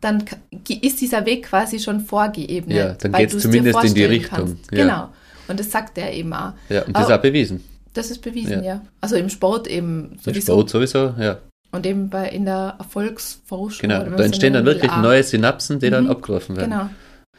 Dann 0.00 0.24
ist 0.68 1.00
dieser 1.00 1.26
Weg 1.26 1.44
quasi 1.46 1.78
schon 1.78 2.00
vorgeebnet. 2.00 2.76
Ja, 2.76 2.92
dann 2.94 3.12
du's 3.12 3.32
dir 3.32 3.38
zumindest 3.38 3.84
in 3.84 3.94
die 3.94 4.04
Richtung, 4.04 4.56
ja. 4.70 4.82
Genau. 4.84 5.08
Und 5.48 5.60
das 5.60 5.70
sagt 5.70 5.98
er 5.98 6.12
eben 6.12 6.32
auch. 6.32 6.52
Ja, 6.68 6.82
und 6.82 6.96
das 6.96 7.08
ist 7.08 7.12
auch 7.12 7.20
bewiesen. 7.22 7.64
Das 7.92 8.10
ist 8.10 8.22
bewiesen, 8.22 8.62
Ja. 8.62 8.74
ja. 8.74 8.80
Also 9.00 9.16
im 9.16 9.28
Sport 9.28 9.66
eben 9.66 10.12
Im 10.12 10.18
sowieso. 10.18 10.52
Sport 10.52 10.70
sowieso, 10.70 11.14
ja. 11.18 11.38
Und 11.72 11.86
eben 11.86 12.08
bei, 12.08 12.28
in 12.28 12.44
der 12.44 12.76
Erfolgsforschung. 12.78 13.88
Genau. 13.88 14.04
Da 14.16 14.24
entstehen 14.24 14.52
dann 14.54 14.64
wirklich 14.64 14.90
auch. 14.90 15.02
neue 15.02 15.22
Synapsen, 15.22 15.78
die 15.80 15.90
dann 15.90 16.04
Mhm. 16.04 16.10
abgerufen 16.10 16.56
werden. 16.56 16.70
Genau. 16.70 16.88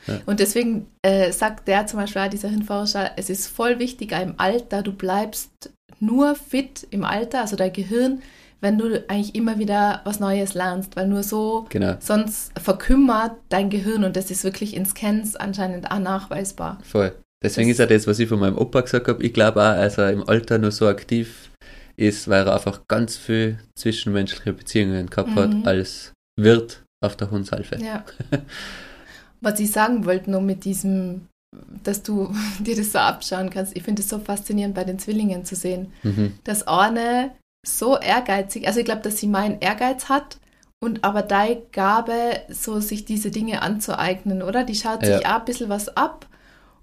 Ja. 0.07 0.19
Und 0.25 0.39
deswegen 0.39 0.87
äh, 1.03 1.31
sagt 1.31 1.67
der 1.67 1.85
zum 1.87 1.99
Beispiel, 1.99 2.21
auch 2.21 2.27
dieser 2.29 2.49
Hirnforscher, 2.49 3.11
es 3.17 3.29
ist 3.29 3.47
voll 3.47 3.79
wichtig 3.79 4.11
im 4.13 4.33
Alter, 4.37 4.81
du 4.83 4.93
bleibst 4.93 5.51
nur 5.99 6.35
fit 6.35 6.87
im 6.89 7.03
Alter, 7.03 7.41
also 7.41 7.55
dein 7.55 7.71
Gehirn, 7.71 8.21
wenn 8.61 8.77
du 8.77 9.03
eigentlich 9.09 9.35
immer 9.35 9.57
wieder 9.59 10.01
was 10.03 10.19
Neues 10.19 10.53
lernst, 10.53 10.95
weil 10.95 11.07
nur 11.07 11.23
so, 11.23 11.65
Genau. 11.69 11.95
sonst 11.99 12.51
verkümmert 12.59 13.33
dein 13.49 13.69
Gehirn 13.69 14.03
und 14.03 14.15
das 14.15 14.29
ist 14.31 14.43
wirklich 14.43 14.75
in 14.75 14.85
Scans 14.85 15.35
anscheinend 15.35 15.89
auch 15.91 15.99
nachweisbar. 15.99 16.77
Voll. 16.83 17.11
Deswegen 17.43 17.67
Das- 17.69 17.75
ist 17.75 17.79
ja 17.79 17.85
das, 17.87 18.05
was 18.07 18.19
ich 18.19 18.29
von 18.29 18.39
meinem 18.39 18.57
Opa 18.57 18.81
gesagt 18.81 19.07
habe. 19.07 19.23
Ich 19.23 19.33
glaube 19.33 19.59
auch, 19.61 19.65
als 19.75 19.97
er 19.97 20.11
im 20.11 20.27
Alter 20.29 20.59
nur 20.59 20.71
so 20.71 20.87
aktiv 20.87 21.49
ist, 21.97 22.27
weil 22.29 22.45
er 22.47 22.53
einfach 22.55 22.81
ganz 22.87 23.17
viel 23.17 23.57
zwischenmenschliche 23.77 24.53
Beziehungen 24.53 25.07
gehabt 25.09 25.29
Mhm. 25.31 25.35
hat 25.35 25.67
als 25.67 26.13
Wirt 26.39 26.83
auf 27.03 27.15
der 27.17 27.31
Hundsalfe. 27.31 27.77
Ja. 27.83 28.05
Was 29.41 29.59
ich 29.59 29.71
sagen 29.71 30.05
wollte, 30.05 30.29
nur 30.29 30.41
mit 30.41 30.65
diesem, 30.65 31.27
dass 31.83 32.03
du 32.03 32.31
dir 32.59 32.75
das 32.75 32.91
so 32.91 32.99
abschauen 32.99 33.49
kannst, 33.49 33.75
ich 33.75 33.83
finde 33.83 34.01
es 34.03 34.09
so 34.09 34.19
faszinierend 34.19 34.75
bei 34.75 34.83
den 34.83 34.99
Zwillingen 34.99 35.45
zu 35.45 35.55
sehen. 35.55 35.91
Mhm. 36.03 36.33
dass 36.43 36.67
Arne 36.67 37.31
so 37.65 37.97
ehrgeizig, 37.97 38.67
also 38.67 38.79
ich 38.79 38.85
glaube, 38.85 39.01
dass 39.01 39.17
sie 39.17 39.27
meinen 39.27 39.59
Ehrgeiz 39.59 40.09
hat 40.09 40.37
und 40.83 41.03
aber 41.03 41.21
deine 41.21 41.61
Gabe, 41.71 42.13
so 42.49 42.79
sich 42.79 43.05
diese 43.05 43.29
Dinge 43.31 43.61
anzueignen, 43.61 44.41
oder? 44.41 44.63
Die 44.63 44.75
schaut 44.75 45.05
sich 45.05 45.25
auch 45.27 45.39
ein 45.39 45.45
bisschen 45.45 45.69
was 45.69 45.95
ab 45.95 46.25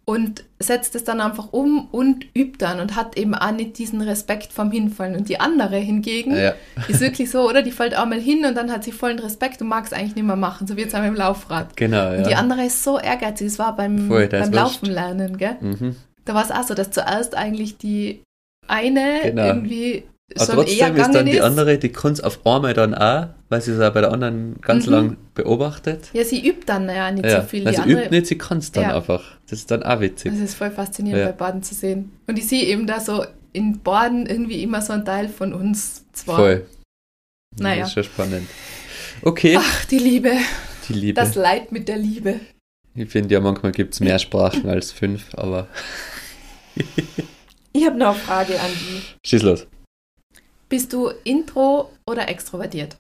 und 0.05 0.45
setzt 0.59 0.95
es 0.95 1.05
dann 1.05 1.21
einfach 1.21 1.53
um 1.53 1.89
und 1.91 2.25
übt 2.35 2.59
dann 2.65 2.81
und 2.81 2.97
hat 2.97 3.19
eben 3.19 3.35
auch 3.35 3.51
nicht 3.51 3.77
diesen 3.77 4.01
Respekt 4.01 4.53
vom 4.53 4.71
Hinfallen. 4.71 5.17
Und 5.17 5.29
die 5.29 5.39
andere 5.41 5.77
hingegen 5.77 6.35
Ja, 6.37 6.55
ist 6.89 7.01
wirklich 7.01 7.31
so, 7.31 7.47
oder? 7.49 7.61
Die 7.63 7.73
fällt 7.73 7.97
auch 7.99 8.07
mal 8.07 8.21
hin 8.21 8.47
und 8.47 8.55
dann 8.55 8.71
hat 8.73 8.85
sie 8.85 8.93
vollen 8.93 9.19
Respekt 9.19 9.61
und 9.61 9.69
mag 9.69 9.85
es 9.85 9.93
eigentlich 9.93 10.15
nicht 10.15 10.25
mehr 10.25 10.37
machen, 10.37 10.67
so 10.67 10.77
wie 10.77 10.83
jetzt 10.83 10.95
am 10.95 11.15
Laufrad. 11.15 11.77
genau. 11.77 12.17
Und 12.17 12.27
die 12.27 12.31
Ja. 12.31 12.39
andere 12.39 12.65
ist 12.65 12.85
so 12.85 12.99
ehrgeizig, 12.99 13.49
das 13.49 13.59
war 13.59 13.75
beim, 13.77 14.07
Voll, 14.09 14.29
das 14.29 14.47
beim 14.49 14.53
Laufen 14.55 14.87
lernen, 14.87 15.37
gell? 15.37 15.57
Mhm. 15.61 15.97
Da 16.25 16.35
war 16.35 16.45
es 16.45 16.53
auch 16.53 16.63
so, 16.63 16.75
dass 16.75 16.91
zuerst 16.93 17.35
eigentlich 17.37 17.77
die 17.79 18.23
eine 18.69 19.21
Genau. 19.25 19.45
irgendwie 19.45 20.05
Aber 20.37 20.47
trotzdem 20.57 20.97
ist 20.97 21.15
dann 21.15 21.25
die 21.27 21.41
andere, 21.41 21.79
die 21.79 21.89
kann 21.89 22.13
es 22.13 22.21
auf 22.21 22.45
einmal 22.47 22.75
dann 22.75 22.95
auch, 22.95 23.29
weil 23.49 23.63
sie 23.63 23.73
es 23.73 23.81
auch 23.81 23.95
bei 23.95 24.03
der 24.03 24.13
anderen 24.13 24.61
ganz 24.61 24.87
Mhm. 24.87 24.93
lang 24.93 25.17
beobachtet. 25.35 26.11
Ja, 26.13 26.23
sie 26.25 26.47
übt 26.47 26.65
dann 26.67 26.87
ja 26.89 27.11
nicht 27.11 27.25
Ja, 27.25 27.41
so 27.41 27.47
viel. 27.49 27.65
Die 27.65 27.71
sie 27.71 27.79
andere, 27.79 28.01
übt 28.03 28.11
nicht, 28.11 28.27
sie 28.27 28.37
kann 28.37 28.59
es 28.59 28.71
dann 28.71 28.85
Ja. 28.85 28.97
einfach. 28.97 29.23
Das 29.49 29.59
ist 29.61 29.71
dann 29.71 29.83
auch 29.83 30.01
witzig. 30.01 30.33
Das 30.33 30.41
ist 30.41 30.55
voll 30.55 30.71
faszinierend 30.71 31.21
Ja. 31.23 31.27
bei 31.31 31.33
Baden 31.33 31.63
zu 31.63 31.75
sehen. 31.75 32.13
Und 32.27 32.39
ich 32.39 32.47
sehe 32.47 32.63
eben 32.65 32.87
da 32.87 33.01
so 33.01 33.25
in 33.55 33.81
Baden 33.81 34.27
irgendwie 34.27 34.63
immer 34.63 34.83
so 34.83 34.93
ein 34.93 35.05
Teil 35.07 35.29
von 35.31 35.55
uns 35.55 36.05
zwar. 36.13 36.37
Voll. 36.37 36.67
Naja. 37.59 37.81
Das 37.81 37.89
ist 37.89 37.95
schon 37.95 38.05
spannend. 38.05 38.47
Okay, 39.23 39.57
Ach, 39.59 39.85
die 39.87 39.99
Liebe. 39.99 40.33
die 40.89 40.93
Liebe. 40.93 41.15
Das 41.21 41.35
Leid 41.37 41.73
mit 41.73 41.89
der 41.89 41.97
Liebe. 41.97 42.35
Ich 42.95 43.09
finde 43.09 43.33
ja, 43.33 43.41
manchmal 43.41 43.73
gibt 43.73 43.95
es 43.95 44.01
mehr 44.01 44.19
Sprachen 44.19 44.69
als 44.69 44.93
fünf, 44.93 45.35
aber 45.35 45.69
Ich 47.73 47.87
habe 47.87 47.97
noch 47.97 48.09
eine 48.09 48.15
Frage 48.19 48.61
an 48.61 48.71
die. 48.71 49.29
schieß 49.29 49.43
los. 49.43 49.67
Bist 50.69 50.93
du 50.93 51.09
intro 51.25 51.91
oder 52.07 52.29
extrovertiert? 52.29 52.99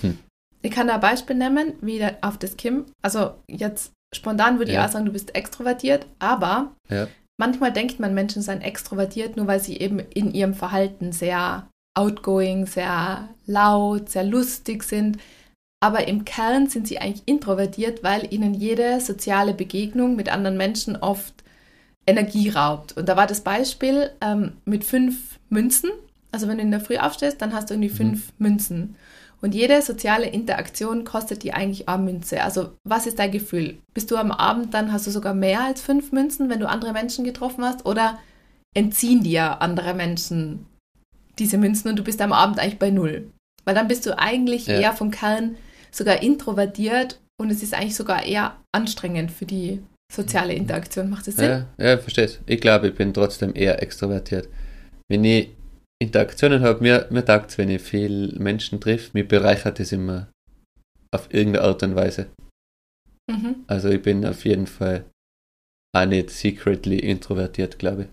Hm. 0.00 0.18
Ich 0.62 0.70
kann 0.70 0.88
da 0.88 0.94
ein 0.94 1.00
Beispiel 1.00 1.36
nehmen, 1.36 1.74
wie 1.80 2.04
auf 2.20 2.38
das 2.38 2.56
Kim. 2.56 2.86
Also 3.02 3.34
jetzt 3.48 3.92
spontan 4.14 4.58
würde 4.58 4.72
Ja. 4.72 4.80
ich 4.82 4.88
auch 4.88 4.92
sagen, 4.92 5.06
du 5.06 5.12
bist 5.12 5.34
extrovertiert, 5.34 6.06
aber 6.18 6.74
Ja. 6.88 7.08
manchmal 7.38 7.72
denkt 7.72 8.00
man, 8.00 8.14
Menschen 8.14 8.42
seien 8.42 8.60
extrovertiert, 8.62 9.36
nur 9.36 9.46
weil 9.46 9.60
sie 9.60 9.78
eben 9.78 9.98
in 9.98 10.32
ihrem 10.32 10.54
Verhalten 10.54 11.12
sehr 11.12 11.68
outgoing, 11.96 12.66
sehr 12.66 13.28
laut, 13.46 14.08
sehr 14.10 14.24
lustig 14.24 14.84
sind. 14.84 15.18
Aber 15.80 16.08
im 16.08 16.24
Kern 16.24 16.68
sind 16.68 16.88
sie 16.88 16.98
eigentlich 16.98 17.26
introvertiert, 17.26 18.02
weil 18.02 18.32
ihnen 18.32 18.54
jede 18.54 19.00
soziale 19.00 19.54
Begegnung 19.54 20.16
mit 20.16 20.28
anderen 20.28 20.56
Menschen 20.56 20.96
oft 20.96 21.34
Energie 22.08 22.48
raubt. 22.48 22.96
Und 22.96 23.08
da 23.08 23.16
war 23.16 23.26
das 23.26 23.40
Beispiel 23.42 24.10
ähm, 24.20 24.52
mit 24.64 24.84
fünf 24.84 25.38
Münzen. 25.50 25.90
Also 26.32 26.48
wenn 26.48 26.58
du 26.58 26.62
in 26.62 26.70
der 26.70 26.80
Früh 26.80 26.96
aufstehst, 26.96 27.40
dann 27.40 27.52
hast 27.52 27.70
du 27.70 27.74
irgendwie 27.74 27.88
fünf 27.94 28.32
Münzen. 28.38 28.96
Und 29.40 29.54
jede 29.54 29.80
soziale 29.82 30.26
Interaktion 30.26 31.04
kostet 31.04 31.42
dir 31.44 31.54
eigentlich 31.54 31.88
eine 31.88 32.02
Münze. 32.02 32.42
Also 32.42 32.72
was 32.84 33.06
ist 33.06 33.18
dein 33.18 33.30
Gefühl? 33.30 33.78
Bist 33.94 34.10
du 34.10 34.16
am 34.16 34.32
Abend, 34.32 34.74
dann 34.74 34.92
hast 34.92 35.06
du 35.06 35.10
sogar 35.12 35.32
mehr 35.34 35.62
als 35.64 35.80
fünf 35.80 36.10
Münzen, 36.12 36.48
wenn 36.50 36.58
du 36.60 36.68
andere 36.68 36.92
Menschen 36.92 37.24
getroffen 37.24 37.64
hast? 37.64 37.86
Oder 37.86 38.18
entziehen 38.76 39.22
dir 39.22 39.62
andere 39.62 39.94
Menschen 39.94 40.66
diese 41.38 41.56
Münzen 41.56 41.88
und 41.88 41.96
du 41.96 42.02
bist 42.04 42.20
am 42.20 42.32
Abend 42.32 42.58
eigentlich 42.58 42.80
bei 42.80 42.90
null? 42.90 43.30
Weil 43.64 43.74
dann 43.76 43.88
bist 43.88 44.06
du 44.06 44.18
eigentlich 44.18 44.66
Ja. 44.66 44.80
eher 44.80 44.92
vom 44.92 45.10
Kern 45.10 45.56
sogar 45.92 46.20
introvertiert 46.22 47.20
und 47.40 47.50
es 47.50 47.62
ist 47.62 47.74
eigentlich 47.74 47.94
sogar 47.94 48.24
eher 48.24 48.56
anstrengend 48.72 49.30
für 49.30 49.46
die 49.46 49.80
soziale 50.12 50.54
Interaktion. 50.54 51.10
Macht 51.10 51.26
das 51.26 51.36
Sinn? 51.36 51.66
Ja, 51.78 51.84
ja, 51.84 51.98
verstehst. 51.98 52.40
Ich 52.46 52.60
glaube, 52.60 52.88
ich 52.88 52.94
bin 52.94 53.12
trotzdem 53.12 53.54
eher 53.54 53.82
extrovertiert. 53.82 54.48
Wenn 55.08 55.24
ich 55.24 55.50
Interaktionen 56.00 56.62
habe, 56.62 56.82
mir, 56.82 57.06
mir 57.10 57.24
taugt 57.24 57.58
wenn 57.58 57.70
ich 57.70 57.82
viel 57.82 58.32
Menschen 58.38 58.80
treffe, 58.80 59.10
mir 59.14 59.26
bereichert 59.26 59.80
das 59.80 59.92
immer 59.92 60.28
auf 61.14 61.32
irgendeine 61.32 61.64
Art 61.66 61.82
und 61.82 61.96
Weise. 61.96 62.28
Mhm. 63.30 63.64
Also 63.66 63.88
ich 63.88 64.02
bin 64.02 64.24
auf 64.24 64.44
jeden 64.44 64.66
Fall 64.66 65.04
auch 65.96 66.06
nicht 66.06 66.30
secretly 66.30 66.98
introvertiert, 66.98 67.78
glaube 67.78 68.02
ich, 68.02 68.08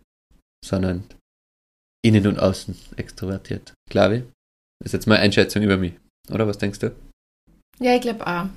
sondern 0.66 1.06
innen 2.04 2.28
und 2.28 2.39
außen 2.39 2.76
extrovertiert, 2.98 3.74
glaube 3.89 4.18
ich. 4.18 4.24
Das 4.80 4.88
ist 4.88 4.93
jetzt 4.93 5.08
meine 5.08 5.22
Einschätzung 5.22 5.64
über 5.64 5.78
mich. 5.78 5.93
Oder 6.32 6.48
was 6.48 6.58
denkst 6.58 6.80
du? 6.80 6.96
Ja, 7.80 7.96
ich 7.96 8.02
glaube 8.02 8.26
auch, 8.26 8.48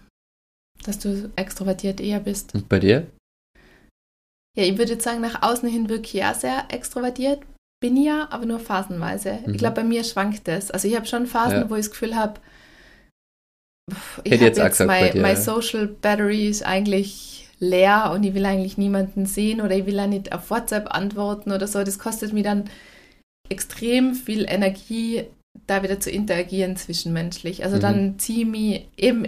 dass 0.84 0.99
du 0.99 1.30
extrovertiert 1.36 2.01
eher 2.01 2.20
bist. 2.20 2.55
Und 2.55 2.68
bei 2.68 2.78
dir? 2.78 3.07
Ja, 4.59 4.64
ich 4.64 4.76
würde 4.76 4.94
jetzt 4.94 5.04
sagen, 5.04 5.20
nach 5.20 5.42
außen 5.42 5.68
hin 5.68 5.88
wirklich 5.88 6.14
ja 6.14 6.34
sehr 6.34 6.64
extrovertiert. 6.70 7.40
Bin 7.80 7.96
ich 7.96 8.06
ja, 8.06 8.26
aber 8.30 8.44
nur 8.44 8.59
phasenweise. 8.59 9.38
Mhm. 9.46 9.52
Ich 9.52 9.59
glaube, 9.59 9.76
bei 9.76 9.84
mir 9.84 10.02
schwankt 10.02 10.48
es. 10.48 10.72
Also 10.72 10.88
ich 10.88 10.96
habe 10.96 11.06
schon 11.06 11.26
Phasen, 11.28 11.61
Ja. 11.61 11.70
wo 11.70 11.76
ich 11.76 11.82
das 11.82 11.90
Gefühl 11.92 12.16
habe, 12.16 12.40
ich 14.24 14.32
habe 14.32 14.44
jetzt 14.44 14.59
jetzt, 14.59 14.78
gesagt 14.78 14.78
bei 14.88 15.02
mein, 15.02 15.12
dir, 15.12 15.22
mein 15.22 15.36
ja. 15.36 15.40
Social 15.40 15.86
Battery 15.86 16.48
ist 16.48 16.64
eigentlich 16.66 17.48
leer 17.61 18.11
und 18.12 18.24
ich 18.24 18.34
will 18.34 18.44
eigentlich 18.46 18.78
niemanden 18.78 19.26
sehen 19.26 19.61
oder 19.61 19.76
ich 19.76 19.86
will 19.86 19.98
auch 20.00 20.06
nicht 20.09 20.32
auf 20.32 20.50
WhatsApp 20.50 20.92
antworten 20.94 21.52
oder 21.52 21.66
so. 21.68 21.82
Das 21.84 21.98
kostet 21.98 22.32
mir 22.32 22.42
dann 22.42 22.64
extrem 23.48 24.14
viel 24.14 24.44
Energie, 24.48 25.24
da 25.66 25.82
wieder 25.82 26.00
zu 26.00 26.11
interagieren 26.11 26.76
zwischenmenschlich. 26.76 27.64
Also 27.64 27.76
Mhm. 27.76 27.80
dann 27.80 28.18
ziehe 28.18 28.40
ich 28.40 28.46
mich 28.46 28.88
eben, 28.96 29.24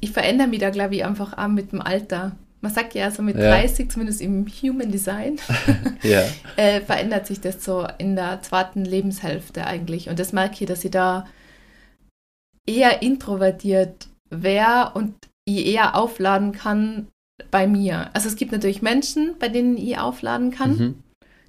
ich 0.00 0.10
verändere 0.10 0.48
mich 0.48 0.58
da, 0.58 0.70
glaube 0.70 0.96
ich, 0.96 1.04
einfach 1.04 1.38
auch 1.38 1.48
mit 1.48 1.70
dem 1.72 1.80
Alter. 1.80 2.32
Man 2.62 2.72
sagt 2.72 2.94
ja 2.94 3.10
so 3.10 3.22
mit 3.22 3.36
Ja. 3.36 3.50
30, 3.50 3.90
zumindest 3.90 4.20
im 4.20 4.46
Human 4.46 4.90
Design, 4.90 5.38
Ja. 6.02 6.24
äh, 6.56 6.80
verändert 6.80 7.26
sich 7.26 7.40
das 7.40 7.62
so 7.64 7.86
in 7.98 8.16
der 8.16 8.40
zweiten 8.42 8.84
Lebenshälfte 8.84 9.66
eigentlich. 9.66 10.08
Und 10.08 10.18
das 10.18 10.32
merke 10.32 10.56
ich, 10.60 10.66
dass 10.68 10.84
ich 10.84 10.92
da 10.92 11.26
eher 12.66 13.02
introvertiert 13.02 14.08
wäre 14.30 14.92
und 14.94 15.14
ich 15.44 15.66
eher 15.66 15.96
aufladen 15.96 16.52
kann 16.52 17.08
bei 17.50 17.66
mir. 17.66 18.10
Also 18.14 18.28
es 18.28 18.36
gibt 18.36 18.52
natürlich 18.52 18.80
Menschen, 18.82 19.36
bei 19.38 19.48
denen 19.48 19.76
ich 19.76 19.98
aufladen 19.98 20.52
kann. 20.52 20.76
Mhm. 20.78 21.02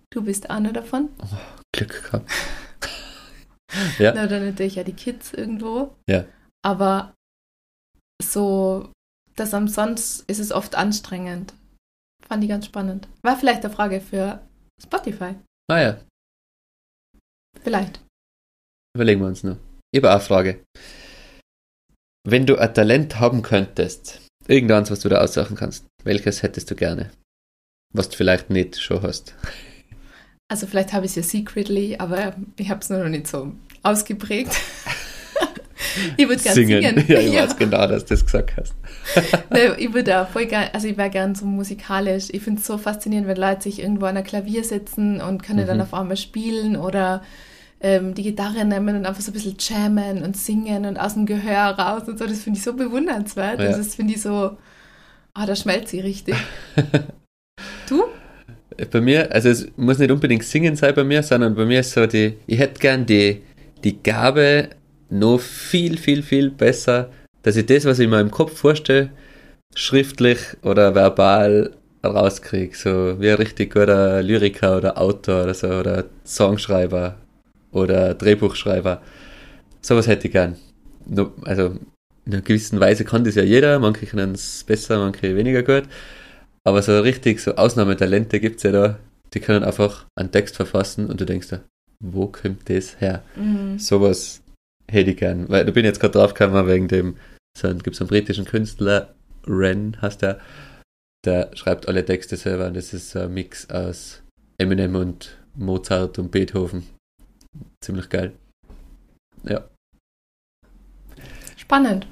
Du 0.10 0.24
bist 0.24 0.50
eine 0.50 0.74
davon. 0.74 1.10
Glück 1.72 2.04
gehabt. 2.06 2.30
ja. 4.00 4.14
Na, 4.16 4.26
Oder 4.26 4.40
natürlich 4.40 4.76
ja 4.76 4.84
die 4.84 4.94
Kids 4.94 5.34
irgendwo. 5.34 5.96
Ja. 6.10 6.26
Aber 6.66 7.14
so, 8.22 8.90
das 9.36 9.54
am 9.54 9.68
sonst 9.68 10.22
ist 10.30 10.40
es 10.40 10.52
oft 10.52 10.76
anstrengend. 10.76 11.54
Fand 12.28 12.44
ich 12.44 12.50
ganz 12.50 12.66
spannend. 12.66 13.08
War 13.22 13.38
vielleicht 13.38 13.66
eine 13.66 13.74
Frage 13.74 14.02
für 14.02 14.42
Spotify. 14.82 15.36
Ah 15.70 15.80
ja, 15.82 15.98
Vielleicht. 17.62 18.02
überlegen 18.96 19.22
wir 19.22 19.28
uns 19.28 19.44
noch. 19.44 19.58
Ich 19.92 20.00
habe 20.00 20.10
auch 20.10 20.16
eine 20.16 20.24
Frage. 20.24 20.64
Wenn 22.26 22.46
du 22.46 22.58
ein 22.58 22.74
Talent 22.74 23.20
haben 23.20 23.42
könntest, 23.42 24.22
irgendeins, 24.48 24.92
was 24.92 25.02
du 25.02 25.10
da 25.10 25.22
aussuchen 25.22 25.56
kannst, 25.56 25.86
welches 26.04 26.42
hättest 26.44 26.72
du 26.72 26.76
gerne? 26.76 27.12
Was 27.94 28.10
du 28.10 28.18
vielleicht 28.18 28.50
nicht 28.50 28.82
schon 28.82 29.02
hast. 29.02 29.36
Also 30.50 30.68
vielleicht 30.68 30.94
habe 30.94 31.06
ich 31.06 31.12
es 31.12 31.16
ja 31.16 31.24
secretly, 31.24 31.98
aber 31.98 32.36
ich 32.58 32.70
habe 32.70 32.82
es 32.82 32.90
nur 32.90 33.00
noch 33.00 33.10
nicht 33.10 33.28
so 33.28 33.54
ausgeprägt. 33.84 34.56
ich 36.18 36.28
würde 36.28 36.42
gerne 36.42 36.56
singen. 36.56 36.82
Singen. 36.84 37.06
Ja, 37.08 37.20
ich 37.20 37.34
weiß 37.36 37.58
genau, 37.58 37.88
dass 37.88 38.06
du 38.06 38.14
das 38.14 38.26
gesagt 38.26 38.54
hast. 38.58 38.74
Ne, 39.52 39.76
ich 39.78 39.90
würde 39.94 40.12
da 40.12 40.26
voll 40.26 40.46
gern, 40.46 40.70
also 40.74 40.88
ich 40.88 40.98
wäre 40.98 41.10
gern 41.10 41.36
so 41.36 41.46
musikalisch. 41.46 42.26
Ich 42.32 42.42
finde 42.42 42.60
es 42.62 42.68
so 42.68 42.78
faszinierend, 42.78 43.28
wenn 43.28 43.38
Leute 43.38 43.64
sich 43.64 43.80
irgendwo 43.82 44.06
an 44.06 44.16
der 44.16 44.24
Klavier 44.24 44.64
sitzen 44.64 45.22
und 45.22 45.44
können 45.44 45.66
dann 45.68 45.78
Mhm. 45.78 45.84
auf 45.84 45.94
einmal 45.94 46.18
spielen 46.18 46.76
oder 46.76 47.22
ähm, 47.82 48.14
die 48.14 48.24
Gitarre 48.24 48.64
nehmen 48.64 48.96
und 48.96 49.06
einfach 49.06 49.22
so 49.22 49.32
ein 49.32 49.34
bisschen 49.34 49.58
jammen 49.60 50.24
und 50.24 50.38
singen 50.38 50.86
und 50.86 50.98
aus 50.98 51.16
dem 51.16 51.26
Gehör 51.26 51.72
raus 51.78 52.04
und 52.08 52.18
so. 52.18 52.26
Das 52.26 52.44
finde 52.44 52.58
ich 52.58 52.64
so 52.64 52.74
bewundernswert. 52.74 53.60
Ja. 53.60 53.68
Also 53.68 53.80
das 53.80 53.96
finde 53.96 54.14
ich 54.14 54.22
so, 54.22 54.58
ah, 55.34 55.46
da 55.46 55.56
schmelzt 55.56 55.90
sie 55.90 56.00
richtig. 56.00 56.36
du? 57.90 58.04
Bei 58.92 59.02
mir, 59.02 59.32
also 59.32 59.50
es 59.50 59.68
muss 59.76 60.00
nicht 60.00 60.12
unbedingt 60.12 60.44
singen 60.44 60.76
sein 60.76 60.96
bei 60.96 61.04
mir, 61.04 61.22
sondern 61.22 61.54
bei 61.56 61.66
mir 61.66 61.82
ist 61.82 61.92
so 61.92 62.08
die, 62.08 62.38
ich 62.48 62.58
hätte 62.58 62.80
gern 62.80 63.06
die, 63.06 63.42
die 63.84 64.02
Gabe 64.02 64.70
noch 65.14 65.40
viel, 65.40 65.98
viel, 65.98 66.24
viel 66.24 66.50
besser, 66.50 67.10
dass 67.44 67.56
ich 67.56 67.66
das, 67.66 67.86
was 67.86 68.00
ich 68.00 68.08
mir 68.08 68.20
im 68.20 68.32
Kopf 68.32 68.58
vorstelle, 68.58 69.12
schriftlich 69.76 70.40
oder 70.64 70.96
verbal 70.96 71.72
rauskriege. 72.04 72.76
So 72.76 73.20
wie 73.20 73.30
ein 73.30 73.38
richtig 73.38 73.74
guter 73.74 74.22
Lyriker 74.22 74.78
oder 74.78 74.98
Autor 74.98 75.44
oder 75.44 75.54
so 75.54 75.68
oder 75.68 76.06
Songschreiber 76.26 77.16
oder 77.72 78.14
Drehbuchschreiber. 78.14 79.02
Sowas 79.82 80.08
hätte 80.08 80.28
ich 80.28 80.34
gern. 80.34 80.56
Nur- 81.06 81.34
Also 81.44 81.76
in 82.26 82.34
einer 82.34 82.42
gewissen 82.42 82.80
Weise 82.80 83.04
kann 83.04 83.24
das 83.24 83.36
ja 83.36 83.44
jeder, 83.44 83.80
manche 83.80 84.06
können 84.06 84.34
es 84.34 84.64
besser, 84.64 85.00
manche 85.00 85.36
weniger 85.36 85.64
gut. 85.64 85.84
Aber 86.64 86.82
so 86.82 87.00
richtig, 87.02 87.42
so 87.42 87.56
Ausnahmetalente 87.56 88.40
gibt 88.40 88.58
es 88.58 88.64
ja 88.64 88.72
da, 88.72 89.00
die 89.34 89.42
können 89.42 89.64
einfach 89.66 90.06
einen 90.16 90.32
Text 90.32 90.56
verfassen 90.56 91.08
und 91.08 91.20
du 91.20 91.26
denkst 91.26 91.50
dir, 91.50 91.62
wo 92.00 92.28
kommt 92.28 92.70
das 92.70 93.02
her? 93.02 93.24
Mhm. 93.36 93.78
Sowas 93.80 94.42
hätte 94.90 95.12
ich 95.12 95.18
gern. 95.18 95.50
Weil 95.50 95.66
da 95.66 95.72
bin 95.72 95.84
ich 95.86 95.90
jetzt 95.90 96.00
gerade 96.00 96.14
draufgekommen 96.18 96.68
wegen 96.68 96.88
dem, 96.88 97.18
so 97.58 97.68
gibt 97.76 97.96
es 97.96 98.02
einen 98.02 98.10
britischen 98.10 98.46
Künstler, 98.46 99.14
Ren 99.48 100.02
heißt 100.02 100.22
der, 100.22 100.40
der 101.26 101.52
schreibt 101.56 101.88
alle 101.88 102.04
Texte 102.06 102.36
selber 102.38 102.68
und 102.68 102.76
das 102.76 102.94
ist 102.94 103.12
so 103.12 103.20
ein 103.20 103.34
Mix 103.34 103.70
aus 103.70 104.22
Eminem 104.58 104.96
und 104.96 105.38
Mozart 105.56 106.18
und 106.20 106.32
Beethoven. 106.32 106.84
Ziemlich 107.84 108.10
geil. 108.10 108.34
Ja. 109.44 109.64
Spannend. 111.58 112.08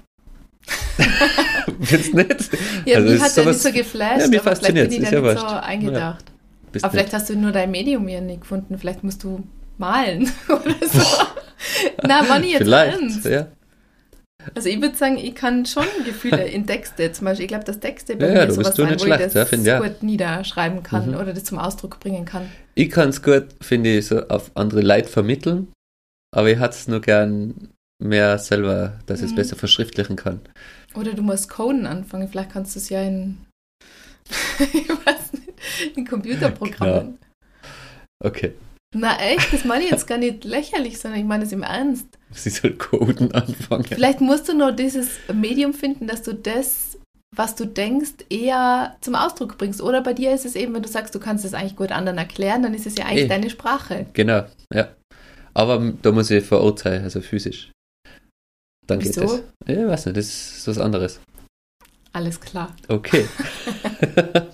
Findest 1.82 2.14
nicht? 2.14 2.50
Ja, 2.86 2.98
Also 2.98 3.12
mich 3.14 3.22
hat 3.22 3.38
der 3.38 3.44
sowas- 3.44 3.64
nicht 3.64 3.74
so 3.76 3.80
geflasht, 3.80 4.22
Ja, 4.22 4.28
mich 4.28 4.40
aber 4.40 4.56
vielleicht 4.56 4.62
bin 4.74 4.92
ich 4.92 5.10
da 5.10 5.12
ja 5.12 5.22
nicht 5.22 5.40
so 5.40 5.46
eingedacht. 5.48 6.26
Bist 6.72 6.86
Aber 6.86 6.94
nicht. 6.94 7.02
vielleicht 7.02 7.14
hast 7.14 7.30
du 7.30 7.36
nur 7.36 7.52
dein 7.52 7.70
Medium 7.72 8.08
hier 8.08 8.22
nicht 8.22 8.42
gefunden. 8.42 8.78
Vielleicht 8.78 9.04
musst 9.04 9.24
du 9.24 9.44
malen 9.78 10.32
oder 10.48 10.88
so. 10.88 11.00
Na, 12.04 12.24
Manni, 12.24 12.52
jetzt 12.52 12.58
Vielleicht, 12.64 13.00
ernst. 13.00 13.26
ja. 13.26 13.48
Also 14.56 14.70
ich 14.70 14.82
würde 14.82 14.96
sagen, 14.96 15.18
ich 15.18 15.36
kann 15.36 15.66
schon 15.68 15.86
Gefühle 16.04 16.44
in 16.48 16.66
Texte 16.66 17.12
zum 17.12 17.26
Beispiel. 17.26 17.44
Ich 17.46 17.50
glaube, 17.50 17.64
dass 17.64 17.80
Texte 17.80 18.16
bei 18.16 18.26
Ja, 18.28 18.34
mir 18.42 18.48
du 18.48 18.54
sowas 18.54 18.76
sein, 18.76 18.88
wo 18.88 18.94
ich 18.94 19.02
schlecht, 19.02 19.22
das 19.22 19.34
ja, 19.34 19.46
find, 19.46 19.66
ja. 19.68 19.80
gut 19.80 20.02
niederschreiben 20.04 20.82
kann 20.84 21.10
Mhm. 21.10 21.16
oder 21.16 21.34
das 21.34 21.44
zum 21.44 21.60
Ausdruck 21.60 22.00
bringen 22.00 22.26
kann. 22.26 22.50
Ich 22.76 22.90
kann 22.90 23.10
es 23.10 23.22
gut, 23.22 23.48
finde 23.62 23.98
ich, 23.98 24.08
so 24.08 24.28
auf 24.30 24.50
andere 24.56 24.82
Leute 24.82 25.10
vermitteln, 25.10 25.72
aber 26.36 26.50
ich 26.50 26.60
hätte 26.60 26.76
es 26.76 26.88
nur 26.88 27.02
gern 27.02 27.70
mehr 28.04 28.40
selber, 28.40 29.00
dass 29.06 29.20
ich 29.20 29.26
es 29.28 29.32
Mhm. 29.34 29.36
besser 29.36 29.56
verschriftlichen 29.58 30.16
kann. 30.16 30.42
Oder 30.96 31.14
du 31.14 31.22
musst 31.22 31.50
Coden 31.50 31.86
anfangen. 31.86 32.28
Vielleicht 32.28 32.52
kannst 32.52 32.76
du 32.76 32.80
es 32.80 32.90
ja 32.90 33.04
in, 33.04 33.38
ich 34.60 34.90
weiß 34.90 35.34
nicht, 35.34 35.98
in 35.98 36.08
Computerprogrammen. 36.08 37.20
Okay, 38.24 38.54
Na 38.94 39.18
echt, 39.22 39.54
das 39.54 39.64
meine 39.64 39.86
ich 39.86 39.92
jetzt 39.92 40.06
gar 40.08 40.18
nicht 40.18 40.44
lächerlich, 40.44 41.00
sondern 41.00 41.20
ich 41.22 41.26
meine 41.26 41.46
es 41.46 41.52
im 41.54 41.64
Ernst. 41.64 42.08
sie 42.32 42.50
soll 42.50 42.72
Coden 42.74 43.32
anfangen. 43.32 43.86
Vielleicht 43.86 44.20
musst 44.22 44.50
du 44.50 44.54
nur 44.54 44.72
dieses 44.74 45.12
Medium 45.34 45.74
finden, 45.74 46.08
dass 46.08 46.24
du 46.24 46.34
das, 46.34 46.98
was 47.34 47.56
du 47.56 47.66
denkst, 47.66 48.12
eher 48.30 48.98
zum 49.00 49.16
Ausdruck 49.16 49.58
bringst. 49.58 49.82
Oder 49.82 50.02
bei 50.02 50.14
dir 50.14 50.34
ist 50.34 50.46
es 50.46 50.56
eben, 50.56 50.74
wenn 50.74 50.82
du 50.84 50.90
sagst, 50.90 51.16
du 51.16 51.20
kannst 51.20 51.46
es 51.46 51.54
eigentlich 51.54 51.78
gut 51.78 51.92
anderen 51.94 52.18
erklären, 52.18 52.64
dann 52.64 52.74
ist 52.74 52.86
es 52.86 52.98
ja 52.98 53.06
eigentlich 53.06 53.26
Eh. 53.26 53.30
deine 53.30 53.50
Sprache. 53.50 54.08
Genau, 54.12 54.44
ja. 54.74 54.90
Aber 55.54 55.94
da 56.02 56.12
muss 56.12 56.30
ich 56.30 56.46
sein, 56.46 57.04
also 57.04 57.22
physisch. 57.22 57.72
Dann 58.88 59.00
Wieso? 59.02 59.22
geht 59.22 59.44
es. 59.68 59.76
Ja, 59.78 59.88
weiß 59.88 60.06
nicht, 60.08 60.18
das 60.18 60.26
ist 60.58 60.68
was 60.68 60.78
anderes. 60.78 61.22
Alles 62.14 62.42
klar. 62.42 62.76
Okay, 62.90 63.26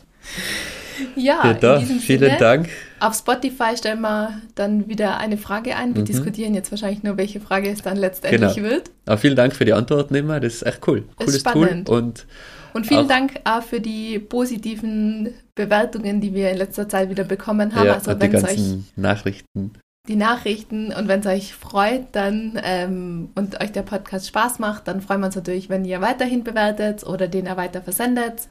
Ja, 1.16 1.46
ja, 1.46 1.54
da, 1.54 1.80
vielen 1.80 2.00
Sinne, 2.00 2.38
Dank. 2.38 2.70
Auf 3.00 3.16
Spotify 3.16 3.76
stellen 3.78 4.02
wir 4.02 4.42
dann 4.56 4.88
wieder 4.88 5.18
eine 5.18 5.38
Frage 5.38 5.76
ein. 5.76 5.94
Wir 5.96 6.02
Mhm. 6.02 6.06
diskutieren 6.06 6.54
jetzt 6.56 6.72
wahrscheinlich 6.72 7.04
nur, 7.04 7.18
welche 7.18 7.40
Frage 7.40 7.70
es 7.70 7.82
dann 7.82 7.98
letztendlich 7.98 8.56
Genau. 8.56 8.70
wird. 8.70 8.92
Aber 9.06 9.18
vielen 9.18 9.36
Dank 9.36 9.56
für 9.56 9.66
die 9.66 9.74
Antworten 9.74 10.16
immer, 10.16 10.40
das 10.40 10.56
ist 10.56 10.62
echt 10.64 10.88
cool. 10.88 11.00
Ist 11.00 11.16
Cooles 11.18 11.40
spannend. 11.40 11.88
Tool 11.88 11.98
und 11.98 12.26
Und 12.74 12.86
vielen 12.86 13.06
Auch- 13.06 13.08
Dank 13.08 13.40
auch 13.44 13.64
für 13.64 13.80
die 13.82 14.20
positiven 14.20 15.34
Bewertungen, 15.56 16.22
die 16.22 16.34
wir 16.36 16.52
in 16.52 16.58
letzter 16.58 16.88
Zeit 16.88 17.10
wieder 17.10 17.24
bekommen 17.24 17.74
haben. 17.74 17.88
ja, 17.88 17.94
also 17.96 18.14
die 18.14 18.20
wenn 18.20 18.36
es 18.36 18.44
euch 18.44 18.50
ganzen 18.56 18.88
Nachrichten. 18.96 19.72
die 20.08 20.16
Nachrichten 20.16 20.94
und 20.94 21.08
wenn 21.08 21.22
es 21.22 21.26
euch 21.26 21.54
freut 21.56 22.04
dann 22.12 22.60
ähm, 22.64 23.30
und 23.36 23.60
euch 23.62 23.72
der 23.72 23.82
Podcast 23.82 24.28
Spaß 24.28 24.60
macht, 24.60 24.88
dann 24.88 25.02
freuen 25.02 25.22
wir 25.22 25.26
uns 25.28 25.36
natürlich, 25.36 25.70
wenn 25.70 25.86
ihr 25.86 26.02
weiterhin 26.02 26.44
bewertet 26.44 27.04
oder 27.06 27.28
den 27.28 27.46
ihr 27.48 27.58
weiter 27.58 27.82
versendet. 27.82 28.48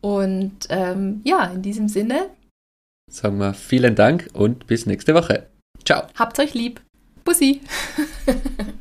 Und 0.00 0.52
ähm, 0.70 1.20
ja, 1.24 1.44
in 1.54 1.60
diesem 1.62 1.88
Sinne, 1.88 2.26
Sagen 3.10 3.38
wir 3.38 3.54
vielen 3.54 3.96
Dank 3.96 4.28
und 4.32 4.66
bis 4.68 4.86
nächste 4.86 5.14
Woche. 5.14 5.48
Ciao. 5.84 6.04
habt 6.14 6.38
euch 6.38 6.54
lieb. 6.54 6.80
Bussi! 7.24 7.60